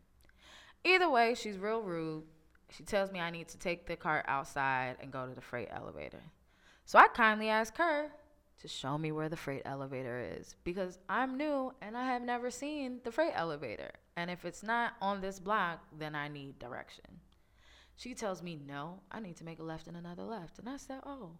Either 0.83 1.09
way, 1.09 1.35
she's 1.35 1.57
real 1.57 1.81
rude. 1.81 2.23
She 2.69 2.83
tells 2.83 3.11
me 3.11 3.19
I 3.19 3.29
need 3.29 3.49
to 3.49 3.57
take 3.57 3.85
the 3.85 3.95
cart 3.95 4.25
outside 4.27 4.97
and 5.01 5.11
go 5.11 5.27
to 5.27 5.35
the 5.35 5.41
freight 5.41 5.69
elevator. 5.71 6.23
So 6.85 6.97
I 6.97 7.07
kindly 7.07 7.49
ask 7.49 7.77
her 7.77 8.11
to 8.61 8.67
show 8.67 8.97
me 8.97 9.11
where 9.11 9.29
the 9.29 9.35
freight 9.35 9.63
elevator 9.65 10.19
is 10.37 10.55
because 10.63 10.99
I'm 11.09 11.37
new 11.37 11.73
and 11.81 11.97
I 11.97 12.05
have 12.05 12.21
never 12.21 12.51
seen 12.51 12.99
the 13.03 13.11
freight 13.11 13.33
elevator. 13.35 13.91
And 14.15 14.29
if 14.29 14.45
it's 14.45 14.63
not 14.63 14.93
on 15.01 15.21
this 15.21 15.39
block, 15.39 15.79
then 15.97 16.15
I 16.15 16.27
need 16.27 16.59
direction. 16.59 17.05
She 17.95 18.13
tells 18.13 18.41
me, 18.41 18.59
no, 18.67 18.99
I 19.11 19.19
need 19.19 19.37
to 19.37 19.43
make 19.43 19.59
a 19.59 19.63
left 19.63 19.87
and 19.87 19.97
another 19.97 20.23
left. 20.23 20.59
And 20.59 20.69
I 20.69 20.77
said, 20.77 20.99
oh, 21.05 21.31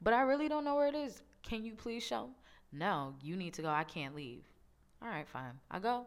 but 0.00 0.14
I 0.14 0.22
really 0.22 0.48
don't 0.48 0.64
know 0.64 0.76
where 0.76 0.88
it 0.88 0.94
is. 0.94 1.22
Can 1.42 1.64
you 1.64 1.74
please 1.74 2.02
show? 2.02 2.30
No, 2.72 3.14
you 3.22 3.36
need 3.36 3.54
to 3.54 3.62
go. 3.62 3.68
I 3.68 3.84
can't 3.84 4.14
leave. 4.14 4.44
All 5.02 5.08
right, 5.08 5.28
fine. 5.28 5.52
I 5.70 5.78
go, 5.78 6.06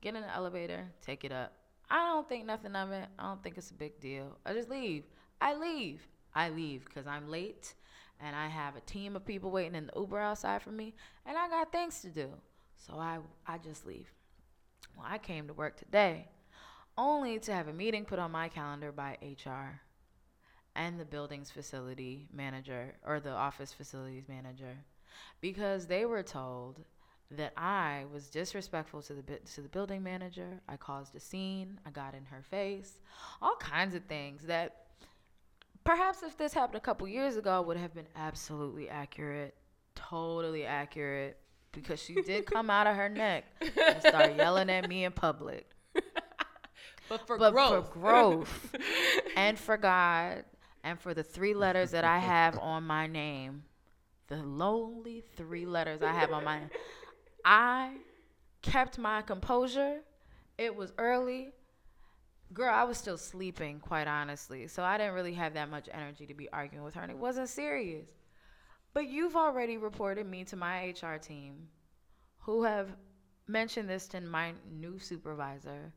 get 0.00 0.14
in 0.14 0.22
the 0.22 0.34
elevator, 0.34 0.86
take 1.00 1.24
it 1.24 1.32
up. 1.32 1.52
I 1.90 1.96
don't 1.96 2.28
think 2.28 2.46
nothing 2.46 2.74
of 2.74 2.90
it. 2.90 3.08
I 3.18 3.22
don't 3.24 3.42
think 3.42 3.58
it's 3.58 3.70
a 3.70 3.74
big 3.74 4.00
deal. 4.00 4.38
I 4.44 4.52
just 4.52 4.68
leave. 4.68 5.04
I 5.40 5.54
leave. 5.54 6.06
I 6.34 6.48
leave 6.48 6.84
because 6.84 7.06
I'm 7.06 7.28
late 7.28 7.74
and 8.20 8.34
I 8.34 8.48
have 8.48 8.76
a 8.76 8.80
team 8.80 9.16
of 9.16 9.24
people 9.24 9.50
waiting 9.50 9.74
in 9.74 9.86
the 9.86 9.92
Uber 10.00 10.18
outside 10.18 10.62
for 10.62 10.70
me 10.70 10.94
and 11.26 11.36
I 11.36 11.48
got 11.48 11.72
things 11.72 12.00
to 12.00 12.08
do. 12.08 12.28
So 12.78 12.94
I, 12.94 13.18
I 13.46 13.58
just 13.58 13.86
leave. 13.86 14.12
Well, 14.96 15.06
I 15.08 15.18
came 15.18 15.46
to 15.46 15.54
work 15.54 15.76
today 15.76 16.28
only 16.96 17.38
to 17.40 17.52
have 17.52 17.68
a 17.68 17.72
meeting 17.72 18.04
put 18.04 18.18
on 18.18 18.30
my 18.30 18.48
calendar 18.48 18.92
by 18.92 19.18
HR 19.22 19.80
and 20.76 20.98
the 20.98 21.04
building's 21.04 21.50
facility 21.50 22.28
manager 22.32 22.94
or 23.06 23.20
the 23.20 23.30
office 23.30 23.72
facilities 23.72 24.28
manager 24.28 24.76
because 25.40 25.86
they 25.86 26.04
were 26.04 26.22
told 26.22 26.80
that 27.30 27.52
I 27.56 28.04
was 28.12 28.28
disrespectful 28.28 29.02
to 29.02 29.14
the 29.14 29.22
to 29.22 29.60
the 29.60 29.68
building 29.68 30.02
manager. 30.02 30.60
I 30.68 30.76
caused 30.76 31.14
a 31.14 31.20
scene. 31.20 31.80
I 31.86 31.90
got 31.90 32.14
in 32.14 32.24
her 32.26 32.42
face. 32.42 33.00
All 33.42 33.56
kinds 33.56 33.94
of 33.94 34.04
things 34.04 34.42
that 34.44 34.86
perhaps 35.84 36.22
if 36.22 36.36
this 36.36 36.52
happened 36.52 36.76
a 36.76 36.80
couple 36.80 37.06
years 37.08 37.36
ago 37.36 37.62
would 37.62 37.76
have 37.76 37.94
been 37.94 38.06
absolutely 38.16 38.88
accurate, 38.88 39.54
totally 39.94 40.64
accurate 40.64 41.38
because 41.72 42.00
she 42.00 42.14
did 42.22 42.46
come 42.52 42.70
out 42.70 42.86
of 42.86 42.96
her 42.96 43.08
neck 43.08 43.44
and 43.60 44.00
start 44.00 44.36
yelling 44.36 44.70
at 44.70 44.88
me 44.88 45.04
in 45.04 45.12
public. 45.12 45.68
But 47.08 47.26
for 47.26 47.36
but 47.36 47.52
growth. 47.52 47.88
for 47.88 47.98
growth 47.98 48.74
and 49.36 49.58
for 49.58 49.76
God 49.76 50.44
and 50.82 50.98
for 50.98 51.12
the 51.12 51.22
three 51.22 51.52
letters 51.52 51.90
that 51.90 52.04
I 52.04 52.18
have 52.18 52.58
on 52.58 52.84
my 52.84 53.06
name, 53.06 53.64
the 54.28 54.36
lonely 54.36 55.22
three 55.36 55.66
letters 55.66 56.00
I 56.02 56.12
have 56.12 56.32
on 56.32 56.44
my 56.44 56.60
I 57.44 57.96
kept 58.62 58.98
my 58.98 59.22
composure. 59.22 60.00
It 60.56 60.74
was 60.74 60.92
early. 60.98 61.52
Girl, 62.52 62.72
I 62.72 62.84
was 62.84 62.98
still 62.98 63.18
sleeping, 63.18 63.80
quite 63.80 64.06
honestly. 64.06 64.68
So 64.68 64.82
I 64.82 64.96
didn't 64.96 65.14
really 65.14 65.34
have 65.34 65.54
that 65.54 65.70
much 65.70 65.88
energy 65.92 66.26
to 66.26 66.34
be 66.34 66.48
arguing 66.52 66.84
with 66.84 66.94
her, 66.94 67.02
and 67.02 67.10
it 67.10 67.18
wasn't 67.18 67.48
serious. 67.48 68.06
But 68.92 69.08
you've 69.08 69.36
already 69.36 69.76
reported 69.76 70.26
me 70.26 70.44
to 70.44 70.56
my 70.56 70.88
HR 70.88 71.16
team, 71.16 71.68
who 72.38 72.62
have 72.62 72.88
mentioned 73.46 73.88
this 73.88 74.06
to 74.08 74.20
my 74.20 74.52
new 74.70 74.98
supervisor. 74.98 75.92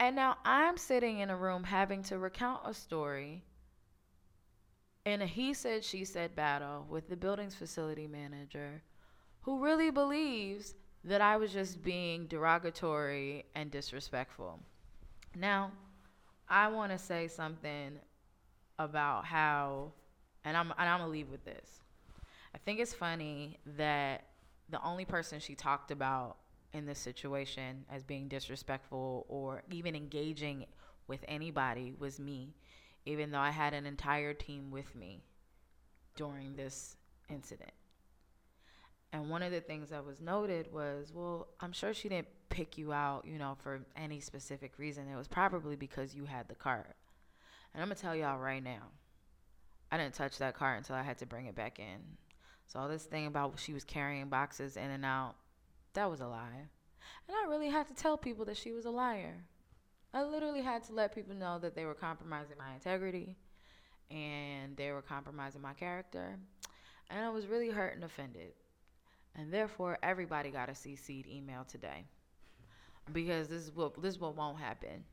And 0.00 0.16
now 0.16 0.36
I'm 0.44 0.76
sitting 0.76 1.20
in 1.20 1.30
a 1.30 1.36
room 1.36 1.62
having 1.62 2.02
to 2.04 2.18
recount 2.18 2.62
a 2.64 2.74
story 2.74 3.44
in 5.04 5.22
a 5.22 5.26
he 5.26 5.52
said, 5.52 5.84
she 5.84 6.04
said 6.04 6.36
battle 6.36 6.86
with 6.88 7.08
the 7.08 7.16
building's 7.16 7.54
facility 7.54 8.06
manager 8.06 8.82
who 9.42 9.62
really 9.62 9.90
believes 9.90 10.74
that 11.04 11.20
I 11.20 11.36
was 11.36 11.52
just 11.52 11.82
being 11.82 12.26
derogatory 12.26 13.44
and 13.54 13.70
disrespectful. 13.70 14.60
Now, 15.34 15.72
I 16.48 16.68
want 16.68 16.92
to 16.92 16.98
say 16.98 17.28
something 17.28 17.98
about 18.78 19.24
how, 19.24 19.92
and 20.44 20.56
I'm, 20.56 20.72
and 20.78 20.88
I'm 20.88 20.98
going 21.00 21.08
to 21.08 21.12
leave 21.12 21.30
with 21.30 21.44
this. 21.44 21.80
I 22.54 22.58
think 22.58 22.80
it's 22.80 22.94
funny 22.94 23.58
that 23.76 24.24
the 24.68 24.82
only 24.84 25.04
person 25.04 25.40
she 25.40 25.54
talked 25.54 25.90
about 25.90 26.36
in 26.72 26.86
this 26.86 26.98
situation 26.98 27.84
as 27.90 28.04
being 28.04 28.28
disrespectful 28.28 29.26
or 29.28 29.62
even 29.70 29.96
engaging 29.96 30.66
with 31.08 31.24
anybody 31.26 31.94
was 31.98 32.20
me, 32.20 32.54
even 33.06 33.30
though 33.30 33.38
I 33.38 33.50
had 33.50 33.74
an 33.74 33.86
entire 33.86 34.34
team 34.34 34.70
with 34.70 34.94
me 34.94 35.22
during 36.16 36.54
this 36.54 36.96
incident. 37.28 37.72
And 39.12 39.28
one 39.28 39.42
of 39.42 39.52
the 39.52 39.60
things 39.60 39.90
that 39.90 40.06
was 40.06 40.20
noted 40.20 40.72
was, 40.72 41.12
well, 41.14 41.48
I'm 41.60 41.72
sure 41.72 41.92
she 41.92 42.08
didn't 42.08 42.28
pick 42.48 42.78
you 42.78 42.92
out, 42.92 43.26
you 43.26 43.38
know, 43.38 43.56
for 43.62 43.80
any 43.94 44.20
specific 44.20 44.78
reason. 44.78 45.06
It 45.08 45.16
was 45.16 45.28
probably 45.28 45.76
because 45.76 46.14
you 46.14 46.24
had 46.24 46.48
the 46.48 46.54
cart. 46.54 46.96
And 47.74 47.82
I'm 47.82 47.88
going 47.88 47.96
to 47.96 48.02
tell 48.02 48.16
y'all 48.16 48.38
right 48.38 48.64
now, 48.64 48.88
I 49.90 49.98
didn't 49.98 50.14
touch 50.14 50.38
that 50.38 50.54
cart 50.54 50.78
until 50.78 50.96
I 50.96 51.02
had 51.02 51.18
to 51.18 51.26
bring 51.26 51.46
it 51.46 51.54
back 51.54 51.78
in. 51.78 52.00
So 52.66 52.80
all 52.80 52.88
this 52.88 53.04
thing 53.04 53.26
about 53.26 53.58
she 53.58 53.74
was 53.74 53.84
carrying 53.84 54.28
boxes 54.28 54.78
in 54.78 54.90
and 54.90 55.04
out, 55.04 55.34
that 55.92 56.10
was 56.10 56.20
a 56.20 56.26
lie. 56.26 56.68
And 57.28 57.36
I 57.36 57.50
really 57.50 57.68
had 57.68 57.88
to 57.88 57.94
tell 57.94 58.16
people 58.16 58.46
that 58.46 58.56
she 58.56 58.72
was 58.72 58.86
a 58.86 58.90
liar. 58.90 59.44
I 60.14 60.24
literally 60.24 60.62
had 60.62 60.84
to 60.84 60.94
let 60.94 61.14
people 61.14 61.34
know 61.34 61.58
that 61.58 61.74
they 61.74 61.84
were 61.84 61.94
compromising 61.94 62.56
my 62.58 62.72
integrity 62.74 63.36
and 64.10 64.76
they 64.76 64.90
were 64.92 65.02
compromising 65.02 65.60
my 65.60 65.74
character. 65.74 66.38
And 67.10 67.24
I 67.24 67.28
was 67.30 67.46
really 67.46 67.70
hurt 67.70 67.94
and 67.94 68.04
offended. 68.04 68.52
And 69.34 69.52
therefore, 69.52 69.98
everybody 70.02 70.50
got 70.50 70.68
a 70.68 70.72
CC'd 70.72 71.26
email 71.26 71.64
today. 71.64 72.04
Because 73.12 73.48
this 73.48 73.62
is 73.62 73.72
what 73.72 74.00
this 74.00 74.14
is 74.14 74.20
what 74.20 74.36
won't 74.36 74.58
happen. 74.58 75.04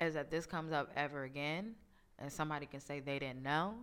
Is 0.00 0.14
that 0.14 0.30
this 0.30 0.46
comes 0.46 0.72
up 0.72 0.90
ever 0.96 1.24
again 1.24 1.74
and 2.18 2.30
somebody 2.32 2.66
can 2.66 2.80
say 2.80 3.00
they 3.00 3.18
didn't 3.18 3.42
know 3.42 3.74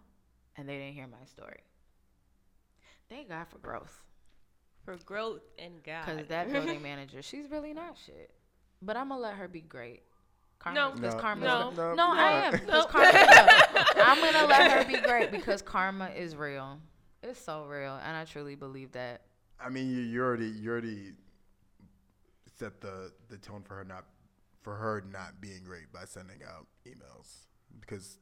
and 0.55 0.67
they 0.69 0.77
didn't 0.77 0.93
hear 0.93 1.07
my 1.07 1.25
story. 1.25 1.59
Thank 3.09 3.29
God 3.29 3.47
for 3.49 3.57
growth. 3.57 4.03
for 4.85 4.95
growth 5.05 5.41
and 5.59 5.83
God. 5.83 6.05
Because 6.05 6.27
that 6.27 6.51
building 6.51 6.81
manager, 6.83 7.21
she's 7.21 7.49
really 7.49 7.73
not 7.73 7.97
shit. 8.05 8.31
But 8.81 8.95
I'm 8.97 9.09
gonna 9.09 9.21
let 9.21 9.35
her 9.35 9.47
be 9.47 9.61
great. 9.61 10.03
Karma, 10.59 10.79
No. 10.79 10.91
because 10.91 11.15
No, 11.15 11.19
karma. 11.19 11.45
no, 11.45 11.69
is, 11.71 11.77
no, 11.77 11.93
no, 11.95 12.11
I 12.13 12.31
am. 12.45 12.65
No. 12.67 12.85
karma, 12.85 13.11
no. 13.11 14.03
I'm 14.03 14.19
gonna 14.21 14.47
let 14.47 14.71
her 14.71 14.85
be 14.85 14.99
great 15.05 15.31
because 15.31 15.61
karma 15.61 16.09
is 16.15 16.35
real. 16.35 16.79
It's 17.23 17.39
so 17.39 17.65
real, 17.65 17.99
and 18.03 18.15
I 18.15 18.25
truly 18.25 18.55
believe 18.55 18.91
that. 18.93 19.21
I 19.63 19.69
mean, 19.69 19.89
you, 19.89 20.01
you 20.01 20.21
already 20.21 20.47
you 20.47 20.71
already 20.71 21.13
set 22.57 22.81
the 22.81 23.11
the 23.29 23.37
tone 23.37 23.63
for 23.63 23.75
her 23.75 23.83
not 23.83 24.05
for 24.61 24.75
her 24.75 25.03
not 25.11 25.41
being 25.41 25.63
great 25.63 25.91
by 25.91 26.05
sending 26.05 26.39
out 26.47 26.67
emails. 26.85 27.45
Because 27.79 28.17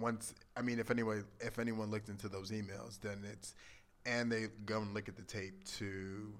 once 0.00 0.34
I 0.56 0.62
mean 0.62 0.78
if 0.78 0.90
anyone 0.90 1.24
if 1.40 1.58
anyone 1.58 1.90
looked 1.90 2.08
into 2.08 2.28
those 2.28 2.50
emails 2.50 2.98
then 3.00 3.22
it's 3.30 3.54
and 4.06 4.32
they 4.32 4.46
go 4.64 4.80
and 4.80 4.94
look 4.94 5.08
at 5.08 5.16
the 5.16 5.22
tape 5.22 5.64
to 5.64 6.32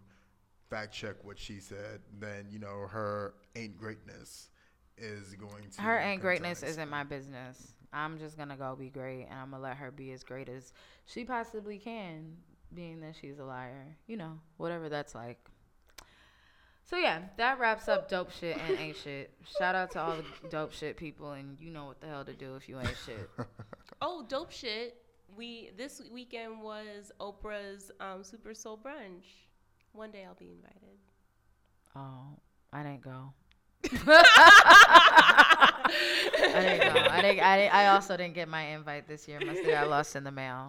fact 0.71 0.95
check 0.95 1.17
what 1.23 1.39
she 1.39 1.61
said 1.61 2.01
then 2.19 2.47
you 2.51 2.59
know 2.59 2.87
her 2.89 3.35
ain't 3.55 3.77
greatness 3.79 4.49
is 4.97 5.35
going 5.35 5.69
to 5.71 5.83
Her 5.83 5.99
ain't 5.99 6.21
greatness 6.21 6.63
isn't 6.63 6.89
my 6.89 7.05
business. 7.05 7.73
I'm 7.93 8.19
just 8.19 8.39
gonna 8.39 8.57
go 8.57 8.75
be 8.75 8.89
great, 8.89 9.27
and 9.31 9.39
I'm 9.39 9.51
gonna 9.51 9.63
let 9.63 9.77
her 9.77 9.91
be 9.91 10.13
as 10.13 10.23
great 10.23 10.49
as 10.49 10.73
she 11.05 11.25
possibly 11.25 11.79
can, 11.79 12.37
being 12.75 13.01
that 13.01 13.15
she's 13.21 13.39
a 13.39 13.45
liar. 13.45 13.97
You 14.07 14.17
know, 14.17 14.39
whatever 14.57 14.89
that's 14.89 15.15
like. 15.15 15.39
So 16.85 16.97
yeah, 16.97 17.21
that 17.37 17.59
wraps 17.59 17.89
up 17.89 18.09
dope 18.09 18.33
shit 18.33 18.59
and 18.69 18.79
ain't 18.79 18.97
shit. 19.05 19.33
Shout 19.59 19.75
out 19.75 19.91
to 19.93 20.01
all 20.01 20.17
the 20.17 20.49
dope 20.49 20.73
shit 20.73 20.97
people, 20.97 21.33
and 21.33 21.59
you 21.61 21.71
know 21.71 21.87
what 21.87 22.01
the 22.01 22.09
hell 22.09 22.25
to 22.25 22.33
do 22.33 22.57
if 22.57 22.69
you 22.69 22.79
ain't 22.79 22.97
shit. 23.07 23.31
oh, 24.03 24.25
dope 24.29 24.51
shit. 24.51 24.97
We 25.37 25.71
this 25.77 26.03
weekend 26.13 26.61
was 26.61 27.11
Oprah's 27.21 27.91
um, 28.01 28.23
Super 28.23 28.55
Soul 28.55 28.79
Brunch. 28.79 29.25
One 29.93 30.11
day 30.11 30.25
I'll 30.27 30.35
be 30.35 30.51
invited. 30.51 30.99
Oh, 31.97 32.39
I 32.73 32.83
didn't 32.83 33.03
go. 33.03 33.33
I 33.85 33.91
didn't 36.61 36.95
go. 36.95 37.01
I 37.11 37.23
didn't, 37.23 37.41
I 37.41 37.57
didn't. 37.57 37.75
I 37.75 37.87
also 37.89 38.17
didn't 38.17 38.35
get 38.35 38.49
my 38.49 38.63
invite 38.63 39.09
this 39.09 39.27
year. 39.29 39.41
Must 39.41 39.63
have 39.63 39.71
got 39.71 39.91
lost 39.91 40.17
in 40.17 40.25
the 40.25 40.31
mail. 40.31 40.69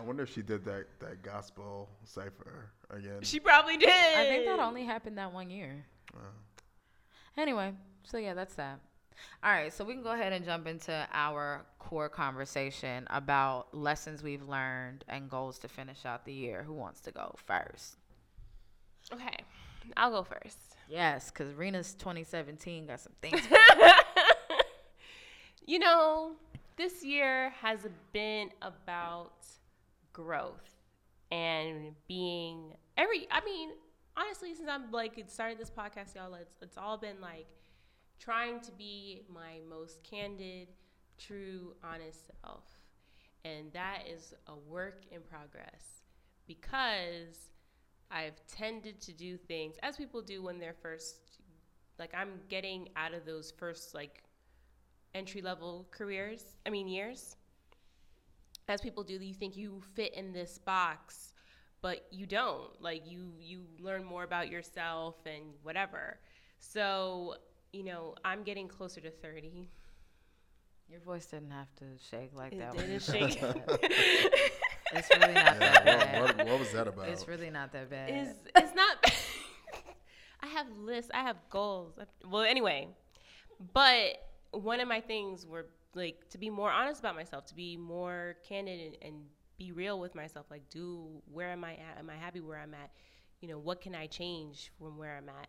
I 0.00 0.02
wonder 0.02 0.22
if 0.22 0.32
she 0.32 0.40
did 0.40 0.64
that 0.64 0.86
that 1.00 1.22
gospel 1.22 1.90
cipher 2.04 2.70
again. 2.88 3.20
She 3.20 3.38
probably 3.38 3.76
did. 3.76 3.90
I 3.90 4.24
think 4.24 4.46
that 4.46 4.58
only 4.58 4.84
happened 4.84 5.18
that 5.18 5.32
one 5.32 5.50
year. 5.50 5.84
Uh, 6.14 6.20
Anyway, 7.36 7.72
so 8.02 8.18
yeah, 8.18 8.34
that's 8.34 8.54
that. 8.54 8.80
All 9.44 9.52
right, 9.52 9.72
so 9.72 9.84
we 9.84 9.94
can 9.94 10.02
go 10.02 10.12
ahead 10.12 10.32
and 10.32 10.44
jump 10.44 10.66
into 10.66 11.06
our 11.12 11.64
core 11.78 12.08
conversation 12.08 13.06
about 13.10 13.72
lessons 13.74 14.22
we've 14.22 14.46
learned 14.48 15.04
and 15.08 15.30
goals 15.30 15.58
to 15.60 15.68
finish 15.68 16.04
out 16.04 16.24
the 16.24 16.32
year. 16.32 16.62
Who 16.62 16.74
wants 16.74 17.00
to 17.02 17.12
go 17.12 17.34
first? 17.46 17.96
Okay, 19.12 19.44
I'll 19.96 20.10
go 20.10 20.22
first. 20.22 20.58
Yes, 20.88 21.30
because 21.30 21.54
Rena's 21.54 21.94
2017 21.94 22.86
got 22.86 23.00
some 23.00 23.12
things. 23.22 23.40
you 25.66 25.78
know, 25.78 26.32
this 26.76 27.04
year 27.04 27.50
has 27.60 27.86
been 28.12 28.50
about 28.62 29.32
growth 30.12 30.80
and 31.30 31.94
being 32.08 32.74
every. 32.96 33.26
I 33.30 33.44
mean, 33.44 33.70
honestly, 34.16 34.54
since 34.54 34.68
I'm 34.68 34.90
like 34.90 35.22
started 35.28 35.58
this 35.58 35.70
podcast, 35.70 36.14
y'all, 36.14 36.34
it's 36.34 36.56
it's 36.62 36.76
all 36.78 36.98
been 36.98 37.20
like 37.20 37.46
trying 38.18 38.60
to 38.60 38.72
be 38.72 39.22
my 39.32 39.60
most 39.68 40.02
candid, 40.02 40.68
true, 41.18 41.74
honest 41.82 42.30
self, 42.42 42.64
and 43.44 43.72
that 43.72 44.02
is 44.12 44.34
a 44.46 44.56
work 44.56 45.04
in 45.10 45.20
progress 45.22 46.02
because 46.46 47.50
I've 48.10 48.44
tended 48.46 49.00
to 49.02 49.12
do 49.12 49.36
things 49.36 49.76
as 49.82 49.96
people 49.96 50.20
do 50.20 50.42
when 50.42 50.58
they're 50.58 50.74
first 50.74 51.16
like 51.98 52.12
I'm 52.14 52.40
getting 52.48 52.88
out 52.96 53.14
of 53.14 53.24
those 53.24 53.52
first 53.52 53.94
like 53.94 54.24
entry 55.14 55.42
level 55.42 55.86
careers, 55.90 56.56
I 56.66 56.70
mean 56.70 56.88
years. 56.88 57.36
As 58.70 58.80
people 58.80 59.02
do, 59.02 59.14
you 59.14 59.34
think 59.34 59.56
you 59.56 59.82
fit 59.94 60.14
in 60.14 60.32
this 60.32 60.58
box, 60.58 61.32
but 61.82 62.06
you 62.12 62.24
don't. 62.24 62.80
Like 62.80 63.02
you 63.04 63.32
you 63.40 63.64
learn 63.80 64.04
more 64.04 64.22
about 64.22 64.48
yourself 64.48 65.16
and 65.26 65.42
whatever. 65.64 66.20
So, 66.60 67.34
you 67.72 67.82
know, 67.82 68.14
I'm 68.24 68.44
getting 68.44 68.68
closer 68.68 69.00
to 69.00 69.10
30. 69.10 69.68
Your 70.88 71.00
voice 71.00 71.26
didn't 71.26 71.50
have 71.50 71.74
to 71.76 71.84
shake 72.10 72.30
like 72.34 72.52
It 72.52 72.58
that. 72.60 72.72
did 72.72 72.80
when 72.82 72.90
you 72.90 72.96
it 72.96 73.02
said 73.02 73.32
shake? 73.32 73.42
It's 74.92 75.08
really 75.16 75.34
not 75.34 75.58
that 75.60 75.82
yeah, 75.84 75.84
bad. 75.84 76.20
what, 76.22 76.36
what, 76.38 76.46
what 76.48 76.58
was 76.60 76.72
that 76.72 76.88
about? 76.88 77.08
It's 77.08 77.28
really 77.28 77.50
not 77.50 77.72
that 77.72 77.90
bad. 77.90 78.10
is 78.10 78.34
it's 78.56 78.74
not 78.74 78.96
I 80.42 80.46
have 80.46 80.66
lists, 80.78 81.10
I 81.14 81.22
have 81.22 81.36
goals. 81.48 81.98
Well, 82.28 82.42
anyway, 82.42 82.88
but 83.72 84.14
one 84.52 84.80
of 84.80 84.88
my 84.88 85.00
things 85.00 85.46
were 85.46 85.66
like 85.94 86.28
to 86.30 86.38
be 86.38 86.50
more 86.50 86.70
honest 86.70 87.00
about 87.00 87.14
myself, 87.14 87.46
to 87.46 87.54
be 87.54 87.76
more 87.76 88.36
candid 88.46 88.80
and, 88.80 88.96
and 89.02 89.22
be 89.58 89.72
real 89.72 90.00
with 90.00 90.14
myself. 90.14 90.46
Like, 90.50 90.68
do 90.70 91.22
where 91.30 91.50
am 91.50 91.64
I 91.64 91.72
at? 91.72 91.98
Am 91.98 92.10
I 92.10 92.16
happy 92.16 92.40
where 92.40 92.58
I'm 92.58 92.74
at? 92.74 92.90
You 93.40 93.48
know, 93.48 93.58
what 93.58 93.80
can 93.80 93.94
I 93.94 94.06
change 94.06 94.70
from 94.78 94.98
where 94.98 95.16
I'm 95.16 95.28
at? 95.28 95.48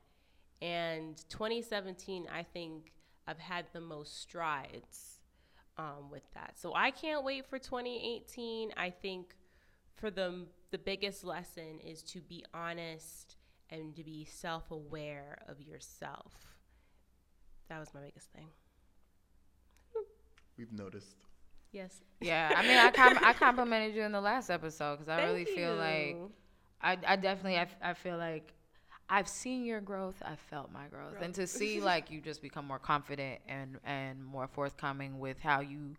And 0.62 1.18
2017, 1.30 2.28
I 2.34 2.44
think 2.44 2.94
I've 3.28 3.39
had 3.39 3.66
the 3.74 3.82
most 3.82 4.22
strides 4.22 5.20
um, 5.78 6.10
with 6.12 6.24
that. 6.34 6.54
So 6.58 6.74
I 6.76 6.92
can't 6.92 7.24
wait 7.24 7.46
for 7.46 7.58
2018. 7.58 8.72
I 8.78 8.89
think 8.89 9.36
for 9.96 10.12
the 10.12 10.48
the 10.72 10.78
biggest 10.78 11.24
lesson 11.24 11.80
is 11.86 12.02
to 12.02 12.22
be 12.22 12.46
honest 12.54 13.36
and 13.70 13.96
to 13.96 14.04
be 14.04 14.26
self-aware 14.26 15.38
of 15.48 15.62
yourself. 15.62 16.34
That 17.70 17.80
was 17.80 17.94
my 17.94 18.02
biggest 18.02 18.32
thing. 18.32 18.48
We've 20.58 20.72
noticed. 20.72 21.16
Yes. 21.72 22.02
yeah, 22.20 22.54
I 22.56 22.64
mean, 22.64 22.78
I 22.78 22.91
com- 22.91 23.24
I 23.24 23.34
complimented 23.34 23.95
you 23.95 24.04
in 24.04 24.12
the 24.12 24.20
last 24.22 24.49
episode 24.49 24.95
because 24.97 25.08
I 25.10 25.18
Thank 25.18 25.30
really 25.30 25.45
feel 25.45 25.76
like. 25.76 26.18
I, 26.84 26.97
I 27.08 27.16
definitely 27.16 27.58
I, 27.58 27.62
f- 27.62 27.76
I 27.82 27.93
feel 27.93 28.18
like 28.18 28.54
I've 29.10 29.28
seen 29.28 29.66
your 29.66 29.82
growth. 29.82 30.22
I 30.26 30.36
felt 30.36 30.72
my 30.72 30.88
growth, 30.88 31.22
and 31.22 31.34
to 31.36 31.45
see 31.45 31.82
like 31.82 32.10
you 32.10 32.22
just 32.22 32.41
become 32.41 32.66
more 32.66 32.80
confident 32.80 33.39
and 33.47 33.78
and 33.86 34.24
more 34.24 34.47
forthcoming 34.47 35.20
with 35.20 35.39
how 35.39 35.60
you 35.62 35.95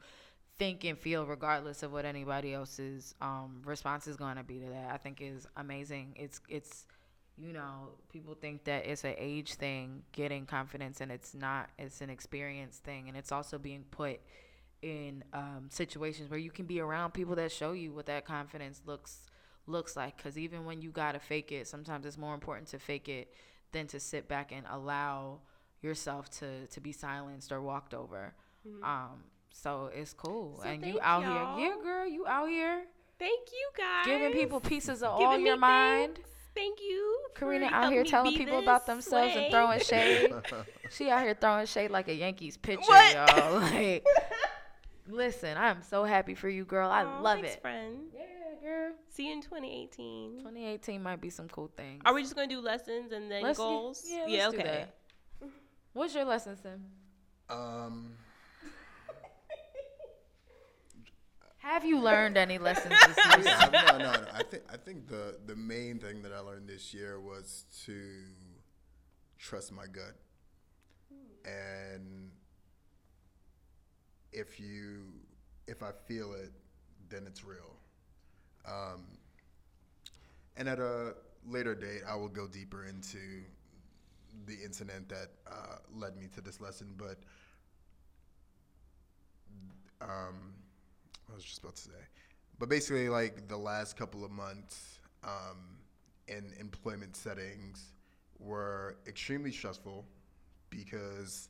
think 0.59 0.85
and 0.85 0.99
feel, 0.99 1.27
regardless 1.27 1.83
of 1.83 1.93
what 1.93 2.05
anybody 2.05 2.55
else's 2.55 3.15
um, 3.21 3.63
response 3.65 4.07
is 4.07 4.17
going 4.17 4.37
to 4.37 4.43
be 4.43 4.59
to 4.61 4.67
that. 4.67 4.91
I 4.93 4.97
think 4.97 5.21
is 5.21 5.47
amazing. 5.57 6.15
It's 6.17 6.41
it's 6.49 6.87
you 7.39 7.53
know 7.53 7.91
people 8.13 8.35
think 8.35 8.65
that 8.65 8.87
it's 8.87 9.05
an 9.05 9.15
age 9.19 9.55
thing, 9.55 10.03
getting 10.13 10.47
confidence, 10.47 11.01
and 11.01 11.11
it's 11.11 11.35
not. 11.35 11.71
It's 11.79 12.01
an 12.01 12.11
experience 12.11 12.79
thing, 12.79 13.09
and 13.09 13.17
it's 13.17 13.33
also 13.33 13.59
being 13.59 13.85
put 13.91 14.21
in 14.83 15.23
um, 15.33 15.67
situations 15.71 16.29
where 16.31 16.41
you 16.41 16.51
can 16.51 16.67
be 16.67 16.81
around 16.81 17.13
people 17.13 17.37
that 17.37 17.53
show 17.53 17.73
you 17.73 17.93
what 17.93 18.07
that 18.07 18.25
confidence 18.25 18.83
looks 18.85 19.27
looks 19.69 19.97
like 19.97 20.17
because 20.17 20.37
even 20.37 20.65
when 20.65 20.83
you 20.83 20.91
gotta 20.91 21.21
fake 21.21 21.53
it 21.53 21.69
sometimes 21.69 22.05
it's 22.05 22.19
more 22.19 22.35
important 22.35 22.67
to 22.67 22.81
fake 22.81 23.09
it 23.09 23.33
than 23.71 23.87
to 23.87 24.01
sit 24.01 24.27
back 24.27 24.51
and 24.51 24.67
allow 24.69 25.39
yourself 25.83 26.29
to 26.29 26.67
to 26.67 26.81
be 26.81 26.91
silenced 26.91 27.53
or 27.53 27.63
walked 27.63 27.95
over 27.95 28.35
um 28.83 29.23
so 29.53 29.89
it's 29.95 30.13
cool 30.13 30.59
So 30.61 30.69
and 30.69 30.85
you 30.85 30.99
out 31.01 31.23
y'all. 31.23 31.57
here 31.57 31.69
yeah 31.77 31.81
girl 31.81 32.07
you 32.09 32.27
out 32.27 32.49
here 32.49 32.83
Thank 33.21 33.51
you 33.53 33.71
guys. 33.79 34.05
giving 34.07 34.33
people 34.33 34.59
pieces 34.59 35.01
of 35.05 35.17
Giving 35.21 35.29
all 35.33 35.39
your 35.39 35.57
mind 35.57 36.17
things. 36.17 36.27
Thank 36.55 36.81
you. 36.81 37.19
Karina 37.35 37.67
out 37.67 37.93
here 37.93 38.05
telling 38.05 38.35
people 38.37 38.59
about 38.59 38.87
themselves 38.87 39.35
way. 39.35 39.45
and 39.45 39.53
throwing 39.53 39.81
shade. 39.81 40.33
she 40.91 41.09
out 41.11 41.23
here 41.23 41.35
throwing 41.41 41.67
shade 41.67 41.91
like 41.91 42.09
a 42.09 42.15
Yankees 42.15 42.57
pitcher, 42.57 42.83
What? 42.87 43.15
y'all. 43.15 43.61
Like, 43.61 44.05
listen, 45.09 45.57
I'm 45.57 45.83
so 45.83 46.05
happy 46.05 46.35
for 46.35 46.49
you, 46.49 46.65
girl. 46.65 46.91
I 46.91 47.05
Aw, 47.05 47.21
love 47.21 47.41
thanks, 47.41 47.55
it. 47.57 47.63
friend. 47.63 47.99
Yeah, 48.15 48.21
girl. 48.63 48.93
See 49.09 49.27
you 49.29 49.33
in 49.33 49.43
2018. 49.43 50.39
2018 50.39 51.03
might 51.03 51.21
be 51.21 51.31
some 51.31 51.49
cool 51.49 51.71
things. 51.77 52.03
Are 52.05 52.15
we 52.15 52.23
just 52.23 52.35
gonna 52.37 52.47
do 52.47 52.61
lessons 52.61 53.13
and 53.13 53.31
then 53.31 53.43
Let's 53.43 53.59
do- 53.59 53.65
goals? 53.65 54.05
yeah, 54.07 54.25
let's 54.47 54.55
do 54.55 54.61
okay. 54.61 54.87
that. 55.41 55.49
What's 55.95 56.15
your 56.15 56.25
lesson, 56.25 56.57
Sim? 56.57 56.85
Um, 57.51 58.13
Have 61.63 61.85
you 61.85 62.01
learned 62.01 62.37
any 62.37 62.59
lessons 62.69 62.95
this 63.07 63.17
year? 63.25 63.45
yeah, 63.45 63.69
no, 63.73 63.99
no, 63.99 64.13
no. 64.13 64.25
I 64.35 64.43
think 64.43 64.65
I 64.73 64.77
think 64.77 65.07
the 65.07 65.39
the 65.47 65.55
main 65.55 65.99
thing 65.99 66.23
that 66.23 66.33
I 66.33 66.41
learned 66.41 66.69
this 66.69 66.93
year 66.93 67.21
was 67.21 67.65
to 67.87 68.01
trust 69.39 69.73
my 69.73 69.87
gut, 69.87 70.17
and 71.45 72.31
if 74.33 74.59
you 74.59 75.05
if 75.69 75.85
I 75.85 75.93
feel 76.07 76.33
it, 76.35 76.53
then 77.09 77.25
it's 77.29 77.45
real. 77.45 77.77
Um, 78.67 79.05
and 80.57 80.69
at 80.69 80.81
a 80.81 81.15
later 81.47 81.75
date, 81.77 82.03
I 82.09 82.17
will 82.17 82.29
go 82.29 82.49
deeper 82.49 82.87
into 82.87 83.19
the 84.47 84.57
incident 84.65 85.09
that 85.11 85.29
uh, 85.47 85.77
led 85.95 86.17
me 86.17 86.27
to 86.35 86.41
this 86.41 86.61
lesson. 86.61 86.95
But 86.97 87.19
um, 90.01 90.55
I 91.31 91.35
was 91.35 91.45
just 91.45 91.59
about 91.59 91.77
to 91.77 91.83
say, 91.83 91.91
but 92.59 92.69
basically, 92.69 93.09
like 93.09 93.49
the 93.49 93.57
last 93.57 93.97
couple 93.97 94.25
of 94.25 94.31
months 94.31 95.01
um, 95.25 95.79
in 96.29 96.53
employment 96.61 97.17
settings 97.17 97.93
were 98.39 98.97
extremely 99.07 99.53
stressful 99.53 100.05
because 100.71 101.49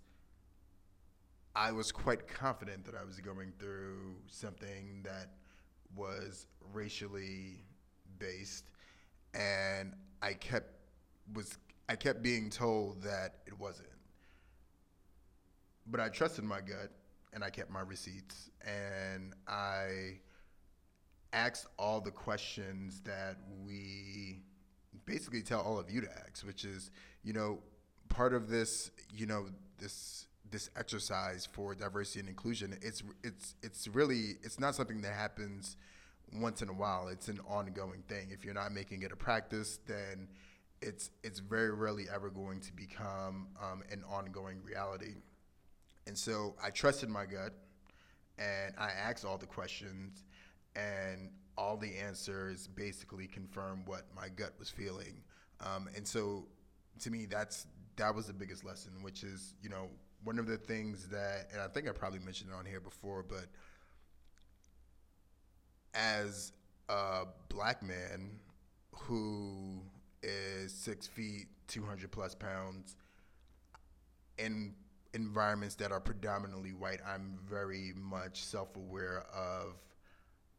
I 1.54 1.72
was 1.72 1.92
quite 1.92 2.26
confident 2.26 2.84
that 2.86 2.94
I 2.94 3.04
was 3.04 3.20
going 3.20 3.52
through 3.58 4.16
something 4.26 5.02
that 5.04 5.30
was 5.94 6.46
racially 6.72 7.64
based, 8.18 8.70
and 9.34 9.92
I 10.22 10.34
kept 10.34 10.70
was 11.34 11.58
I 11.88 11.96
kept 11.96 12.22
being 12.22 12.48
told 12.48 13.02
that 13.02 13.40
it 13.46 13.58
wasn't. 13.58 13.88
But 15.86 16.00
I 16.00 16.08
trusted 16.08 16.44
my 16.44 16.60
gut, 16.60 16.90
and 17.32 17.42
I 17.42 17.50
kept 17.50 17.70
my 17.70 17.80
receipts, 17.80 18.50
and 18.64 19.34
I 19.48 20.18
asked 21.32 21.66
all 21.78 22.00
the 22.00 22.10
questions 22.10 23.00
that 23.04 23.36
we 23.64 24.42
basically 25.06 25.42
tell 25.42 25.60
all 25.60 25.78
of 25.78 25.90
you 25.90 26.00
to 26.02 26.08
ask, 26.26 26.44
which 26.46 26.64
is, 26.64 26.90
you 27.22 27.32
know, 27.32 27.60
part 28.08 28.34
of 28.34 28.48
this, 28.48 28.90
you 29.14 29.26
know, 29.26 29.46
this 29.78 30.26
this 30.50 30.68
exercise 30.76 31.48
for 31.50 31.74
diversity 31.74 32.20
and 32.20 32.28
inclusion. 32.28 32.76
It's 32.82 33.02
it's 33.24 33.54
it's 33.62 33.88
really 33.88 34.36
it's 34.42 34.60
not 34.60 34.74
something 34.74 35.00
that 35.02 35.14
happens 35.14 35.76
once 36.32 36.62
in 36.62 36.68
a 36.68 36.74
while. 36.74 37.08
It's 37.08 37.28
an 37.28 37.40
ongoing 37.48 38.02
thing. 38.08 38.28
If 38.30 38.44
you're 38.44 38.54
not 38.54 38.72
making 38.72 39.02
it 39.02 39.12
a 39.12 39.16
practice, 39.16 39.78
then 39.86 40.28
it's 40.80 41.10
it's 41.22 41.40
very 41.40 41.70
rarely 41.72 42.04
ever 42.12 42.30
going 42.30 42.60
to 42.60 42.72
become 42.72 43.48
um, 43.60 43.82
an 43.90 44.02
ongoing 44.08 44.58
reality. 44.62 45.14
And 46.06 46.16
so 46.16 46.54
I 46.62 46.70
trusted 46.70 47.08
my 47.08 47.24
gut, 47.24 47.52
and 48.38 48.74
I 48.78 48.90
asked 48.90 49.24
all 49.24 49.38
the 49.38 49.46
questions, 49.46 50.24
and 50.74 51.30
all 51.56 51.76
the 51.76 51.96
answers 51.98 52.66
basically 52.66 53.26
confirmed 53.26 53.86
what 53.86 54.02
my 54.14 54.28
gut 54.28 54.52
was 54.58 54.70
feeling. 54.70 55.22
Um, 55.60 55.88
and 55.96 56.06
so, 56.06 56.46
to 57.00 57.10
me, 57.10 57.26
that's 57.26 57.66
that 57.96 58.14
was 58.14 58.26
the 58.26 58.32
biggest 58.32 58.64
lesson, 58.64 58.92
which 59.02 59.22
is 59.22 59.54
you 59.62 59.68
know 59.68 59.88
one 60.24 60.38
of 60.38 60.46
the 60.46 60.56
things 60.56 61.08
that, 61.08 61.48
and 61.52 61.60
I 61.60 61.68
think 61.68 61.88
I 61.88 61.92
probably 61.92 62.20
mentioned 62.20 62.50
it 62.50 62.56
on 62.56 62.64
here 62.64 62.80
before, 62.80 63.22
but 63.22 63.46
as 65.94 66.52
a 66.88 67.24
black 67.48 67.82
man 67.82 68.38
who 68.92 69.82
is 70.22 70.72
six 70.72 71.06
feet, 71.06 71.46
200 71.68 72.10
plus 72.10 72.34
pounds, 72.34 72.96
in 74.38 74.74
environments 75.14 75.74
that 75.76 75.92
are 75.92 76.00
predominantly 76.00 76.72
white, 76.72 77.00
I'm 77.06 77.38
very 77.48 77.92
much 77.96 78.44
self 78.44 78.76
aware 78.76 79.24
of 79.34 79.76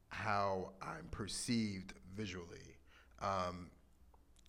how 0.09 0.73
I'm 0.81 1.07
perceived 1.11 1.93
visually. 2.15 2.77
Um, 3.21 3.69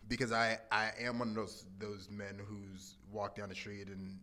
because 0.09 0.33
I, 0.33 0.59
I 0.71 0.91
am 1.01 1.19
one 1.19 1.29
of 1.29 1.35
those 1.35 1.67
those 1.79 2.09
men 2.11 2.39
who's 2.47 2.97
walked 3.11 3.39
down 3.39 3.49
the 3.49 3.55
street 3.55 3.89
and 3.89 4.19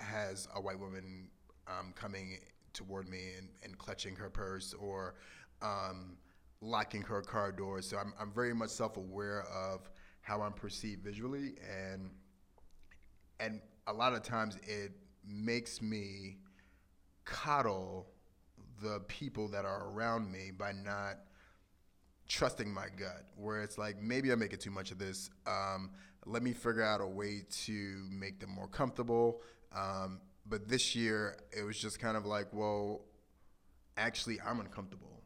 has 0.00 0.48
a 0.54 0.60
white 0.60 0.78
woman 0.78 1.28
um, 1.68 1.92
coming 1.94 2.38
toward 2.72 3.08
me 3.08 3.32
and, 3.38 3.48
and 3.62 3.78
clutching 3.78 4.16
her 4.16 4.30
purse 4.30 4.74
or 4.74 5.14
um, 5.62 6.16
locking 6.60 7.02
her 7.02 7.22
car 7.22 7.52
door. 7.52 7.82
So 7.82 7.96
I'm, 7.98 8.12
I'm 8.18 8.32
very 8.32 8.54
much 8.54 8.70
self 8.70 8.96
aware 8.96 9.42
of 9.42 9.88
how 10.22 10.42
I'm 10.42 10.52
perceived 10.52 11.04
visually 11.04 11.54
and 11.68 12.10
and 13.38 13.60
a 13.86 13.92
lot 13.92 14.12
of 14.12 14.22
times 14.22 14.56
it 14.66 14.92
makes 15.26 15.80
me 15.80 16.38
coddle 17.24 18.06
the 18.82 19.00
people 19.08 19.48
that 19.48 19.64
are 19.64 19.88
around 19.88 20.30
me 20.30 20.50
by 20.56 20.72
not 20.72 21.18
trusting 22.28 22.72
my 22.72 22.86
gut. 22.96 23.24
Where 23.36 23.62
it's 23.62 23.78
like 23.78 24.00
maybe 24.00 24.30
i'm 24.30 24.38
making 24.38 24.58
too 24.58 24.70
much 24.70 24.90
of 24.90 24.98
this. 24.98 25.30
Um, 25.46 25.90
let 26.26 26.42
me 26.42 26.52
figure 26.52 26.82
out 26.82 27.00
a 27.00 27.06
way 27.06 27.42
to 27.64 28.06
make 28.10 28.40
them 28.40 28.50
more 28.50 28.68
comfortable. 28.68 29.42
Um, 29.74 30.20
but 30.46 30.68
this 30.68 30.94
year 30.94 31.36
it 31.56 31.62
was 31.62 31.78
just 31.78 31.98
kind 32.00 32.16
of 32.16 32.26
like 32.26 32.46
well 32.52 33.02
actually 33.96 34.38
i'm 34.46 34.60
uncomfortable. 34.60 35.22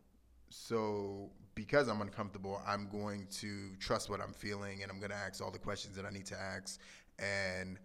So 0.50 1.30
because 1.54 1.88
i'm 1.88 2.00
uncomfortable 2.00 2.60
i'm 2.66 2.88
going 2.88 3.26
to 3.30 3.76
trust 3.78 4.10
what 4.10 4.20
i'm 4.20 4.32
feeling 4.32 4.82
and 4.82 4.90
i'm 4.90 4.98
going 4.98 5.10
to 5.10 5.16
ask 5.16 5.42
all 5.42 5.52
the 5.52 5.58
questions 5.58 5.94
that 5.96 6.04
i 6.04 6.10
need 6.10 6.26
to 6.26 6.38
ask. 6.38 6.80
And 7.18 7.78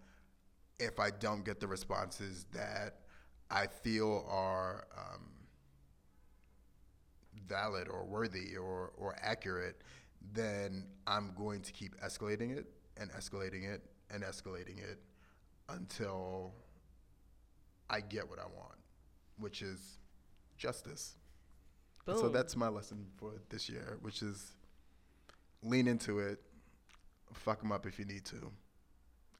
if 0.80 0.98
i 0.98 1.10
don't 1.10 1.44
get 1.44 1.60
the 1.60 1.66
responses 1.66 2.46
that 2.52 2.96
i 3.50 3.66
feel 3.66 4.26
are 4.28 4.86
um, 4.96 5.30
valid 7.50 7.88
or 7.88 8.04
worthy 8.04 8.56
or, 8.56 8.92
or 8.96 9.16
accurate, 9.20 9.82
then 10.32 10.86
I'm 11.06 11.32
going 11.36 11.60
to 11.62 11.72
keep 11.72 12.00
escalating 12.00 12.56
it 12.56 12.66
and 12.96 13.10
escalating 13.10 13.68
it 13.68 13.82
and 14.10 14.22
escalating 14.22 14.78
it 14.78 15.00
until 15.68 16.54
I 17.90 18.00
get 18.00 18.28
what 18.28 18.38
I 18.38 18.44
want, 18.44 18.78
which 19.38 19.60
is 19.60 19.98
justice. 20.56 21.16
So 22.06 22.28
that's 22.28 22.56
my 22.56 22.66
lesson 22.66 23.06
for 23.18 23.34
this 23.50 23.68
year, 23.68 23.98
which 24.02 24.20
is 24.22 24.56
lean 25.62 25.86
into 25.86 26.18
it, 26.18 26.40
fuck 27.32 27.60
them 27.60 27.70
up 27.70 27.86
if 27.86 28.00
you 28.00 28.04
need 28.04 28.24
to, 28.24 28.50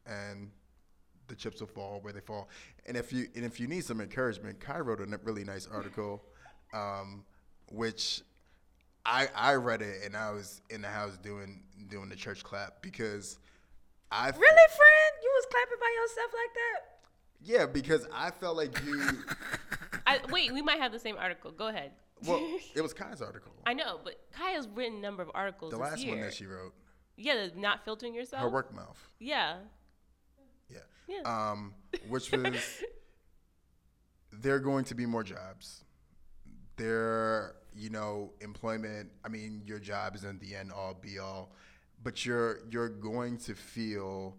and 0.07 0.53
the 1.31 1.37
chips 1.37 1.61
will 1.61 1.68
fall 1.68 2.01
where 2.03 2.12
they 2.12 2.20
fall. 2.20 2.49
And 2.87 2.97
if 2.97 3.12
you 3.12 3.28
and 3.35 3.45
if 3.45 3.59
you 3.59 3.66
need 3.66 3.85
some 3.85 4.01
encouragement, 4.01 4.61
Kai 4.61 4.81
wrote 4.81 5.01
a 5.01 5.07
really 5.24 5.45
nice 5.45 5.66
article, 5.72 6.22
um, 6.74 7.24
which 7.70 8.20
I 9.07 9.28
I 9.35 9.55
read 9.55 9.81
it 9.81 10.05
and 10.05 10.16
I 10.16 10.33
was 10.33 10.61
in 10.68 10.83
the 10.83 10.89
house 10.89 11.16
doing 11.16 11.62
doing 11.89 12.09
the 12.11 12.16
church 12.16 12.43
clap 12.45 12.83
because 12.83 13.39
I 14.12 14.26
Really, 14.26 14.37
friend? 14.39 15.12
You 15.22 15.31
was 15.37 15.47
clapping 15.51 15.78
by 15.81 15.93
yourself 16.03 16.33
like 16.35 16.55
that? 16.55 16.87
yeah 17.43 17.64
because 17.66 18.07
I 18.12 18.31
felt 18.33 18.57
like 18.59 18.85
you 18.85 19.03
I, 20.07 20.18
wait, 20.31 20.53
we 20.53 20.61
might 20.61 20.78
have 20.81 20.93
the 20.93 20.99
same 20.99 21.16
article. 21.18 21.53
Go 21.53 21.68
ahead. 21.68 21.93
well 22.26 22.47
it 22.74 22.83
was 22.83 22.93
Kai's 22.93 23.22
article 23.22 23.53
I 23.64 23.72
know, 23.72 24.01
but 24.05 24.16
Kaya's 24.37 24.68
written 24.68 24.99
a 24.99 25.01
number 25.01 25.22
of 25.22 25.31
articles 25.35 25.70
the 25.70 25.78
this 25.78 25.91
last 25.91 26.01
year. 26.03 26.16
one 26.16 26.20
that 26.22 26.35
she 26.35 26.45
wrote 26.47 26.74
yeah, 27.16 27.35
the 27.49 27.59
not 27.61 27.85
filtering 27.85 28.14
yourself. 28.14 28.43
her 28.43 28.49
work 28.51 28.74
mouth 28.74 28.99
Yeah. 29.18 29.57
Yeah. 31.11 31.51
Um 31.51 31.75
which 32.09 32.31
was 32.33 32.83
there 34.33 34.55
are 34.55 34.61
going 34.61 34.85
to 34.85 34.95
be 34.95 35.07
more 35.07 35.25
jobs. 35.25 35.85
There 36.77 37.57
you 37.73 37.89
know 37.89 38.33
employment 38.41 39.09
i 39.25 39.29
mean 39.29 39.63
your 39.65 39.79
job 39.79 40.17
isn't 40.17 40.41
the 40.41 40.57
end 40.57 40.73
all 40.73 40.93
be 40.93 41.21
all 41.21 41.53
but 42.03 42.27
you're 42.27 42.63
you're 42.69 42.89
going 42.89 43.37
to 43.37 43.55
feel 43.55 44.37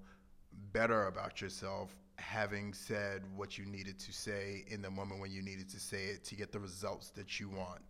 better 0.73 1.07
about 1.07 1.39
yourself 1.41 1.95
having 2.21 2.73
said 2.73 3.23
what 3.35 3.57
you 3.57 3.65
needed 3.65 3.99
to 3.99 4.13
say 4.13 4.63
in 4.67 4.81
the 4.81 4.89
moment 4.89 5.19
when 5.19 5.31
you 5.31 5.41
needed 5.41 5.67
to 5.69 5.79
say 5.79 6.05
it 6.05 6.23
to 6.23 6.35
get 6.35 6.51
the 6.51 6.59
results 6.59 7.09
that 7.09 7.39
you 7.39 7.49
want. 7.49 7.81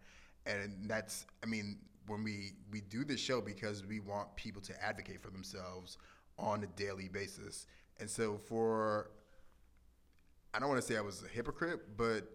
And 0.45 0.89
that's 0.89 1.25
i 1.43 1.45
mean 1.45 1.77
when 2.07 2.23
we 2.23 2.53
we 2.71 2.81
do 2.81 3.03
this 3.03 3.19
show 3.19 3.41
because 3.41 3.85
we 3.85 3.99
want 3.99 4.35
people 4.35 4.61
to 4.63 4.83
advocate 4.83 5.21
for 5.21 5.29
themselves 5.29 5.97
on 6.39 6.63
a 6.63 6.67
daily 6.67 7.07
basis 7.07 7.67
and 8.01 8.09
so 8.09 8.37
for 8.37 9.09
i 10.53 10.59
don't 10.59 10.67
want 10.67 10.81
to 10.81 10.85
say 10.85 10.97
i 10.97 11.01
was 11.01 11.23
a 11.23 11.27
hypocrite 11.27 11.95
but 11.95 12.27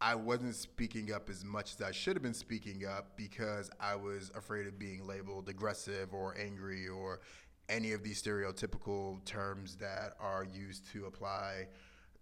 I 0.00 0.14
wasn't 0.14 0.54
speaking 0.54 1.12
up 1.12 1.28
as 1.28 1.44
much 1.44 1.74
as 1.74 1.82
I 1.82 1.90
should 1.90 2.14
have 2.14 2.22
been 2.22 2.34
speaking 2.34 2.86
up 2.86 3.16
because 3.16 3.68
I 3.80 3.96
was 3.96 4.30
afraid 4.36 4.68
of 4.68 4.78
being 4.78 5.06
labeled 5.06 5.48
aggressive 5.48 6.14
or 6.14 6.36
angry 6.38 6.86
or 6.86 7.20
any 7.68 7.92
of 7.92 8.04
these 8.04 8.22
stereotypical 8.22 9.24
terms 9.24 9.76
that 9.76 10.14
are 10.20 10.44
used 10.44 10.90
to 10.92 11.06
apply 11.06 11.66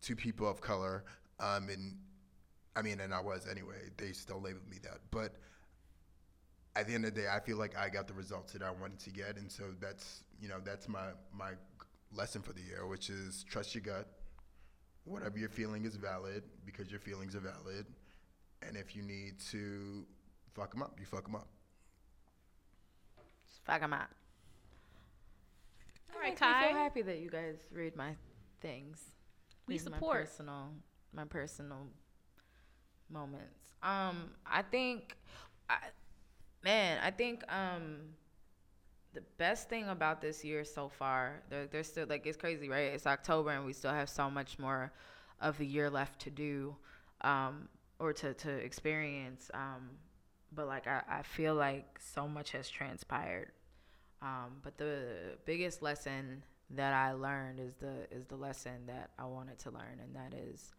to 0.03 0.17
people 0.17 0.49
of 0.49 0.63
color. 0.63 1.05
Um, 1.39 1.69
and 1.69 1.97
I 2.75 2.83
mean, 2.83 3.01
and 3.01 3.13
I 3.13 3.21
was 3.21 3.47
anyway. 3.47 3.91
They 3.99 4.13
still 4.13 4.41
labeled 4.41 4.69
me 4.71 4.79
that, 4.83 5.01
but 5.11 5.35
at 6.77 6.87
the 6.87 6.95
end 6.95 7.05
of 7.05 7.15
the 7.15 7.23
day, 7.23 7.29
I 7.29 7.41
feel 7.41 7.59
like 7.59 7.77
I 7.77 7.89
got 7.91 8.07
the 8.07 8.15
results 8.15 8.53
that 8.55 8.63
I 8.63 8.71
wanted 8.71 9.01
to 9.01 9.11
get, 9.11 9.37
and 9.37 9.51
so 9.51 9.65
that's 9.81 10.25
you 10.41 10.49
know 10.49 10.61
that's 10.65 10.89
my 10.89 11.09
my 11.33 11.53
lesson 12.13 12.43
for 12.43 12.53
the 12.53 12.63
year, 12.63 12.87
which 12.87 13.11
is 13.11 13.45
trust 13.45 13.75
your 13.75 13.83
gut 13.83 14.09
whatever 15.05 15.39
you're 15.39 15.49
feeling 15.49 15.85
is 15.85 15.95
valid 15.95 16.43
because 16.65 16.91
your 16.91 16.99
feelings 16.99 17.37
are 17.37 17.41
valid. 17.41 17.87
And 18.67 18.77
if 18.77 18.97
you 18.97 19.03
need 19.03 19.39
to 19.53 20.05
fuck 20.53 20.73
them 20.73 20.83
up, 20.83 20.97
you 20.99 21.07
fuck 21.07 21.23
them 21.25 21.37
up. 21.37 21.47
Just 23.47 23.65
fuck 23.65 23.83
'em 23.83 23.93
out. 23.93 24.09
All 26.13 26.21
right, 26.21 26.31
Makes 26.31 26.41
me 26.41 26.47
Kai. 26.49 26.69
feel 26.69 26.77
happy 26.77 27.03
that 27.03 27.19
you 27.19 27.31
guys 27.31 27.57
read 27.71 27.95
my 27.95 28.17
things. 28.61 29.05
We 29.69 29.75
Read 29.75 29.83
support. 29.83 30.01
my 30.19 30.21
personal, 30.25 30.69
my 31.13 31.25
personal 31.25 31.87
moments. 33.11 33.75
Um, 33.83 34.31
I 34.45 34.63
think, 34.63 35.17
I, 35.71 35.77
man, 36.65 36.99
I 37.03 37.11
think 37.13 37.45
um, 37.53 37.99
the 39.17 39.23
best 39.39 39.71
thing 39.71 39.89
about 39.89 40.21
this 40.21 40.45
year 40.45 40.63
so 40.63 40.91
far, 40.91 41.43
there, 41.49 41.67
there's 41.67 41.87
still 41.89 42.07
like 42.07 42.27
it's 42.27 42.37
crazy, 42.37 42.69
right? 42.69 42.93
It's 42.93 43.07
October 43.07 43.51
and 43.51 43.65
we 43.65 43.73
still 43.73 43.91
have 43.93 44.11
so 44.11 44.31
much 44.31 44.59
more 44.59 44.93
of 45.41 45.57
the 45.57 45.67
year 45.67 45.89
left 45.89 46.21
to 46.23 46.31
do, 46.31 46.77
um, 47.23 47.69
or 47.99 48.13
to 48.13 48.35
to 48.35 48.51
experience. 48.51 49.51
Um, 49.55 49.91
but 50.53 50.67
like 50.67 50.87
I, 50.87 51.03
I 51.09 51.23
feel 51.23 51.55
like 51.55 51.99
so 51.99 52.29
much 52.29 52.53
has 52.53 52.69
transpired. 52.69 53.53
Um, 54.21 54.61
but 54.63 54.77
the 54.77 55.39
biggest 55.47 55.83
lesson 55.83 56.43
that 56.71 56.93
I 56.93 57.13
learned 57.13 57.59
is 57.59 57.75
the 57.77 58.07
is 58.11 58.27
the 58.27 58.37
lesson 58.37 58.87
that 58.87 59.11
I 59.19 59.25
wanted 59.25 59.59
to 59.61 59.71
learn, 59.71 59.99
and 60.03 60.15
that 60.15 60.39
is 60.39 60.75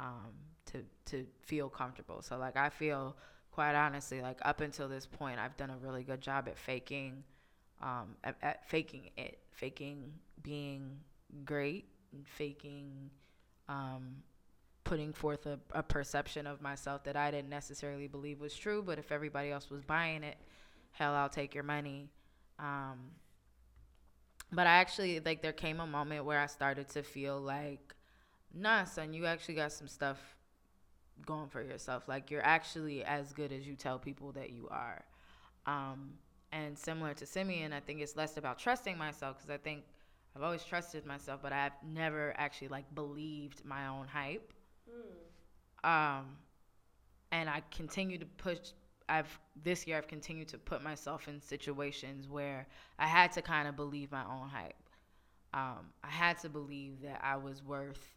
um, 0.00 0.32
to 0.72 0.78
to 1.10 1.26
feel 1.42 1.68
comfortable. 1.68 2.22
So 2.22 2.38
like 2.38 2.56
I 2.56 2.70
feel 2.70 3.14
quite 3.50 3.74
honestly 3.74 4.22
like 4.22 4.38
up 4.42 4.62
until 4.62 4.88
this 4.88 5.04
point, 5.04 5.38
I've 5.38 5.58
done 5.58 5.70
a 5.70 5.76
really 5.76 6.02
good 6.02 6.22
job 6.22 6.48
at 6.48 6.56
faking, 6.56 7.24
um, 7.84 8.16
at, 8.24 8.36
at 8.42 8.68
faking 8.68 9.10
it, 9.16 9.38
faking 9.52 10.12
being 10.42 10.98
great, 11.44 11.84
and 12.12 12.26
faking 12.26 13.10
um, 13.68 14.16
putting 14.84 15.12
forth 15.12 15.46
a, 15.46 15.58
a 15.72 15.82
perception 15.82 16.46
of 16.46 16.60
myself 16.60 17.04
that 17.04 17.16
I 17.16 17.30
didn't 17.30 17.50
necessarily 17.50 18.08
believe 18.08 18.40
was 18.40 18.54
true. 18.56 18.82
But 18.82 18.98
if 18.98 19.12
everybody 19.12 19.50
else 19.50 19.70
was 19.70 19.82
buying 19.82 20.22
it, 20.22 20.36
hell, 20.92 21.14
I'll 21.14 21.28
take 21.28 21.54
your 21.54 21.64
money. 21.64 22.08
Um, 22.58 23.10
but 24.50 24.66
I 24.66 24.76
actually 24.76 25.20
like 25.20 25.42
there 25.42 25.52
came 25.52 25.80
a 25.80 25.86
moment 25.86 26.24
where 26.24 26.40
I 26.40 26.46
started 26.46 26.88
to 26.90 27.02
feel 27.02 27.38
like, 27.40 27.94
nah, 28.54 28.84
son, 28.84 29.12
you 29.12 29.26
actually 29.26 29.56
got 29.56 29.72
some 29.72 29.88
stuff 29.88 30.18
going 31.26 31.48
for 31.48 31.62
yourself. 31.62 32.08
Like 32.08 32.30
you're 32.30 32.44
actually 32.44 33.04
as 33.04 33.32
good 33.32 33.52
as 33.52 33.66
you 33.66 33.74
tell 33.74 33.98
people 33.98 34.32
that 34.32 34.50
you 34.50 34.68
are. 34.70 35.02
Um, 35.66 36.14
and 36.54 36.78
similar 36.78 37.14
to 37.14 37.26
Simeon, 37.26 37.72
I 37.72 37.80
think 37.80 38.00
it's 38.00 38.16
less 38.16 38.36
about 38.36 38.60
trusting 38.60 38.96
myself 38.96 39.38
because 39.38 39.50
I 39.50 39.58
think 39.58 39.82
I've 40.36 40.42
always 40.42 40.64
trusted 40.64 41.04
myself, 41.04 41.40
but 41.42 41.52
I've 41.52 41.72
never 41.84 42.32
actually 42.36 42.68
like 42.68 42.84
believed 42.94 43.64
my 43.64 43.88
own 43.88 44.06
hype. 44.06 44.52
Um, 45.82 46.36
and 47.32 47.50
I 47.50 47.62
continue 47.70 48.18
to 48.18 48.26
push 48.26 48.58
I've 49.06 49.38
this 49.62 49.86
year 49.86 49.98
I've 49.98 50.08
continued 50.08 50.48
to 50.48 50.58
put 50.58 50.82
myself 50.82 51.28
in 51.28 51.40
situations 51.40 52.26
where 52.26 52.66
I 52.98 53.06
had 53.06 53.32
to 53.32 53.42
kind 53.42 53.68
of 53.68 53.76
believe 53.76 54.10
my 54.10 54.24
own 54.24 54.48
hype. 54.48 54.74
Um, 55.52 55.90
I 56.02 56.08
had 56.08 56.38
to 56.38 56.48
believe 56.48 57.02
that 57.02 57.20
I 57.22 57.36
was 57.36 57.62
worth 57.62 58.14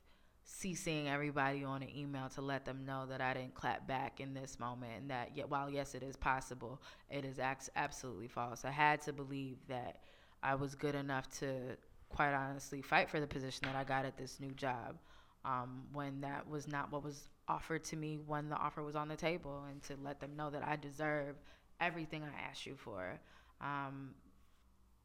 CCing 0.47 1.11
everybody 1.11 1.63
on 1.63 1.83
an 1.83 1.95
email 1.95 2.29
to 2.29 2.41
let 2.41 2.63
them 2.65 2.85
know 2.85 3.05
that 3.07 3.19
I 3.19 3.33
didn't 3.33 3.53
clap 3.53 3.85
back 3.85 4.21
in 4.21 4.33
this 4.33 4.59
moment, 4.59 4.93
and 4.97 5.11
that 5.11 5.35
yet 5.35 5.49
while 5.49 5.69
yes 5.69 5.93
it 5.93 6.03
is 6.03 6.15
possible, 6.15 6.81
it 7.09 7.25
is 7.25 7.39
absolutely 7.75 8.27
false. 8.27 8.63
I 8.63 8.71
had 8.71 9.01
to 9.03 9.13
believe 9.13 9.57
that 9.67 9.97
I 10.41 10.55
was 10.55 10.73
good 10.73 10.95
enough 10.95 11.27
to 11.39 11.75
quite 12.09 12.33
honestly 12.33 12.81
fight 12.81 13.09
for 13.09 13.19
the 13.19 13.27
position 13.27 13.67
that 13.67 13.75
I 13.75 13.83
got 13.83 14.05
at 14.05 14.17
this 14.17 14.39
new 14.39 14.51
job 14.51 14.97
um, 15.43 15.83
when 15.91 16.21
that 16.21 16.47
was 16.49 16.67
not 16.67 16.91
what 16.91 17.03
was 17.03 17.29
offered 17.49 17.83
to 17.85 17.97
me 17.97 18.17
when 18.25 18.49
the 18.49 18.55
offer 18.55 18.83
was 18.83 18.95
on 18.95 19.09
the 19.09 19.15
table, 19.17 19.65
and 19.69 19.83
to 19.83 19.95
let 20.01 20.21
them 20.21 20.35
know 20.37 20.49
that 20.49 20.65
I 20.65 20.77
deserve 20.77 21.35
everything 21.81 22.23
I 22.23 22.49
asked 22.49 22.65
you 22.65 22.75
for. 22.77 23.19
Um, 23.59 24.11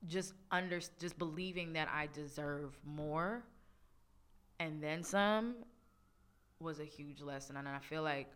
just 0.07 0.35
under 0.51 0.81
just 1.01 1.19
believing 1.19 1.73
that 1.75 1.89
I 1.93 2.09
deserve 2.13 2.77
more 2.85 3.45
and 4.63 4.81
then 4.81 5.03
some 5.03 5.57
was 6.61 6.79
a 6.79 6.85
huge 6.85 7.21
lesson 7.21 7.57
and 7.57 7.69
I 7.69 7.81
feel 7.81 8.03
like 8.03 8.29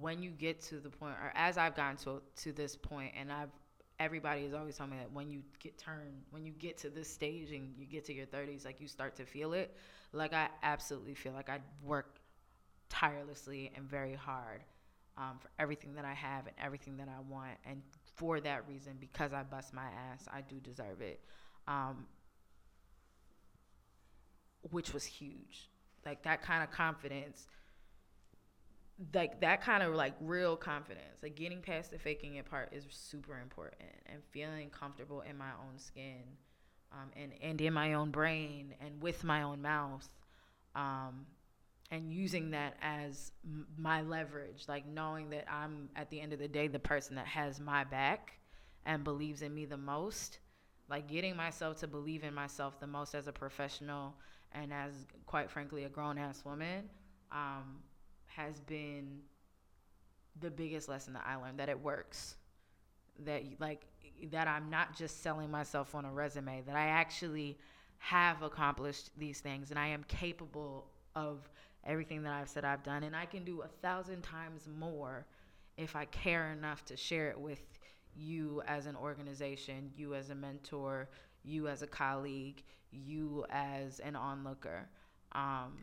when 0.00 0.22
you 0.22 0.30
get 0.30 0.60
to 0.62 0.80
the 0.80 0.90
point 0.90 1.14
or 1.22 1.32
as 1.36 1.56
I've 1.56 1.76
gotten 1.76 1.96
to 1.98 2.20
to 2.42 2.52
this 2.52 2.74
point 2.74 3.12
and 3.18 3.30
I've 3.30 3.50
everybody 4.00 4.42
is 4.42 4.54
always 4.54 4.76
telling 4.76 4.92
me 4.92 4.96
that 4.98 5.12
when 5.12 5.30
you 5.30 5.42
get 5.60 5.78
turned 5.78 6.22
when 6.30 6.44
you 6.44 6.52
get 6.52 6.76
to 6.78 6.90
this 6.90 7.08
stage 7.08 7.52
and 7.52 7.72
you 7.78 7.86
get 7.86 8.04
to 8.06 8.12
your 8.12 8.26
30s 8.26 8.64
like 8.64 8.80
you 8.80 8.88
start 8.88 9.14
to 9.16 9.24
feel 9.24 9.52
it 9.52 9.76
like 10.12 10.32
I 10.32 10.48
absolutely 10.64 11.14
feel 11.14 11.32
like 11.32 11.48
I 11.48 11.60
work 11.84 12.16
tirelessly 12.88 13.70
and 13.76 13.88
very 13.88 14.14
hard 14.14 14.62
um, 15.16 15.38
for 15.38 15.50
everything 15.60 15.94
that 15.94 16.04
I 16.04 16.14
have 16.14 16.46
and 16.48 16.56
everything 16.60 16.96
that 16.96 17.08
I 17.08 17.20
want 17.30 17.56
and 17.64 17.80
for 18.16 18.40
that 18.40 18.66
reason 18.68 18.94
because 18.98 19.32
I 19.32 19.44
bust 19.44 19.72
my 19.72 19.86
ass 20.10 20.26
I 20.32 20.40
do 20.40 20.56
deserve 20.56 21.00
it. 21.00 21.20
Um, 21.68 22.06
which 24.70 24.92
was 24.92 25.04
huge. 25.04 25.70
Like 26.04 26.22
that 26.24 26.42
kind 26.42 26.62
of 26.62 26.70
confidence, 26.70 27.46
like 29.14 29.40
that 29.40 29.62
kind 29.62 29.82
of 29.82 29.94
like 29.94 30.14
real 30.20 30.56
confidence, 30.56 31.22
like 31.22 31.36
getting 31.36 31.60
past 31.60 31.90
the 31.90 31.98
faking 31.98 32.36
it 32.36 32.48
part 32.48 32.72
is 32.72 32.84
super 32.90 33.38
important 33.40 33.82
and 34.06 34.22
feeling 34.30 34.70
comfortable 34.70 35.22
in 35.22 35.36
my 35.36 35.50
own 35.60 35.78
skin 35.78 36.22
um, 36.92 37.10
and, 37.16 37.32
and 37.40 37.60
in 37.60 37.72
my 37.72 37.94
own 37.94 38.10
brain 38.10 38.74
and 38.80 39.00
with 39.00 39.24
my 39.24 39.42
own 39.42 39.62
mouth. 39.62 40.08
Um, 40.74 41.26
and 41.90 42.10
using 42.10 42.52
that 42.52 42.74
as 42.80 43.32
m- 43.44 43.66
my 43.76 44.00
leverage, 44.00 44.64
like 44.66 44.86
knowing 44.86 45.30
that 45.30 45.44
I'm 45.50 45.90
at 45.94 46.08
the 46.10 46.20
end 46.20 46.32
of 46.32 46.38
the 46.38 46.48
day 46.48 46.66
the 46.66 46.78
person 46.78 47.16
that 47.16 47.26
has 47.26 47.60
my 47.60 47.84
back 47.84 48.32
and 48.86 49.04
believes 49.04 49.42
in 49.42 49.54
me 49.54 49.66
the 49.66 49.76
most, 49.76 50.38
like 50.88 51.06
getting 51.08 51.36
myself 51.36 51.78
to 51.80 51.86
believe 51.86 52.24
in 52.24 52.32
myself 52.34 52.80
the 52.80 52.86
most 52.86 53.14
as 53.14 53.26
a 53.26 53.32
professional 53.32 54.14
and 54.54 54.72
as 54.72 54.92
quite 55.26 55.50
frankly 55.50 55.84
a 55.84 55.88
grown 55.88 56.18
ass 56.18 56.44
woman 56.44 56.88
um, 57.30 57.80
has 58.26 58.60
been 58.60 59.20
the 60.40 60.50
biggest 60.50 60.88
lesson 60.88 61.12
that 61.14 61.24
I 61.26 61.36
learned 61.36 61.58
that 61.58 61.68
it 61.68 61.80
works. 61.80 62.36
That 63.24 63.42
like 63.58 63.82
that 64.30 64.48
I'm 64.48 64.70
not 64.70 64.96
just 64.96 65.22
selling 65.22 65.50
myself 65.50 65.94
on 65.94 66.04
a 66.04 66.12
resume 66.12 66.62
that 66.66 66.76
I 66.76 66.86
actually 66.86 67.58
have 67.98 68.42
accomplished 68.42 69.10
these 69.16 69.40
things 69.40 69.70
and 69.70 69.78
I 69.78 69.88
am 69.88 70.04
capable 70.08 70.86
of 71.14 71.48
everything 71.84 72.22
that 72.22 72.32
I've 72.32 72.48
said 72.48 72.64
I've 72.64 72.82
done 72.82 73.02
and 73.02 73.14
I 73.14 73.26
can 73.26 73.44
do 73.44 73.62
a 73.62 73.68
thousand 73.68 74.22
times 74.22 74.68
more 74.78 75.26
if 75.76 75.96
I 75.96 76.04
care 76.06 76.52
enough 76.52 76.84
to 76.86 76.96
share 76.96 77.30
it 77.30 77.38
with 77.38 77.60
you 78.14 78.62
as 78.66 78.86
an 78.86 78.96
organization, 78.96 79.90
you 79.96 80.14
as 80.14 80.30
a 80.30 80.34
mentor, 80.34 81.08
you 81.44 81.68
as 81.68 81.82
a 81.82 81.86
colleague, 81.86 82.62
you 82.90 83.44
as 83.50 84.00
an 84.00 84.16
onlooker. 84.16 84.88
Um, 85.32 85.78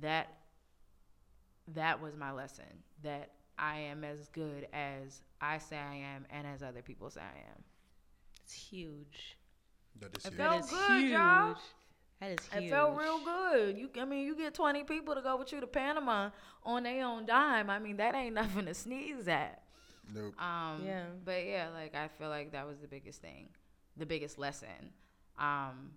that 0.00 0.28
that 1.74 2.00
was 2.00 2.16
my 2.16 2.32
lesson. 2.32 2.64
That 3.02 3.30
I 3.58 3.78
am 3.78 4.04
as 4.04 4.28
good 4.28 4.66
as 4.72 5.22
I 5.40 5.58
say 5.58 5.76
I 5.76 5.94
am, 5.96 6.26
and 6.30 6.46
as 6.46 6.62
other 6.62 6.82
people 6.82 7.10
say 7.10 7.20
I 7.20 7.38
am. 7.38 7.62
It's 8.42 8.52
huge. 8.52 9.36
That 10.00 10.16
is 10.16 10.24
It 10.24 10.28
huge. 10.30 10.36
felt 10.38 10.50
That 10.52 10.64
is 10.64 10.70
good, 10.70 11.00
huge. 11.00 11.12
y'all. 11.12 11.56
That 12.20 12.30
is 12.30 12.38
huge. 12.52 12.64
It 12.64 12.70
felt 12.70 12.96
real 12.96 13.20
good. 13.24 13.78
You, 13.78 13.90
I 14.00 14.04
mean, 14.04 14.26
you 14.26 14.36
get 14.36 14.54
twenty 14.54 14.84
people 14.84 15.14
to 15.14 15.22
go 15.22 15.36
with 15.36 15.52
you 15.52 15.60
to 15.60 15.66
Panama 15.66 16.30
on 16.64 16.82
their 16.84 17.04
own 17.06 17.26
dime. 17.26 17.70
I 17.70 17.78
mean, 17.78 17.96
that 17.98 18.14
ain't 18.14 18.34
nothing 18.42 18.66
to 18.66 18.74
sneeze 18.74 19.28
at. 19.28 19.62
Nope. 20.14 20.38
Um, 20.40 20.82
Yeah. 20.84 21.04
But 21.24 21.46
yeah, 21.46 21.68
like 21.72 21.94
I 21.94 22.08
feel 22.08 22.28
like 22.28 22.52
that 22.52 22.66
was 22.66 22.78
the 22.80 22.88
biggest 22.88 23.22
thing, 23.22 23.48
the 23.96 24.06
biggest 24.06 24.38
lesson. 24.38 24.92
Um, 25.38 25.90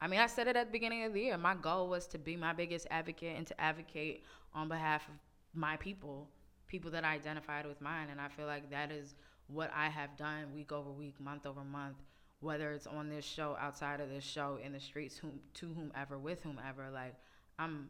I 0.00 0.08
mean, 0.08 0.20
I 0.20 0.26
said 0.26 0.48
it 0.48 0.56
at 0.56 0.66
the 0.66 0.72
beginning 0.72 1.04
of 1.04 1.12
the 1.12 1.20
year. 1.20 1.38
My 1.38 1.54
goal 1.54 1.88
was 1.88 2.06
to 2.08 2.18
be 2.18 2.36
my 2.36 2.52
biggest 2.52 2.86
advocate 2.90 3.36
and 3.36 3.46
to 3.46 3.60
advocate 3.60 4.24
on 4.54 4.68
behalf 4.68 5.08
of 5.08 5.14
my 5.54 5.76
people, 5.76 6.28
people 6.66 6.90
that 6.90 7.04
I 7.04 7.14
identified 7.14 7.66
with 7.66 7.80
mine. 7.80 8.08
And 8.10 8.20
I 8.20 8.28
feel 8.28 8.46
like 8.46 8.70
that 8.70 8.90
is 8.90 9.14
what 9.46 9.70
I 9.74 9.88
have 9.88 10.16
done 10.16 10.52
week 10.54 10.72
over 10.72 10.90
week, 10.90 11.20
month 11.20 11.46
over 11.46 11.62
month, 11.62 11.96
whether 12.40 12.72
it's 12.72 12.86
on 12.86 13.08
this 13.08 13.24
show, 13.24 13.56
outside 13.60 14.00
of 14.00 14.08
this 14.08 14.24
show, 14.24 14.58
in 14.64 14.72
the 14.72 14.80
streets, 14.80 15.16
whom, 15.16 15.38
to 15.54 15.72
whomever, 15.72 16.18
with 16.18 16.42
whomever. 16.42 16.90
Like, 16.92 17.14
I'm, 17.58 17.88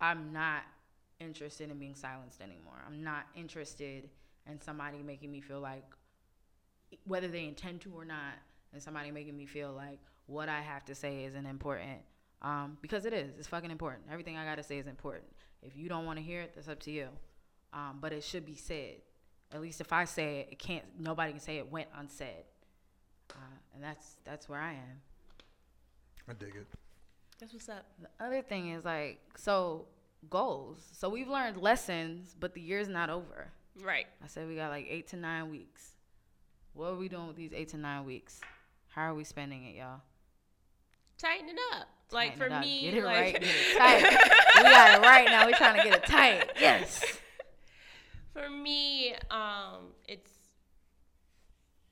I'm 0.00 0.32
not 0.32 0.62
interested 1.20 1.70
in 1.70 1.78
being 1.78 1.94
silenced 1.94 2.42
anymore. 2.42 2.82
I'm 2.86 3.02
not 3.02 3.26
interested 3.34 4.10
in 4.46 4.60
somebody 4.60 5.02
making 5.02 5.32
me 5.32 5.40
feel 5.40 5.60
like, 5.60 5.84
whether 7.04 7.28
they 7.28 7.44
intend 7.44 7.80
to 7.82 7.92
or 7.94 8.04
not, 8.04 8.34
and 8.72 8.82
somebody 8.82 9.10
making 9.10 9.36
me 9.36 9.46
feel 9.46 9.72
like 9.72 9.98
what 10.26 10.48
I 10.48 10.60
have 10.60 10.84
to 10.86 10.94
say 10.94 11.24
isn't 11.24 11.46
important. 11.46 12.00
Um, 12.40 12.78
because 12.80 13.04
it 13.04 13.12
is. 13.12 13.36
It's 13.38 13.48
fucking 13.48 13.70
important. 13.70 14.04
Everything 14.10 14.36
I 14.36 14.44
gotta 14.44 14.62
say 14.62 14.78
is 14.78 14.86
important. 14.86 15.24
If 15.62 15.76
you 15.76 15.88
don't 15.88 16.06
want 16.06 16.18
to 16.18 16.24
hear 16.24 16.42
it, 16.42 16.52
that's 16.54 16.68
up 16.68 16.80
to 16.80 16.90
you. 16.90 17.08
Um, 17.72 17.98
but 18.00 18.12
it 18.12 18.22
should 18.22 18.46
be 18.46 18.54
said. 18.54 18.96
At 19.52 19.60
least 19.60 19.80
if 19.80 19.92
I 19.92 20.04
say 20.04 20.40
it, 20.40 20.48
it 20.52 20.58
can't. 20.58 20.84
Nobody 20.98 21.32
can 21.32 21.40
say 21.40 21.58
it 21.58 21.70
went 21.70 21.88
unsaid. 21.96 22.44
Uh, 23.30 23.56
and 23.74 23.82
that's 23.82 24.16
that's 24.24 24.48
where 24.48 24.60
I 24.60 24.72
am. 24.72 25.00
I 26.28 26.34
dig 26.34 26.54
it. 26.54 26.66
That's 27.40 27.52
what's 27.52 27.68
up. 27.68 27.86
The 28.00 28.24
other 28.24 28.42
thing 28.42 28.70
is 28.72 28.84
like 28.84 29.20
so 29.36 29.86
goals. 30.28 30.78
So 30.92 31.08
we've 31.08 31.28
learned 31.28 31.56
lessons, 31.56 32.36
but 32.38 32.54
the 32.54 32.60
year's 32.60 32.88
not 32.88 33.10
over. 33.10 33.50
Right. 33.82 34.06
I 34.22 34.26
said 34.26 34.48
we 34.48 34.56
got 34.56 34.70
like 34.70 34.86
eight 34.88 35.08
to 35.08 35.16
nine 35.16 35.50
weeks. 35.50 35.94
What 36.78 36.92
are 36.92 36.96
we 36.96 37.08
doing 37.08 37.26
with 37.26 37.34
these 37.34 37.52
eight 37.52 37.70
to 37.70 37.76
nine 37.76 38.04
weeks? 38.04 38.40
How 38.86 39.10
are 39.10 39.14
we 39.14 39.24
spending 39.24 39.64
it, 39.64 39.74
y'all? 39.74 39.98
Tighten 41.20 41.48
it 41.48 41.58
up. 41.74 41.88
like 42.12 42.38
Tighten 42.38 42.38
for 42.38 42.46
it 42.46 42.52
up. 42.52 42.64
me, 42.64 42.82
get 42.82 42.94
it 42.94 43.04
like, 43.04 43.16
right, 43.16 43.32
get 43.32 43.42
it 43.42 43.76
tight. 43.76 44.02
we 44.58 44.62
got 44.62 44.94
it 44.94 45.02
right 45.02 45.24
now. 45.24 45.46
We're 45.46 45.56
trying 45.56 45.76
to 45.78 45.82
get 45.82 45.96
it 45.98 46.06
tight. 46.06 46.50
Yes. 46.60 47.02
For 48.32 48.48
me, 48.48 49.14
um, 49.32 49.88
it's 50.06 50.30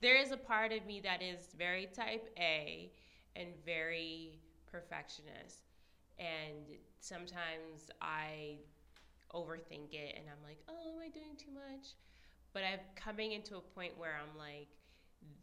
there 0.03 0.22
is 0.22 0.30
a 0.30 0.37
part 0.37 0.70
of 0.70 0.87
me 0.87 1.01
that 1.01 1.20
is 1.20 1.41
very 1.59 1.87
type 1.87 2.32
A 2.39 2.93
and 3.34 3.49
very 3.64 4.39
perfectionist. 4.70 5.64
And 6.20 6.78
sometimes 7.01 7.91
I 8.01 8.59
overthink 9.34 9.95
it 9.95 10.14
and 10.16 10.26
I'm 10.30 10.45
like, 10.45 10.61
oh, 10.68 10.93
am 10.95 11.01
I 11.05 11.09
doing 11.09 11.34
too 11.37 11.51
much? 11.53 11.89
But 12.53 12.62
I'm 12.62 12.78
coming 12.95 13.32
into 13.32 13.57
a 13.57 13.61
point 13.61 13.99
where 13.99 14.14
I'm 14.14 14.39
like, 14.39 14.68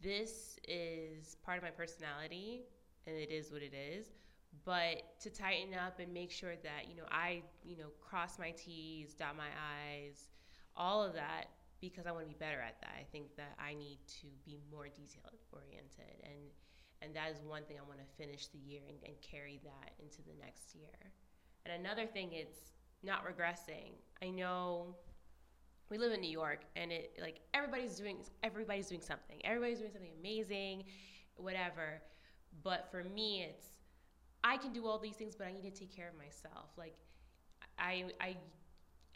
this 0.02 0.58
is 0.68 1.36
part 1.44 1.58
of 1.58 1.64
my 1.64 1.70
personality 1.70 2.62
and 3.06 3.16
it 3.16 3.30
is 3.30 3.50
what 3.52 3.62
it 3.62 3.74
is. 3.74 4.06
But 4.64 5.18
to 5.20 5.30
tighten 5.30 5.74
up 5.74 5.98
and 5.98 6.12
make 6.12 6.30
sure 6.30 6.54
that, 6.62 6.88
you 6.88 6.96
know, 6.96 7.06
I, 7.10 7.42
you 7.64 7.76
know, 7.76 7.88
cross 8.00 8.38
my 8.38 8.52
T's, 8.52 9.14
dot 9.14 9.36
my 9.36 9.50
I's, 9.50 10.28
all 10.76 11.02
of 11.02 11.14
that 11.14 11.46
because 11.80 12.06
I 12.06 12.12
want 12.12 12.24
to 12.24 12.28
be 12.28 12.38
better 12.38 12.60
at 12.60 12.80
that. 12.80 12.94
I 12.98 13.04
think 13.10 13.36
that 13.36 13.56
I 13.58 13.74
need 13.74 13.98
to 14.20 14.26
be 14.44 14.58
more 14.70 14.84
detail 14.84 15.30
oriented 15.52 16.22
and 16.22 16.50
and 17.02 17.14
that 17.14 17.30
is 17.30 17.42
one 17.44 17.64
thing 17.64 17.76
I 17.78 17.86
want 17.86 17.98
to 18.00 18.16
finish 18.16 18.46
the 18.46 18.58
year 18.58 18.80
and, 18.88 18.96
and 19.04 19.14
carry 19.20 19.60
that 19.64 19.92
into 20.00 20.22
the 20.22 20.32
next 20.40 20.74
year. 20.74 21.12
And 21.66 21.84
another 21.84 22.06
thing 22.06 22.30
it's 22.32 22.72
not 23.02 23.24
regressing. 23.26 23.92
I 24.22 24.30
know 24.30 24.96
we 25.90 25.98
live 25.98 26.12
in 26.12 26.20
New 26.20 26.30
York 26.30 26.60
and 26.76 26.90
it 26.92 27.18
like 27.20 27.40
everybody's 27.52 27.96
doing 27.96 28.18
everybody's 28.42 28.88
doing 28.88 29.00
something. 29.00 29.40
Everybody's 29.44 29.78
doing 29.78 29.92
something 29.92 30.12
amazing, 30.20 30.84
whatever. 31.36 32.00
But 32.62 32.88
for 32.90 33.04
me 33.04 33.42
it's 33.48 33.66
I 34.42 34.56
can 34.56 34.72
do 34.72 34.86
all 34.86 34.98
these 34.98 35.16
things 35.16 35.34
but 35.36 35.46
I 35.46 35.52
need 35.52 35.62
to 35.64 35.70
take 35.70 35.94
care 35.94 36.08
of 36.08 36.16
myself. 36.16 36.70
Like 36.76 36.94
I 37.78 38.04
I 38.20 38.36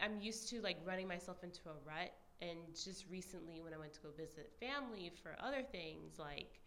I'm 0.00 0.20
used 0.20 0.48
to 0.50 0.60
like 0.60 0.76
running 0.86 1.08
myself 1.08 1.42
into 1.42 1.60
a 1.66 1.72
rut 1.86 2.12
and 2.40 2.58
just 2.72 3.06
recently 3.10 3.60
when 3.60 3.74
I 3.74 3.78
went 3.78 3.92
to 3.94 4.00
go 4.00 4.10
visit 4.16 4.52
family 4.60 5.10
for 5.22 5.36
other 5.40 5.62
things 5.62 6.18
like 6.18 6.60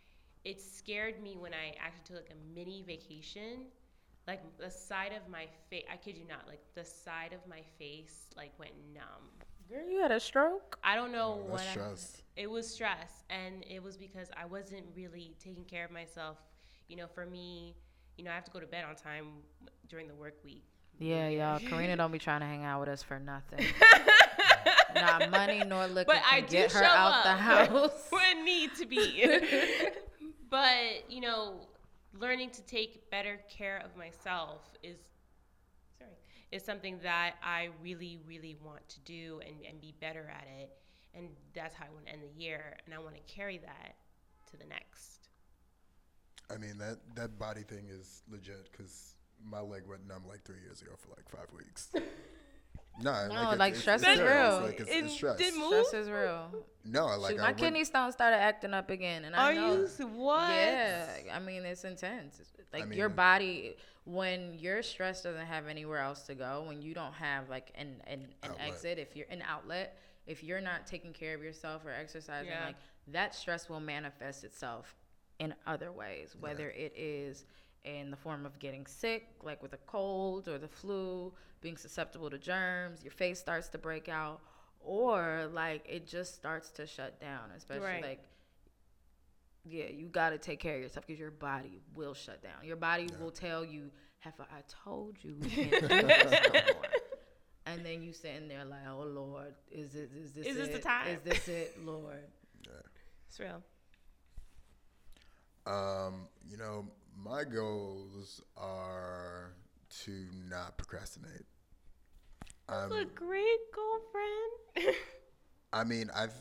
it 0.43 0.60
scared 0.60 1.22
me 1.22 1.38
when 1.38 1.54
I 1.54 1.76
actually 1.80 2.04
took 2.06 2.16
like 2.18 2.32
a 2.32 2.56
mini 2.56 2.84
vacation 2.86 3.68
like 4.28 4.41
the 4.58 4.70
side 4.70 5.14
of 5.14 5.30
my 5.32 5.45
face 5.70 5.86
I 5.91 5.95
kid 5.97 6.18
you 6.18 6.28
not 6.28 6.47
like 6.47 6.62
the 6.76 6.84
side 6.84 7.34
of 7.34 7.39
my 7.49 7.62
face 7.78 8.28
like 8.36 8.52
went 8.60 8.74
numb 8.93 9.30
Girl, 9.72 9.88
you 9.89 10.01
had 10.01 10.11
a 10.11 10.19
stroke. 10.19 10.78
I 10.84 10.95
don't 10.95 11.13
know 11.13 11.39
Oh, 11.41 11.49
what 11.51 11.57
that's 11.59 11.69
I- 11.69 11.72
stress. 11.72 12.22
it 12.36 12.49
was 12.49 12.67
stress, 12.69 13.24
and 13.30 13.63
it 13.69 13.82
was 13.82 13.95
because 13.95 14.28
I 14.36 14.45
wasn't 14.45 14.84
really 14.95 15.34
taking 15.41 15.63
care 15.63 15.86
of 15.86 15.91
myself. 15.91 16.38
You 16.89 16.97
know, 16.97 17.07
for 17.07 17.26
me, 17.26 17.78
you 18.17 18.26
know, 18.26 18.32
I 18.32 18.36
have 18.36 18.43
to 18.45 18.51
go 18.51 18.59
to 18.59 18.67
bed 18.67 18.84
on 18.84 18.95
time 18.95 19.28
during 19.88 20.09
the 20.09 20.13
work 20.15 20.36
week. 20.43 20.65
Yeah, 20.99 21.30
y'all. 21.30 21.59
Karina 21.69 21.95
don't 21.95 22.11
be 22.11 22.19
trying 22.19 22.41
to 22.41 22.45
hang 22.47 22.65
out 22.65 22.82
with 22.82 22.89
us 22.89 23.01
for 23.01 23.17
nothing. 23.17 23.65
Not 24.95 25.32
money 25.32 25.63
nor 25.65 25.88
liquor 25.88 26.11
but 26.13 26.22
I 26.30 26.41
do 26.41 26.47
get 26.47 26.72
her 26.74 26.80
show 26.82 26.86
out 26.86 27.13
up 27.13 27.24
the 27.24 27.32
house. 27.32 28.07
when 28.09 28.43
need 28.43 28.76
to 28.76 28.86
be. 28.86 29.26
but 30.49 31.09
you 31.09 31.22
know, 31.22 31.61
learning 32.19 32.49
to 32.51 32.61
take 32.63 33.09
better 33.09 33.39
care 33.49 33.82
of 33.86 33.95
myself 33.95 34.69
is 34.84 34.97
sorry 34.97 35.11
is 36.52 36.64
something 36.64 36.99
that 37.04 37.36
I 37.43 37.70
really, 37.82 38.20
really 38.28 38.58
want 38.64 38.88
to 38.89 38.99
do 39.02 39.39
and, 39.45 39.56
and 39.68 39.80
be 39.82 39.93
better 40.02 40.30
at 40.34 40.47
it. 40.62 40.72
And 41.14 41.30
that's 41.54 41.76
how 41.76 41.86
I 41.86 41.89
want 41.93 42.06
to 42.08 42.12
end 42.14 42.22
the 42.24 42.41
year, 42.41 42.78
and 42.86 42.93
I 42.95 42.99
want 42.99 43.16
to 43.16 43.22
carry 43.34 43.58
that 43.58 43.95
to 44.52 44.58
the 44.58 44.66
next. 44.66 45.28
I 46.54 46.58
mean 46.58 46.78
that 46.80 46.97
that 47.16 47.38
body 47.39 47.64
thing 47.64 47.88
is 47.89 48.24
legit 48.30 48.70
because 48.72 49.16
my 49.45 49.60
leg 49.62 49.84
went 49.88 50.06
numb 50.08 50.24
like 50.28 50.43
three 50.43 50.60
years 50.62 50.82
ago 50.82 50.91
for 50.97 51.10
like 51.10 51.28
five 51.30 51.47
weeks. 51.56 51.89
nah, 53.02 53.28
No, 53.28 53.34
it's- 53.34 53.58
like, 53.60 53.70
it's- 53.72 53.82
stress 53.82 54.02
it's 54.04 54.12
is 54.12 54.20
real. 54.20 54.28
real. 54.30 54.62
Like 54.62 54.80
it's, 54.80 54.89
It 54.89 55.04
it's 55.06 55.14
stress. 55.14 55.38
did 55.38 55.56
move? 55.56 55.86
Stress 55.88 56.04
is 56.04 56.10
real. 56.10 56.47
No, 56.86 57.06
I 57.08 57.16
like 57.16 57.32
Shoot, 57.32 57.39
I 57.39 57.41
my 57.43 57.47
went- 57.49 57.58
kidney 57.58 57.84
stones 57.86 58.14
started 58.14 58.38
acting 58.38 58.74
up 58.74 58.89
again, 58.89 59.26
and 59.26 59.36
I 59.36 59.52
Are 59.52 59.54
know. 59.56 59.88
you 59.99 60.08
what? 60.08 60.49
Yeah, 60.49 61.08
I 61.34 61.39
mean 61.39 61.64
it's 61.66 61.84
intense. 61.84 62.36
It's- 62.39 62.47
Like 62.74 62.88
mean, 62.88 62.97
your 62.99 63.10
body, 63.10 63.76
when 64.06 64.54
your 64.54 64.82
stress 64.82 65.22
doesn't 65.24 65.45
have 65.45 65.68
anywhere 65.68 65.99
else 65.99 66.24
to 66.24 66.36
go, 66.36 66.64
when 66.68 66.82
you 66.82 66.93
don't 66.93 67.14
have 67.14 67.49
like 67.49 67.72
an 67.76 68.02
an, 68.08 68.28
an 68.43 68.52
exit, 68.60 68.97
if 68.99 69.16
you're 69.16 69.28
an 69.30 69.43
outlet, 69.47 69.97
if 70.26 70.43
you're 70.43 70.62
not 70.62 70.88
taking 70.88 71.14
care 71.14 71.36
of 71.36 71.43
yourself 71.43 71.86
or 71.86 71.91
exercising, 71.91 72.49
Yeah. 72.52 72.66
like 72.66 72.76
that 73.08 73.36
stress 73.36 73.70
will 73.70 73.80
manifest 73.80 74.43
itself 74.43 74.95
in 75.39 75.54
other 75.66 75.91
ways, 75.91 76.36
whether 76.39 76.70
it 76.72 76.93
is 76.95 77.45
in 77.84 78.12
the 78.12 78.18
form 78.18 78.45
of 78.45 78.60
getting 78.60 78.86
sick, 78.86 79.28
like 79.41 79.62
with 79.64 79.74
a 79.74 79.78
cold 79.88 80.47
or 80.47 80.58
the 80.60 80.68
flu, 80.68 81.34
being 81.62 81.78
susceptible 81.78 82.30
to 82.30 82.38
germs, 82.38 83.04
your 83.04 83.12
face 83.12 83.39
starts 83.39 83.68
to 83.70 83.78
break 83.78 84.08
out, 84.08 84.39
or 84.80 85.47
like 85.54 85.84
it 85.89 86.08
just 86.08 86.36
starts 86.36 86.70
to 86.72 86.86
shut 86.86 87.20
down, 87.20 87.49
especially 87.56 87.86
Right. 87.86 88.04
like 88.04 88.24
yeah, 89.66 89.86
you 89.89 90.07
got 90.07 90.32
to 90.32 90.38
take 90.38 90.59
care 90.59 90.76
of 90.76 90.82
yourself 90.82 91.05
because 91.07 91.20
your 91.20 91.32
body 91.32 91.80
will 91.95 92.14
shut 92.14 92.41
down. 92.41 92.64
Your 92.64 92.76
body 92.78 93.07
will 93.20 93.32
tell 93.32 93.64
you, 93.64 93.91
"Heifer, 94.20 94.45
I 94.51 94.62
told 94.84 95.18
you 95.22 95.36
we 95.39 95.49
can't 95.49 95.72
do 95.82 95.88
this. 95.88 96.39
And 97.66 97.86
then 97.86 98.01
you 98.01 98.12
sitting 98.12 98.47
there 98.47 98.66
like, 98.66 98.82
"Oh 98.89 99.03
Lord, 99.03 99.53
is 99.72 99.95
it 99.95 100.09
is 100.16 100.32
this 100.34 100.47
Is 100.47 100.55
this 100.57 100.68
the 100.70 100.76
it? 100.78 100.82
time?" 100.84 101.07
Is 101.09 101.22
this 101.24 101.47
it, 101.47 101.86
Lord?" 101.86 102.24
It's 103.28 103.39
real. 103.39 103.62
Um, 105.66 106.28
you 106.49 106.57
know, 106.57 106.86
my 107.16 107.43
goals 107.43 108.41
are 108.57 109.53
to 110.03 110.26
not 110.49 110.78
procrastinate. 110.78 111.45
That's 112.68 112.91
Um, 112.91 112.97
a 112.97 113.05
great 113.05 113.59
girlfriend. 113.74 114.95
I 115.74 115.84
mean, 115.84 116.09
I've 116.16 116.34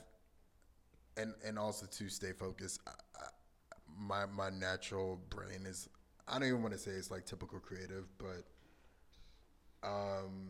and 1.17 1.35
and 1.45 1.59
also 1.59 1.87
to 1.87 2.09
stay 2.09 2.33
focused. 2.33 2.81
My 4.01 4.27
my 4.27 4.51
natural 4.51 5.21
brain 5.29 5.67
is. 5.67 5.89
I 6.27 6.39
don't 6.39 6.49
even 6.49 6.63
want 6.63 6.73
to 6.75 6.79
say 6.79 6.93
it's 6.93 7.11
like 7.11 7.27
typical 7.27 7.59
creative, 7.59 8.07
but 8.19 8.45
um, 9.83 10.49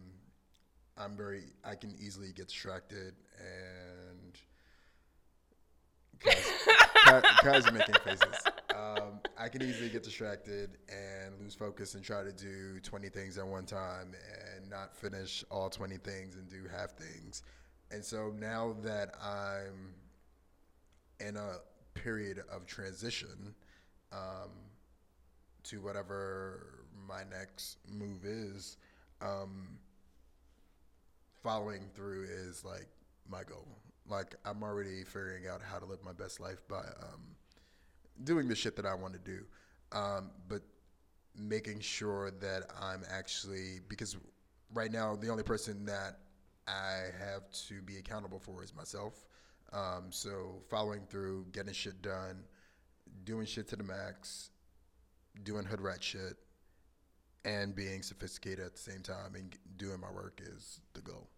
I'm 0.97 1.17
very. 1.17 1.45
I 1.65 1.75
can 1.75 1.95
easily 2.01 2.33
get 2.33 2.49
distracted 2.49 3.15
and. 3.39 4.39
Kaz 6.21 7.73
making 7.73 7.95
faces. 8.05 8.45
Um, 8.75 9.21
I 9.39 9.49
can 9.49 9.63
easily 9.63 9.89
get 9.89 10.03
distracted 10.03 10.77
and 10.89 11.41
lose 11.41 11.55
focus 11.55 11.95
and 11.95 12.05
try 12.05 12.23
to 12.23 12.33
do 12.33 12.79
20 12.81 13.09
things 13.09 13.39
at 13.39 13.47
one 13.47 13.65
time 13.65 14.15
and 14.55 14.69
not 14.69 14.95
finish 14.95 15.43
all 15.51 15.71
20 15.71 15.97
things 15.97 16.37
and 16.37 16.49
do 16.49 16.69
half 16.71 16.91
things. 16.91 17.43
And 17.91 18.05
so 18.05 18.33
now 18.39 18.77
that 18.83 19.15
I'm 19.23 19.95
in 21.27 21.37
a 21.37 21.57
period 21.95 22.43
of 22.51 22.67
transition 22.67 23.55
um, 24.13 24.51
to 25.65 25.81
whatever 25.81 26.85
my 27.09 27.23
next 27.31 27.79
move 27.89 28.25
is, 28.25 28.77
um, 29.21 29.79
following 31.43 31.83
through 31.95 32.27
is 32.29 32.65
like 32.65 32.89
my 33.29 33.43
goal. 33.43 33.69
Like 34.09 34.35
I'm 34.45 34.63
already 34.63 35.05
figuring 35.05 35.47
out 35.47 35.61
how 35.63 35.79
to 35.79 35.87
live 35.87 36.03
my 36.05 36.13
best 36.13 36.41
life 36.41 36.61
by 36.69 36.79
um, 36.79 37.23
doing 38.25 38.49
the 38.49 38.55
shit 38.55 38.77
that 38.77 38.87
I 38.87 38.95
want 38.95 39.13
to 39.15 39.21
do, 39.21 39.45
um, 39.93 40.31
but 40.49 40.63
making 41.37 41.81
sure 41.81 42.31
that 42.41 42.65
I'm 42.81 43.03
actually 43.11 43.81
because 43.89 44.17
right 44.75 44.91
now 44.91 45.17
the 45.17 45.29
only 45.29 45.43
person 45.43 45.85
that 45.87 46.19
I 46.67 47.07
have 47.19 47.51
to 47.69 47.83
be 47.83 47.97
accountable 47.99 48.39
for 48.39 48.63
is 48.63 48.75
myself. 48.75 49.25
Um, 49.73 50.07
so 50.11 50.63
following 50.69 51.03
through, 51.09 51.47
getting 51.53 51.73
shit 51.73 52.03
done, 52.03 52.43
doing 53.25 53.47
shit 53.47 53.69
to 53.69 53.77
the 53.77 53.85
max, 53.85 54.51
doing 55.45 55.65
hood 55.65 55.81
rat 55.81 56.03
shit, 56.03 56.37
and 57.45 57.75
being 57.75 58.03
sophisticated 58.03 58.65
at 58.65 58.73
the 58.75 58.81
same 58.81 59.01
time 59.03 59.35
and 59.35 59.57
doing 59.77 60.01
my 60.01 60.11
work 60.11 60.41
is 60.45 60.81
the 60.95 61.01
goal. 61.01 61.29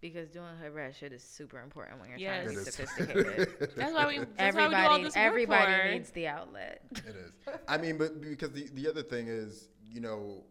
Because 0.00 0.30
doing 0.30 0.46
hood 0.62 0.72
rat 0.74 0.94
shit 0.94 1.12
is 1.12 1.22
super 1.22 1.60
important 1.60 2.00
when 2.00 2.08
you're 2.08 2.18
Yes. 2.18 2.44
trying 2.44 2.46
to 2.46 2.60
It 2.60 2.64
be 2.64 2.68
is. 2.68 2.74
sophisticated. 2.74 3.70
That's 3.76 3.92
why 3.92 4.06
we. 4.06 4.18
That's 4.38 4.56
why 4.56 4.68
we 4.68 4.74
do 4.74 4.76
all 4.80 4.94
everybody, 4.94 5.02
this 5.04 5.14
work 5.16 5.24
everybody 5.26 5.72
for. 5.76 5.92
needs 5.92 6.10
the 6.10 6.26
outlet. 6.28 6.80
It 6.92 7.16
is. 7.16 7.32
I 7.68 7.76
mean, 7.76 7.98
but 7.98 8.20
because 8.22 8.52
the, 8.52 8.68
the 8.74 8.88
other 8.88 9.02
thing 9.02 9.26
is, 9.28 9.68
you 9.84 10.00
know, 10.00 10.44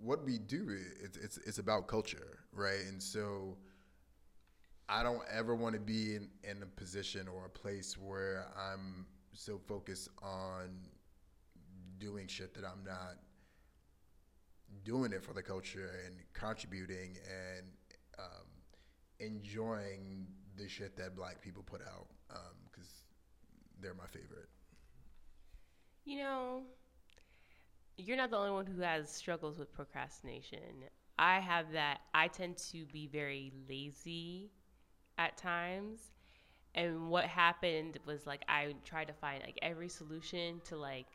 what 0.00 0.24
we 0.24 0.38
do 0.38 0.66
i- 0.76 1.04
it's 1.04 1.16
it's 1.18 1.36
it's 1.46 1.58
about 1.58 1.86
culture, 1.86 2.38
right? 2.52 2.80
And 2.88 3.00
so 3.00 3.56
I 4.90 5.04
don't 5.04 5.22
ever 5.32 5.54
want 5.54 5.74
to 5.74 5.80
be 5.80 6.16
in, 6.16 6.28
in 6.42 6.64
a 6.64 6.66
position 6.66 7.28
or 7.28 7.46
a 7.46 7.48
place 7.48 7.96
where 7.96 8.46
I'm 8.58 9.06
so 9.32 9.60
focused 9.68 10.08
on 10.20 10.80
doing 12.00 12.26
shit 12.26 12.54
that 12.54 12.64
I'm 12.64 12.84
not 12.84 13.18
doing 14.84 15.12
it 15.12 15.22
for 15.22 15.32
the 15.32 15.42
culture 15.42 15.92
and 16.04 16.16
contributing 16.32 17.16
and 17.24 17.66
um, 18.18 18.46
enjoying 19.20 20.26
the 20.56 20.68
shit 20.68 20.96
that 20.96 21.14
black 21.14 21.40
people 21.40 21.62
put 21.62 21.82
out 21.82 22.08
because 22.72 22.90
they're 23.80 23.94
my 23.94 24.06
favorite. 24.06 24.48
You 26.04 26.18
know, 26.18 26.62
you're 27.96 28.16
not 28.16 28.30
the 28.30 28.38
only 28.38 28.50
one 28.50 28.66
who 28.66 28.82
has 28.82 29.08
struggles 29.08 29.56
with 29.56 29.72
procrastination. 29.72 30.88
I 31.16 31.38
have 31.38 31.70
that. 31.74 32.00
I 32.12 32.26
tend 32.26 32.56
to 32.72 32.86
be 32.86 33.06
very 33.06 33.52
lazy 33.68 34.50
at 35.20 35.36
times. 35.36 36.00
And 36.74 37.10
what 37.10 37.24
happened 37.24 37.98
was 38.06 38.26
like 38.26 38.42
I 38.48 38.74
tried 38.84 39.08
to 39.08 39.12
find 39.12 39.42
like 39.44 39.58
every 39.60 39.88
solution 39.88 40.60
to 40.64 40.76
like 40.76 41.06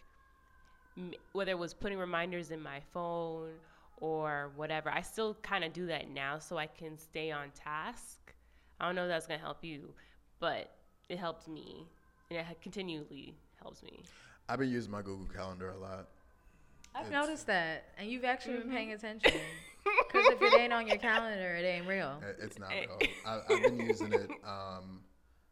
m- 0.97 1.13
whether 1.31 1.51
it 1.51 1.57
was 1.57 1.73
putting 1.73 1.97
reminders 1.97 2.51
in 2.51 2.61
my 2.61 2.79
phone 2.93 3.51
or 3.97 4.51
whatever. 4.55 4.89
I 4.91 5.01
still 5.01 5.35
kind 5.41 5.63
of 5.63 5.73
do 5.73 5.87
that 5.87 6.09
now 6.09 6.37
so 6.39 6.57
I 6.57 6.67
can 6.67 6.97
stay 6.97 7.31
on 7.31 7.51
task. 7.55 8.33
I 8.79 8.85
don't 8.85 8.95
know 8.95 9.03
if 9.03 9.09
that's 9.09 9.25
going 9.27 9.39
to 9.39 9.45
help 9.45 9.63
you, 9.63 9.93
but 10.39 10.71
it 11.09 11.17
helped 11.17 11.47
me. 11.47 11.87
And 12.29 12.39
it 12.39 12.45
continually 12.61 13.35
helps 13.61 13.81
me. 13.81 14.03
I've 14.49 14.59
been 14.59 14.69
using 14.69 14.91
my 14.91 15.01
Google 15.01 15.27
Calendar 15.33 15.69
a 15.69 15.77
lot. 15.77 16.07
I've 16.93 17.07
It's- 17.07 17.11
noticed 17.25 17.47
that, 17.47 17.85
and 17.97 18.09
you've 18.09 18.25
actually 18.25 18.57
been 18.57 18.69
paying 18.69 18.89
Mm-hmm. 18.89 18.95
attention. 19.05 19.39
Because 20.39 20.53
if 20.53 20.59
it 20.59 20.61
ain't 20.61 20.73
on 20.73 20.87
your 20.87 20.97
calendar, 20.97 21.55
it 21.55 21.65
ain't 21.65 21.87
real. 21.87 22.21
It's 22.39 22.59
not 22.59 22.69
real. 22.69 22.99
I, 23.25 23.39
I've 23.49 23.63
been 23.63 23.79
using 23.79 24.13
it 24.13 24.29
um, 24.43 25.01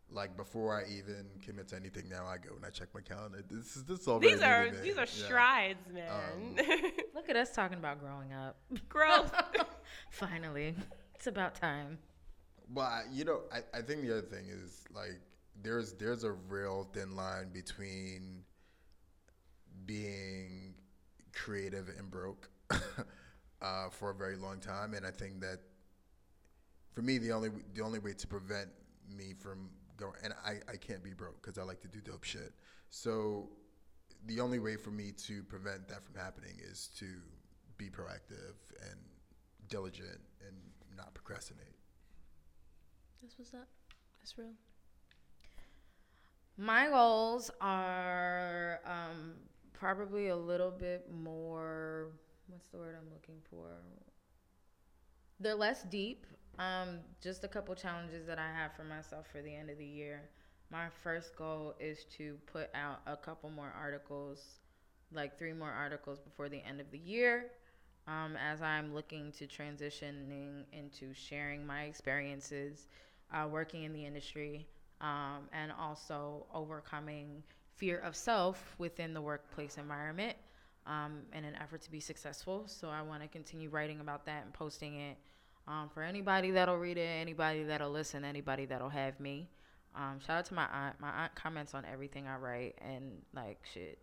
like 0.10 0.36
before 0.38 0.76
I 0.78 0.84
even 0.92 1.26
commit 1.44 1.68
to 1.70 1.76
anything. 1.76 2.10
Now 2.10 2.26
I 2.26 2.38
go 2.38 2.56
and 2.56 2.66
I 2.66 2.70
check 2.70 2.90
my 2.94 3.02
calendar. 3.02 3.44
This 3.50 3.76
is 3.76 3.84
this 3.86 4.02
is 4.02 4.08
all 4.08 4.20
very 4.20 4.34
These 4.34 4.44
are 4.44 4.70
to 4.70 4.78
these 4.82 4.98
are 4.98 5.02
Yeah. 5.02 5.26
strides, 5.26 5.92
man. 5.92 6.56
Look 7.16 7.30
at 7.30 7.36
us 7.36 7.54
talking 7.54 7.78
about 7.78 8.00
growing 8.00 8.34
up. 8.34 8.58
Growth. 8.90 9.34
Finally, 10.10 10.76
it's 11.16 11.28
about 11.28 11.56
time. 11.56 11.98
Well, 12.74 12.86
I, 12.86 13.04
you 13.12 13.26
know, 13.26 13.42
I, 13.52 13.60
I 13.78 13.82
think 13.82 14.02
the 14.02 14.12
other 14.18 14.22
thing 14.28 14.46
is 14.50 14.84
like 14.94 15.20
there's 15.62 15.94
there's 15.94 16.24
a 16.24 16.32
real 16.32 16.88
thin 16.94 17.16
line 17.16 17.50
between 17.54 18.44
being 19.86 20.74
creative 21.34 21.90
and 21.98 22.10
broke 22.10 22.50
uh, 23.64 23.90
for 23.90 24.12
a 24.12 24.14
very 24.14 24.36
long 24.36 24.60
time, 24.60 24.94
and 24.94 25.06
I 25.06 25.12
think 25.12 25.40
that 25.42 25.60
for 26.94 27.02
me 27.02 27.18
the 27.18 27.32
only 27.32 27.50
the 27.74 27.82
only 27.82 28.00
way 28.00 28.14
to 28.14 28.28
prevent 28.28 28.70
me 29.10 29.34
from 29.34 29.70
going 29.98 30.14
and 30.24 30.34
I, 30.46 30.60
I 30.72 30.78
can't 30.78 31.04
be 31.04 31.14
broke 31.14 31.42
because 31.42 31.58
I 31.58 31.64
like 31.64 31.82
to 31.82 31.88
do 31.88 32.00
dope 32.02 32.24
shit. 32.24 32.54
So 32.90 33.50
the 34.26 34.40
only 34.40 34.60
way 34.60 34.76
for 34.76 34.92
me 34.92 35.12
to 35.26 35.44
prevent 35.44 35.88
that 35.88 36.04
from 36.04 36.16
happening 36.16 36.56
is 36.62 36.90
to 37.00 37.06
be 37.78 37.90
proactive 37.90 38.56
and 38.90 39.00
diligent 39.68 40.20
and 40.48 40.56
not 40.96 41.14
procrastinate. 41.14 41.76
That's 43.22 43.38
what's 43.38 43.54
up. 43.54 43.68
That's 44.20 44.38
real. 44.38 44.54
My 46.58 46.88
goals 46.88 47.50
are 47.62 48.80
um, 48.86 49.34
probably 49.74 50.28
a 50.28 50.36
little 50.36 50.72
bit 50.72 51.08
more. 51.12 52.12
What's 52.48 52.68
the 52.70 52.78
word 52.78 52.96
I'm 52.98 53.12
looking 53.12 53.42
for? 53.50 53.68
They're 55.40 55.56
less 55.56 55.84
deep. 55.84 56.26
Um, 56.60 57.00
just 57.22 57.44
a 57.44 57.48
couple 57.48 57.74
challenges 57.76 58.26
that 58.28 58.38
I 58.40 58.48
have 58.48 58.74
for 58.76 58.84
myself 58.84 59.28
for 59.32 59.42
the 59.42 59.54
end 59.54 59.70
of 59.70 59.78
the 59.78 59.86
year. 59.86 60.30
My 60.70 60.88
first 61.04 61.36
goal 61.36 61.76
is 61.80 62.06
to 62.18 62.38
put 62.52 62.70
out 62.76 63.02
a 63.08 63.18
couple 63.18 63.50
more 63.50 63.74
articles, 63.78 64.60
like 65.12 65.38
three 65.38 65.54
more 65.54 65.72
articles 65.72 66.20
before 66.20 66.50
the 66.50 66.64
end 66.64 66.80
of 66.80 66.92
the 66.92 66.98
year. 67.00 67.52
Um, 68.08 68.36
as 68.38 68.62
I'm 68.62 68.94
looking 68.94 69.32
to 69.34 69.48
transitioning 69.48 70.66
into 70.74 71.14
sharing 71.14 71.66
my 71.66 71.84
experiences, 71.84 72.88
uh, 73.34 73.48
working 73.50 73.84
in 73.84 73.94
the 73.94 74.06
industry, 74.06 74.68
um, 75.02 75.48
and 75.54 75.72
also 75.72 76.46
overcoming 76.54 77.44
fear 77.76 78.00
of 78.00 78.16
self 78.16 78.76
within 78.78 79.14
the 79.14 79.22
workplace 79.22 79.78
environment 79.78 80.36
um, 80.86 81.22
in 81.34 81.46
an 81.46 81.56
effort 81.62 81.82
to 81.82 81.92
be 81.92 82.00
successful. 82.00 82.64
So 82.68 82.90
I 82.90 83.02
want 83.02 83.22
to 83.22 83.28
continue 83.28 83.70
writing 83.70 84.00
about 84.00 84.26
that 84.26 84.44
and 84.44 84.54
posting 84.54 85.00
it 85.00 85.18
um, 85.68 85.90
for 85.94 86.04
anybody 86.04 86.52
that'll 86.52 86.78
read 86.78 86.98
it, 86.98 87.08
anybody 87.22 87.64
that'll 87.64 87.92
listen, 87.92 88.26
anybody 88.26 88.66
that'll 88.66 88.90
have 88.90 89.20
me. 89.20 89.50
Um, 89.96 90.20
shout 90.20 90.40
out 90.40 90.46
to 90.46 90.54
my 90.54 90.68
aunt. 90.74 91.00
My 91.00 91.10
aunt 91.10 91.36
comments 91.36 91.74
on 91.74 91.86
everything 91.86 92.28
I 92.28 92.38
write, 92.38 92.76
and 92.82 93.22
like 93.34 93.60
shit. 93.72 94.00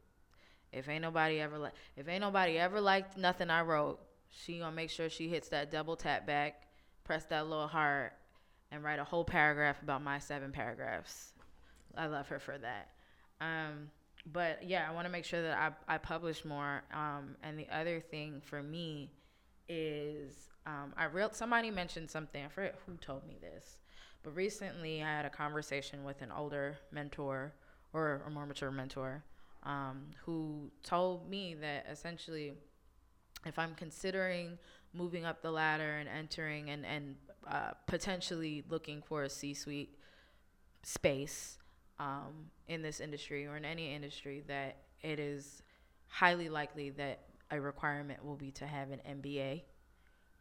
If 0.72 0.88
ain't 0.88 1.02
nobody 1.02 1.40
ever 1.40 1.58
like, 1.58 1.72
if 1.96 2.08
ain't 2.08 2.20
nobody 2.20 2.58
ever 2.58 2.80
liked 2.80 3.16
nothing 3.16 3.50
I 3.50 3.62
wrote, 3.62 3.98
she 4.28 4.58
gonna 4.60 4.74
make 4.74 4.90
sure 4.90 5.10
she 5.10 5.28
hits 5.28 5.48
that 5.48 5.70
double 5.70 5.96
tap 5.96 6.26
back, 6.26 6.62
press 7.04 7.24
that 7.24 7.48
little 7.48 7.66
heart, 7.66 8.12
and 8.70 8.84
write 8.84 9.00
a 9.00 9.04
whole 9.04 9.24
paragraph 9.24 9.82
about 9.82 10.02
my 10.02 10.18
seven 10.20 10.52
paragraphs. 10.52 11.32
I 11.96 12.06
love 12.06 12.28
her 12.28 12.38
for 12.38 12.56
that. 12.58 12.88
Um, 13.40 13.90
but 14.26 14.62
yeah, 14.62 14.86
I 14.88 14.94
want 14.94 15.06
to 15.06 15.12
make 15.12 15.24
sure 15.24 15.42
that 15.42 15.56
I, 15.56 15.94
I 15.94 15.98
publish 15.98 16.44
more. 16.44 16.82
Um, 16.92 17.36
and 17.42 17.58
the 17.58 17.66
other 17.74 18.00
thing 18.00 18.40
for 18.44 18.62
me 18.62 19.10
is 19.68 20.50
um, 20.66 20.92
I 20.96 21.04
real 21.04 21.30
somebody 21.32 21.70
mentioned 21.70 22.10
something. 22.10 22.44
I 22.44 22.48
forget 22.48 22.78
who 22.86 22.96
told 22.96 23.26
me 23.26 23.38
this, 23.40 23.78
but 24.22 24.34
recently 24.36 25.02
I 25.02 25.06
had 25.06 25.24
a 25.24 25.30
conversation 25.30 26.04
with 26.04 26.22
an 26.22 26.30
older 26.32 26.78
mentor 26.92 27.52
or 27.92 28.22
a 28.26 28.30
more 28.30 28.46
mature 28.46 28.70
mentor 28.70 29.24
um, 29.62 30.06
who 30.24 30.70
told 30.82 31.28
me 31.28 31.54
that 31.60 31.86
essentially, 31.90 32.54
if 33.46 33.58
I'm 33.58 33.74
considering 33.74 34.58
moving 34.92 35.24
up 35.24 35.42
the 35.42 35.50
ladder 35.50 35.98
and 35.98 36.08
entering 36.08 36.70
and 36.70 36.84
and 36.84 37.16
uh, 37.46 37.70
potentially 37.86 38.64
looking 38.68 39.02
for 39.02 39.22
a 39.22 39.30
C-suite 39.30 39.96
space 40.82 41.58
um, 42.00 42.50
in 42.66 42.82
this 42.82 42.98
industry 42.98 43.46
or 43.46 43.56
in 43.56 43.64
any 43.64 43.94
industry, 43.94 44.42
that 44.48 44.78
it 45.02 45.20
is 45.20 45.62
highly 46.08 46.48
likely 46.48 46.90
that 46.90 47.20
a 47.50 47.60
requirement 47.60 48.24
will 48.24 48.36
be 48.36 48.50
to 48.52 48.66
have 48.66 48.88
an 48.90 49.00
MBA. 49.22 49.62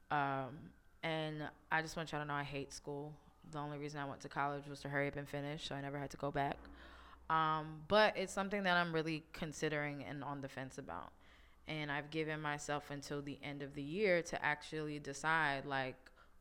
Um, 0.10 0.72
and 1.04 1.44
I 1.72 1.82
just 1.82 1.96
want 1.98 2.12
y'all 2.12 2.22
to 2.22 2.28
know 2.28 2.34
I 2.34 2.44
hate 2.44 2.74
school. 2.74 3.14
The 3.52 3.60
only 3.60 3.78
reason 3.78 4.00
I 4.00 4.06
went 4.06 4.22
to 4.22 4.30
college 4.30 4.68
was 4.68 4.80
to 4.82 4.90
hurry 4.90 5.08
up 5.08 5.18
and 5.18 5.28
finish, 5.28 5.68
so 5.68 5.76
I 5.76 5.82
never 5.82 6.00
had 6.00 6.10
to 6.12 6.18
go 6.18 6.32
back. 6.32 6.58
Um, 7.30 7.82
but 7.88 8.18
it's 8.18 8.34
something 8.34 8.64
that 8.64 8.78
I'm 8.78 8.94
really 8.94 9.24
considering 9.34 10.04
and 10.04 10.24
on 10.24 10.42
the 10.42 10.48
fence 10.48 10.78
about. 10.78 11.12
And 11.68 11.92
I've 11.92 12.10
given 12.10 12.42
myself 12.42 12.90
until 12.90 13.22
the 13.22 13.38
end 13.44 13.62
of 13.62 13.76
the 13.76 13.84
year 13.84 14.24
to 14.24 14.44
actually 14.44 14.98
decide 14.98 15.66
like 15.66 15.96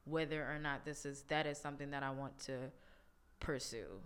whether 0.05 0.43
or 0.43 0.59
not 0.59 0.87
this 0.87 1.05
is 1.05 1.25
that 1.29 1.47
is 1.47 1.59
something 1.59 1.91
that 1.91 2.03
I 2.03 2.11
want 2.11 2.39
to 2.47 2.71
pursue. 3.41 4.01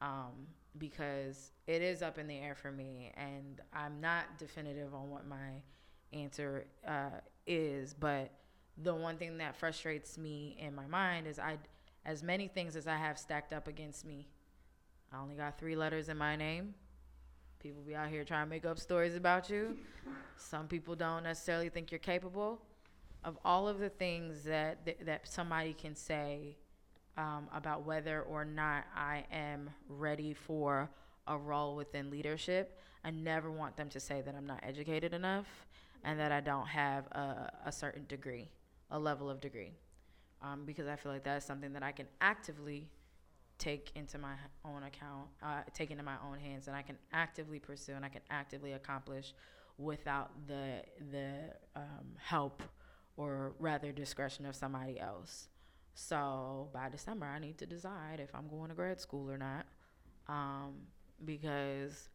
Um, 0.00 0.46
because 0.76 1.52
it 1.66 1.82
is 1.82 2.02
up 2.02 2.18
in 2.18 2.26
the 2.26 2.38
air 2.38 2.54
for 2.54 2.70
me 2.70 3.12
and 3.16 3.60
I'm 3.72 4.00
not 4.00 4.38
definitive 4.38 4.94
on 4.94 5.10
what 5.10 5.26
my 5.26 5.62
answer 6.12 6.66
uh, 6.86 7.20
is, 7.46 7.94
but 7.94 8.30
the 8.76 8.94
one 8.94 9.16
thing 9.16 9.38
that 9.38 9.56
frustrates 9.56 10.18
me 10.18 10.56
in 10.60 10.74
my 10.74 10.86
mind 10.86 11.26
is 11.26 11.38
I 11.38 11.58
as 12.04 12.22
many 12.22 12.48
things 12.48 12.76
as 12.76 12.86
I 12.86 12.96
have 12.96 13.18
stacked 13.18 13.52
up 13.52 13.66
against 13.66 14.06
me 14.06 14.28
I 15.12 15.20
only 15.20 15.34
got 15.34 15.58
three 15.58 15.74
letters 15.74 16.08
in 16.08 16.18
my 16.18 16.36
name. 16.36 16.74
People 17.60 17.82
be 17.82 17.94
out 17.94 18.08
here 18.08 18.24
trying 18.24 18.44
to 18.44 18.50
make 18.50 18.64
up 18.64 18.78
stories 18.78 19.16
about 19.16 19.48
you. 19.48 19.76
Some 20.36 20.68
people 20.68 20.94
don't 20.94 21.24
necessarily 21.24 21.70
think 21.70 21.90
you're 21.90 21.98
capable 21.98 22.60
of 23.24 23.38
all 23.44 23.66
of 23.66 23.78
the 23.78 23.88
things 23.88 24.44
that 24.44 24.84
that, 24.84 25.04
that 25.06 25.28
somebody 25.28 25.72
can 25.72 25.94
say 25.94 26.56
um, 27.18 27.48
about 27.52 27.84
whether 27.84 28.22
or 28.22 28.44
not 28.44 28.84
I 28.96 29.24
am 29.32 29.68
ready 29.88 30.32
for 30.32 30.88
a 31.26 31.36
role 31.36 31.76
within 31.76 32.10
leadership. 32.10 32.80
I 33.04 33.10
never 33.10 33.50
want 33.50 33.76
them 33.76 33.88
to 33.90 34.00
say 34.00 34.22
that 34.22 34.34
I'm 34.34 34.46
not 34.46 34.60
educated 34.62 35.12
enough 35.12 35.46
and 36.04 36.18
that 36.20 36.30
I 36.32 36.40
don't 36.40 36.66
have 36.68 37.06
a, 37.08 37.50
a 37.66 37.72
certain 37.72 38.06
degree, 38.08 38.48
a 38.90 38.98
level 38.98 39.28
of 39.28 39.40
degree, 39.40 39.72
um, 40.42 40.64
because 40.64 40.86
I 40.86 40.94
feel 40.94 41.10
like 41.12 41.24
that's 41.24 41.44
something 41.44 41.72
that 41.72 41.82
I 41.82 41.90
can 41.90 42.06
actively 42.20 42.88
take 43.58 43.90
into 43.96 44.16
my 44.18 44.34
own 44.64 44.84
account, 44.84 45.26
uh, 45.42 45.62
take 45.74 45.90
into 45.90 46.04
my 46.04 46.14
own 46.24 46.38
hands, 46.38 46.68
and 46.68 46.76
I 46.76 46.82
can 46.82 46.96
actively 47.12 47.58
pursue 47.58 47.94
and 47.94 48.04
I 48.04 48.08
can 48.08 48.22
actively 48.30 48.72
accomplish 48.72 49.34
without 49.76 50.30
the 50.46 50.82
the 51.10 51.34
um, 51.74 52.14
help 52.16 52.62
or 53.16 53.54
rather 53.58 53.90
discretion 53.90 54.46
of 54.46 54.54
somebody 54.54 55.00
else. 55.00 55.48
So 56.00 56.68
by 56.72 56.88
December, 56.88 57.26
I 57.26 57.40
need 57.40 57.58
to 57.58 57.66
decide 57.66 58.20
if 58.20 58.32
I'm 58.32 58.48
going 58.48 58.68
to 58.68 58.74
grad 58.76 59.00
school 59.00 59.28
or 59.28 59.36
not, 59.36 59.66
um, 60.28 60.74
because 61.24 62.08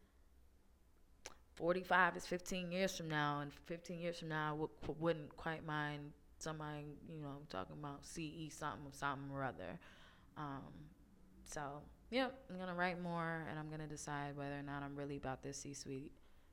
45 1.56 2.16
is 2.16 2.26
15 2.26 2.72
years 2.72 2.96
from 2.96 3.10
now, 3.10 3.40
and 3.40 3.52
15 3.52 4.00
years 4.00 4.20
from 4.20 4.30
now, 4.30 4.46
I 4.46 4.50
w- 4.52 4.70
wouldn't 4.98 5.36
quite 5.36 5.66
mind 5.66 6.12
somebody, 6.38 6.86
you 7.12 7.20
know, 7.20 7.42
talking 7.50 7.76
about 7.78 8.06
CE 8.06 8.48
something, 8.50 8.86
or 8.86 8.92
something 8.92 9.30
or 9.30 9.44
other. 9.44 9.78
Um, 10.38 10.72
so, 11.44 11.82
yep, 12.10 12.42
I'm 12.48 12.56
gonna 12.56 12.74
write 12.74 13.02
more, 13.02 13.44
and 13.50 13.58
I'm 13.58 13.68
gonna 13.68 13.86
decide 13.86 14.34
whether 14.34 14.58
or 14.58 14.62
not 14.62 14.82
I'm 14.82 14.96
really 14.96 15.18
about 15.18 15.42
this 15.42 15.58
C-suite, 15.58 16.10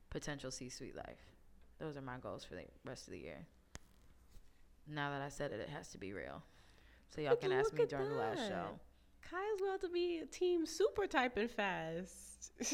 potential 0.09 0.51
C-suite 0.51 0.97
life. 0.97 1.31
Those 1.79 1.95
are 1.95 2.01
my 2.01 2.17
goals 2.17 2.43
for 2.43 2.55
the 2.55 2.65
rest 2.83 3.07
of 3.07 3.13
the 3.13 3.19
year. 3.19 3.47
Now 4.85 5.11
that 5.11 5.21
I 5.21 5.29
said 5.29 5.53
it, 5.53 5.61
it 5.61 5.69
has 5.69 5.91
to 5.91 5.97
be 5.97 6.11
real. 6.11 6.43
So 7.13 7.21
y'all 7.21 7.35
can 7.35 7.51
ask 7.51 7.73
me 7.73 7.85
during 7.85 8.09
the 8.09 8.15
last 8.15 8.47
show. 8.47 8.79
Kyle's 9.29 9.61
about 9.61 9.81
to 9.81 9.89
be 9.89 10.19
a 10.19 10.25
team 10.25 10.65
super 10.65 11.07
typing 11.07 11.47
fast. 11.47 12.51
I 12.61 12.73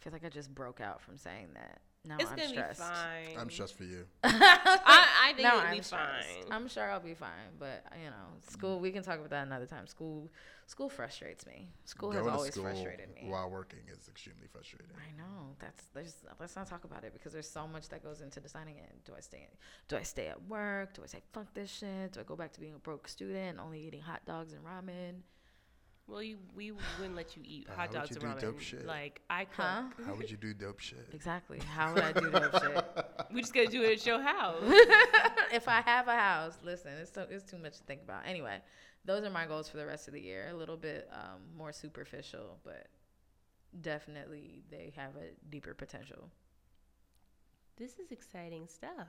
feel 0.00 0.12
like 0.12 0.24
I 0.24 0.28
just 0.28 0.54
broke 0.54 0.80
out 0.80 1.00
from 1.00 1.16
saying 1.16 1.48
that. 1.54 1.80
Now 2.06 2.16
it's 2.20 2.30
I'm 2.30 2.36
gonna 2.36 2.48
stressed. 2.48 2.80
be 2.80 2.86
fine. 2.86 3.38
I'm 3.38 3.50
stressed 3.50 3.74
for 3.76 3.84
you. 3.84 4.04
I, 4.24 5.06
I 5.30 5.32
think 5.34 5.48
no, 5.48 5.58
it'll 5.58 5.70
be 5.70 5.76
I'm 5.78 5.82
stressed. 5.82 6.28
fine. 6.42 6.52
I'm 6.52 6.68
sure 6.68 6.90
I'll 6.90 7.00
be 7.00 7.14
fine, 7.14 7.50
but 7.58 7.84
you 8.02 8.10
know, 8.10 8.38
school. 8.48 8.78
We 8.80 8.90
can 8.92 9.02
talk 9.02 9.16
about 9.18 9.30
that 9.30 9.46
another 9.46 9.66
time. 9.66 9.86
School, 9.86 10.30
school 10.66 10.88
frustrates 10.88 11.46
me. 11.46 11.68
School 11.84 12.12
has 12.12 12.20
Going 12.22 12.32
to 12.32 12.36
always 12.38 12.52
school 12.52 12.64
frustrated 12.64 13.08
me. 13.14 13.28
while 13.28 13.50
working 13.50 13.80
is 13.92 14.08
extremely 14.08 14.46
frustrating. 14.52 14.86
I 14.96 15.16
know 15.18 15.54
that's 15.58 15.84
there's 15.94 16.14
let's 16.38 16.54
not 16.56 16.68
talk 16.68 16.84
about 16.84 17.04
it 17.04 17.12
because 17.12 17.32
there's 17.32 17.48
so 17.48 17.66
much 17.66 17.88
that 17.88 18.02
goes 18.04 18.20
into 18.20 18.40
deciding 18.40 18.76
it. 18.76 18.92
Do 19.04 19.12
I 19.16 19.20
stay 19.20 19.46
do 19.88 19.96
I 19.96 20.02
stay 20.02 20.28
at 20.28 20.40
work? 20.48 20.94
Do 20.94 21.02
I 21.02 21.06
say 21.06 21.20
fuck 21.32 21.52
this 21.54 21.70
shit? 21.70 22.12
Do 22.12 22.20
I 22.20 22.22
go 22.22 22.36
back 22.36 22.52
to 22.52 22.60
being 22.60 22.74
a 22.74 22.78
broke 22.78 23.08
student, 23.08 23.58
only 23.58 23.80
eating 23.80 24.00
hot 24.02 24.20
dogs 24.26 24.52
and 24.52 24.62
ramen? 24.64 25.22
Well, 26.08 26.22
you 26.22 26.38
we 26.54 26.72
wouldn't 26.98 27.16
let 27.16 27.36
you 27.36 27.42
eat 27.44 27.66
How 27.68 27.82
hot 27.82 27.90
dogs 27.92 28.10
you 28.10 28.16
and 28.20 28.38
do 28.38 28.46
dope 28.46 28.56
ramen. 28.56 28.60
shit? 28.60 28.86
Like 28.86 29.20
I 29.28 29.44
cook. 29.44 29.64
Huh? 29.64 29.82
How 30.06 30.14
would 30.14 30.30
you 30.30 30.36
do 30.36 30.54
dope 30.54 30.78
shit? 30.80 31.08
Exactly. 31.12 31.58
How 31.58 31.92
would 31.94 32.02
I 32.02 32.12
do 32.12 32.30
dope 32.30 32.60
shit? 32.62 32.84
We 33.32 33.40
just 33.40 33.52
gotta 33.52 33.66
do 33.66 33.82
it 33.82 33.98
at 33.98 34.06
your 34.06 34.22
house. 34.22 34.62
if 35.52 35.68
I 35.68 35.80
have 35.82 36.06
a 36.08 36.14
house, 36.14 36.56
listen, 36.62 36.92
it's 36.92 37.12
so, 37.12 37.26
it's 37.28 37.44
too 37.44 37.58
much 37.58 37.78
to 37.78 37.82
think 37.84 38.02
about. 38.02 38.22
Anyway, 38.26 38.58
those 39.04 39.24
are 39.24 39.30
my 39.30 39.46
goals 39.46 39.68
for 39.68 39.76
the 39.78 39.84
rest 39.86 40.06
of 40.08 40.14
the 40.14 40.20
year. 40.20 40.48
A 40.50 40.54
little 40.56 40.76
bit 40.76 41.08
um, 41.12 41.40
more 41.56 41.72
superficial, 41.72 42.58
but 42.64 42.86
definitely 43.80 44.62
they 44.70 44.92
have 44.96 45.16
a 45.16 45.34
deeper 45.50 45.74
potential. 45.74 46.30
this 47.76 47.98
is 47.98 48.10
exciting 48.12 48.68
stuff. 48.68 49.08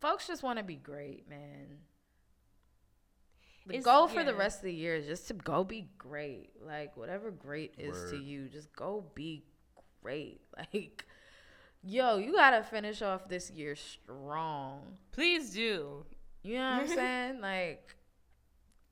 Folks 0.00 0.26
just 0.26 0.42
want 0.42 0.58
to 0.58 0.64
be 0.64 0.74
great, 0.76 1.28
man. 1.28 1.78
The 3.66 3.74
It's- 3.74 3.84
goal 3.84 4.08
for 4.08 4.24
the 4.24 4.34
rest 4.34 4.58
of 4.58 4.64
the 4.64 4.72
year 4.74 4.96
is 4.96 5.06
just 5.06 5.28
to 5.28 5.34
go 5.34 5.62
be 5.64 5.88
great. 5.98 6.50
Like 6.60 6.96
whatever 6.96 7.30
great 7.30 7.74
is 7.78 8.10
to 8.10 8.16
you, 8.16 8.48
just 8.48 8.72
go 8.74 9.04
be 9.14 9.44
great. 10.02 10.40
Like, 10.72 11.04
yo, 11.82 12.16
you 12.18 12.32
gotta 12.32 12.62
finish 12.64 13.02
off 13.02 13.28
this 13.28 13.50
year 13.50 13.76
strong. 13.76 14.98
Please 15.12 15.50
do. 15.50 16.04
You 16.42 16.54
know 16.54 16.70
what 16.72 16.80
I'm 16.82 16.88
saying? 16.96 17.40
Like, 17.40 17.94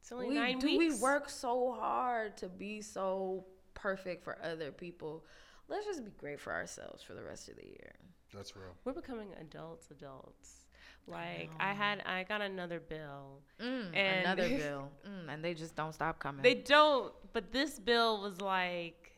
It's 0.01 0.13
only 0.13 0.29
we, 0.29 0.35
nine 0.35 0.59
do 0.61 0.67
weeks. 0.79 0.97
we 0.97 1.01
work 1.03 1.29
so 1.29 1.73
hard 1.73 2.37
to 2.39 2.49
be 2.49 2.81
so 2.81 3.47
perfect 3.75 4.23
for 4.25 4.39
other 4.43 4.71
people? 4.73 5.25
Let's 5.69 5.87
just 5.87 6.05
be 6.05 6.11
great 6.13 6.41
for 6.41 6.53
ourselves 6.53 7.03
for 7.03 7.15
the 7.15 7.23
rest 7.23 7.49
of 7.49 7.57
the 7.57 7.67
year. 7.67 7.93
That's 8.35 8.55
real. 8.57 8.75
We're 8.85 8.93
becoming 8.93 9.31
adults, 9.41 9.91
adults. 9.91 10.65
Like 11.07 11.51
I 11.59 11.73
had, 11.73 12.03
I 12.07 12.23
got 12.25 12.41
another 12.41 12.81
bill. 12.81 13.41
Mm, 13.61 13.95
And- 13.95 14.27
another 14.27 14.49
bill, 14.63 14.91
mm, 15.07 15.33
and 15.33 15.45
they 15.45 15.55
just 15.55 15.75
don't 15.75 15.93
stop 15.93 16.19
coming. 16.19 16.43
They 16.43 16.55
don't, 16.55 17.13
but 17.33 17.53
this 17.53 17.79
bill 17.79 18.23
was 18.23 18.41
like, 18.41 19.13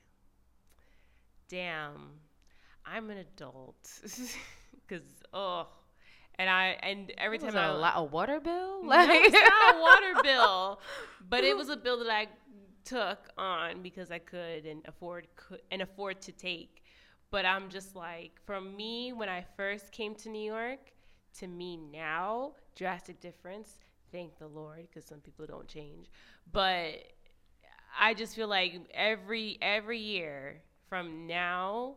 damn, 1.48 2.12
I'm 2.86 3.10
an 3.10 3.18
adult, 3.18 3.76
because 4.88 5.04
oh, 5.32 5.68
and 6.36 6.48
I 6.48 6.78
and 6.82 7.12
every 7.18 7.38
time 7.38 7.56
I 7.56 7.66
a, 7.66 7.74
lot, 7.74 7.92
a 7.96 8.04
water 8.04 8.40
bill, 8.40 8.82
No, 8.84 9.06
it's 9.08 9.32
not 9.32 9.76
a 9.76 9.80
water 9.80 10.14
bill, 10.22 10.80
but 11.28 11.44
it 11.44 11.56
was 11.56 11.68
a 11.68 11.76
bill 11.76 11.98
that 11.98 12.10
I 12.10 12.28
took 12.84 13.28
on 13.38 13.82
because 13.82 14.10
I 14.10 14.18
could 14.18 14.66
and 14.66 14.82
afford 14.86 15.28
could, 15.36 15.60
and 15.70 15.82
afford 15.82 16.20
to 16.22 16.32
take. 16.32 16.82
But 17.30 17.46
I'm 17.46 17.70
just 17.70 17.96
like, 17.96 18.32
from 18.44 18.76
me 18.76 19.12
when 19.12 19.28
I 19.28 19.44
first 19.56 19.90
came 19.92 20.14
to 20.16 20.28
New 20.28 20.42
York 20.44 20.92
to 21.38 21.46
me 21.46 21.76
now, 21.76 22.52
drastic 22.76 23.20
difference. 23.20 23.78
Thank 24.10 24.38
the 24.38 24.46
Lord, 24.46 24.88
because 24.88 25.04
some 25.04 25.20
people 25.20 25.46
don't 25.46 25.66
change. 25.68 26.10
But 26.52 27.12
I 27.98 28.14
just 28.14 28.36
feel 28.36 28.48
like 28.48 28.74
every 28.92 29.58
every 29.62 29.98
year 29.98 30.62
from 30.88 31.26
now, 31.26 31.94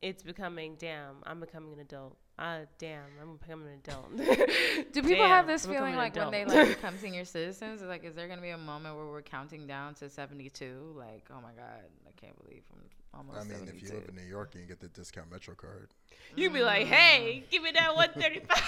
it's 0.00 0.22
becoming 0.22 0.76
damn. 0.78 1.16
I'm 1.24 1.40
becoming 1.40 1.74
an 1.74 1.80
adult. 1.80 2.16
Uh, 2.40 2.60
damn, 2.78 3.02
I'm 3.20 3.36
becoming 3.36 3.66
an 3.68 3.80
adult. 3.84 4.16
Do 4.92 5.02
people 5.02 5.26
have 5.26 5.46
this 5.46 5.66
I'm 5.66 5.74
feeling 5.74 5.94
like 5.94 6.16
an 6.16 6.22
when 6.22 6.30
they 6.30 6.44
like 6.46 6.68
become 6.76 6.96
senior 6.96 7.26
citizens? 7.26 7.82
Like, 7.82 8.02
is 8.02 8.14
there 8.14 8.28
gonna 8.28 8.40
be 8.40 8.48
a 8.48 8.56
moment 8.56 8.96
where 8.96 9.04
we're 9.04 9.20
counting 9.20 9.66
down 9.66 9.92
to 9.96 10.08
seventy-two? 10.08 10.94
Like, 10.96 11.26
oh 11.30 11.42
my 11.42 11.52
god, 11.52 11.84
I 12.06 12.12
can't 12.18 12.34
believe 12.42 12.62
I'm 12.72 13.28
almost. 13.28 13.40
I 13.40 13.44
mean, 13.44 13.68
if 13.68 13.82
you 13.82 13.90
live 13.90 14.08
in 14.08 14.14
New 14.16 14.22
York, 14.22 14.54
you 14.54 14.60
can 14.60 14.68
get 14.68 14.80
the 14.80 14.88
discount 14.88 15.30
Metro 15.30 15.54
card. 15.54 15.90
you'd 16.34 16.54
be 16.54 16.62
like, 16.62 16.86
hey, 16.86 17.44
give 17.50 17.62
me 17.62 17.72
that 17.72 17.94
135. 17.94 18.58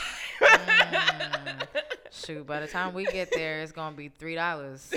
Mm. 0.42 1.66
Shoot, 2.10 2.46
by 2.46 2.60
the 2.60 2.68
time 2.68 2.92
we 2.92 3.06
get 3.06 3.30
there, 3.32 3.62
it's 3.62 3.72
gonna 3.72 3.96
be 3.96 4.08
three 4.10 4.34
dollars. 4.34 4.92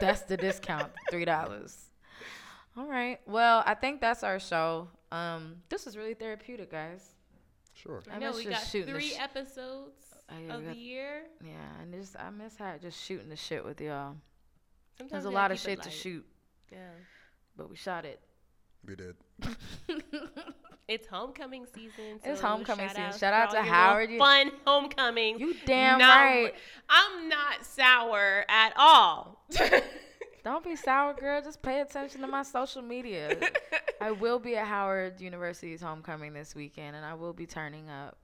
that's 0.00 0.22
the 0.22 0.38
discount, 0.38 0.90
three 1.10 1.26
dollars. 1.26 1.76
All 2.78 2.86
right. 2.86 3.20
Well, 3.26 3.62
I 3.66 3.74
think 3.74 4.00
that's 4.00 4.24
our 4.24 4.40
show. 4.40 4.88
Um, 5.12 5.56
this 5.68 5.84
was 5.84 5.98
really 5.98 6.14
therapeutic, 6.14 6.70
guys. 6.70 7.10
Sure. 7.82 8.02
I 8.12 8.18
no, 8.18 8.28
miss 8.28 8.36
we 8.36 8.44
just 8.44 8.56
got 8.62 8.70
shooting 8.70 8.94
three 8.94 9.08
sh- 9.10 9.18
episodes 9.20 10.14
yeah, 10.30 10.54
of 10.54 10.60
we 10.62 10.66
the 10.68 10.76
year. 10.76 11.22
Yeah, 11.44 11.82
and 11.82 11.92
just 11.94 12.16
I 12.18 12.30
miss 12.30 12.56
how 12.56 12.74
just 12.80 13.02
shooting 13.02 13.28
the 13.28 13.36
shit 13.36 13.64
with 13.64 13.80
y'all. 13.80 14.16
Sometimes 14.98 15.10
There's 15.22 15.24
a 15.24 15.30
lot 15.30 15.50
of 15.50 15.58
shit 15.58 15.82
to 15.82 15.90
shoot, 15.90 16.26
Yeah. 16.70 16.78
but 17.56 17.70
we 17.70 17.76
shot 17.76 18.04
it. 18.04 18.20
We 18.86 18.96
did. 18.96 19.16
It's 20.88 21.06
homecoming 21.06 21.66
season. 21.72 22.18
It's 22.24 22.40
so 22.40 22.46
homecoming 22.48 22.88
season. 22.88 23.04
outs 23.04 23.20
Shout 23.20 23.32
out 23.32 23.52
to 23.52 23.62
Howard. 23.62 24.10
Fun 24.18 24.50
homecoming. 24.66 25.38
You 25.38 25.54
damn 25.64 26.00
Not- 26.00 26.08
right. 26.16 26.52
I'm 26.88 27.28
not 27.28 27.64
sour 27.64 28.44
at 28.48 28.72
all. 28.76 29.46
Don't 30.44 30.64
be 30.64 30.76
sour, 30.76 31.14
girl. 31.14 31.42
Just 31.42 31.62
pay 31.62 31.80
attention 31.80 32.20
to 32.22 32.26
my 32.26 32.42
social 32.42 32.82
media. 32.82 33.36
I 34.00 34.10
will 34.12 34.38
be 34.38 34.56
at 34.56 34.66
Howard 34.66 35.20
University's 35.20 35.82
homecoming 35.82 36.32
this 36.32 36.54
weekend, 36.54 36.96
and 36.96 37.04
I 37.04 37.14
will 37.14 37.32
be 37.32 37.46
turning 37.46 37.90
up. 37.90 38.16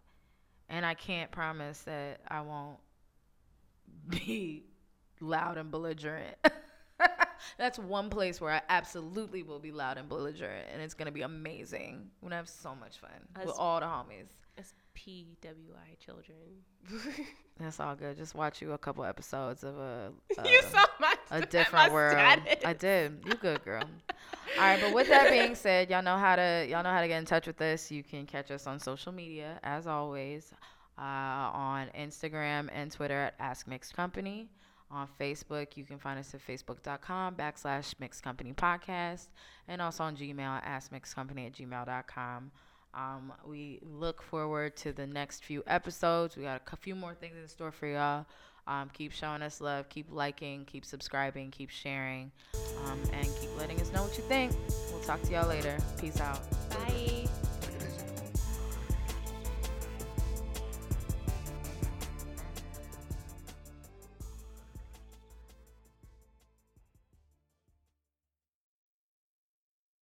And 0.69 0.85
I 0.85 0.95
can't 0.95 1.31
promise 1.31 1.81
that 1.83 2.21
I 2.27 2.41
won't 2.41 2.79
be 4.09 4.65
loud 5.21 5.59
and 5.59 5.71
belligerent. 5.71 6.37
That's 7.59 7.79
one 7.79 8.11
place 8.11 8.41
where 8.41 8.53
I 8.53 8.63
absolutely 8.69 9.43
will 9.43 9.59
be 9.59 9.71
loud 9.71 9.99
and 9.99 10.09
belligerent, 10.09 10.67
and 10.73 10.83
it's 10.83 10.95
gonna 10.95 11.13
be 11.13 11.23
amazing. 11.23 12.11
We're 12.21 12.31
gonna 12.31 12.37
have 12.37 12.49
so 12.49 12.75
much 12.75 12.99
fun 12.99 13.11
with 13.45 13.55
all 13.57 13.81
the 13.81 13.87
homies. 13.87 14.29
PWI 14.97 15.99
children. 16.05 16.39
That's 17.61 17.81
all 17.81 17.95
good. 17.95 18.17
Just 18.17 18.35
watch 18.35 18.61
you 18.61 18.73
a 18.73 18.79
couple 18.79 19.05
episodes 19.05 19.63
of 19.63 19.77
a. 19.77 20.13
you 20.45 20.63
saw 20.63 20.85
my 20.99 21.15
a 21.31 21.41
my 21.41 21.47
different 21.47 21.93
world. 21.93 22.13
status. 22.13 22.65
I 22.65 22.73
did. 22.73 23.23
You 23.27 23.35
good, 23.35 23.63
girl. 23.65 23.83
All 23.83 24.63
right, 24.63 24.81
but 24.81 24.93
with 24.95 25.09
that 25.09 25.31
being 25.31 25.55
said, 25.67 25.91
y'all 25.91 26.03
know 26.03 26.17
how 26.17 26.37
to 26.37 26.67
y'all 26.69 26.83
know 26.83 26.91
how 26.91 27.01
to 27.01 27.09
get 27.09 27.19
in 27.19 27.25
touch 27.25 27.47
with 27.47 27.61
us. 27.61 27.91
You 27.91 28.03
can 28.03 28.27
catch 28.27 28.51
us 28.51 28.67
on 28.67 28.79
social 28.79 29.13
media 29.13 29.59
as 29.63 29.87
always, 29.87 30.53
uh, 30.99 31.03
on 31.03 31.89
Instagram 31.99 32.69
and 32.73 32.91
Twitter 32.91 33.21
at 33.21 33.35
Ask 33.39 33.67
Mixed 33.67 33.95
Company. 33.95 34.49
On 34.91 35.09
Facebook, 35.21 35.77
you 35.77 35.85
can 35.85 35.99
find 35.99 36.19
us 36.19 36.33
at 36.33 36.47
facebook.com 36.47 37.35
backslash 37.35 37.95
Mixed 37.99 38.23
Company 38.23 38.53
Podcast, 38.53 39.29
and 39.67 39.83
also 39.83 40.05
on 40.05 40.17
Gmail 40.17 40.41
at 40.41 40.65
askmixedcompany 40.65 41.47
at 41.47 41.53
gmail.com. 41.55 42.53
Um, 42.95 43.33
we 43.45 43.81
look 43.83 44.23
forward 44.23 44.77
to 44.79 44.93
the 44.93 45.07
next 45.07 45.45
few 45.45 45.63
episodes. 45.67 46.37
We 46.37 46.45
got 46.45 46.63
a 46.73 46.77
few 46.77 46.95
more 46.95 47.15
things 47.15 47.37
in 47.41 47.49
store 47.49 47.73
for 47.73 47.87
y'all. 47.87 48.27
Um, 48.67 48.91
keep 48.93 49.13
showing 49.13 49.43
us 49.43 49.61
love, 49.61 49.89
keep 49.89 50.07
liking, 50.11 50.65
keep 50.65 50.85
subscribing, 50.85 51.51
keep 51.51 51.71
sharing, 51.71 52.33
um, 52.85 53.01
and 53.13 53.25
keep 53.41 53.57
letting 53.57 53.81
us 53.81 53.93
know 53.93 54.03
what 54.03 54.17
you 54.17 54.25
think. 54.25 54.53
We'll 54.91 55.03
talk 55.03 55.23
to 55.23 55.33
y'all 55.33 55.49
later. 55.49 55.79
Peace 55.99 56.21
out. 56.21 56.41
Bye. 56.71 57.26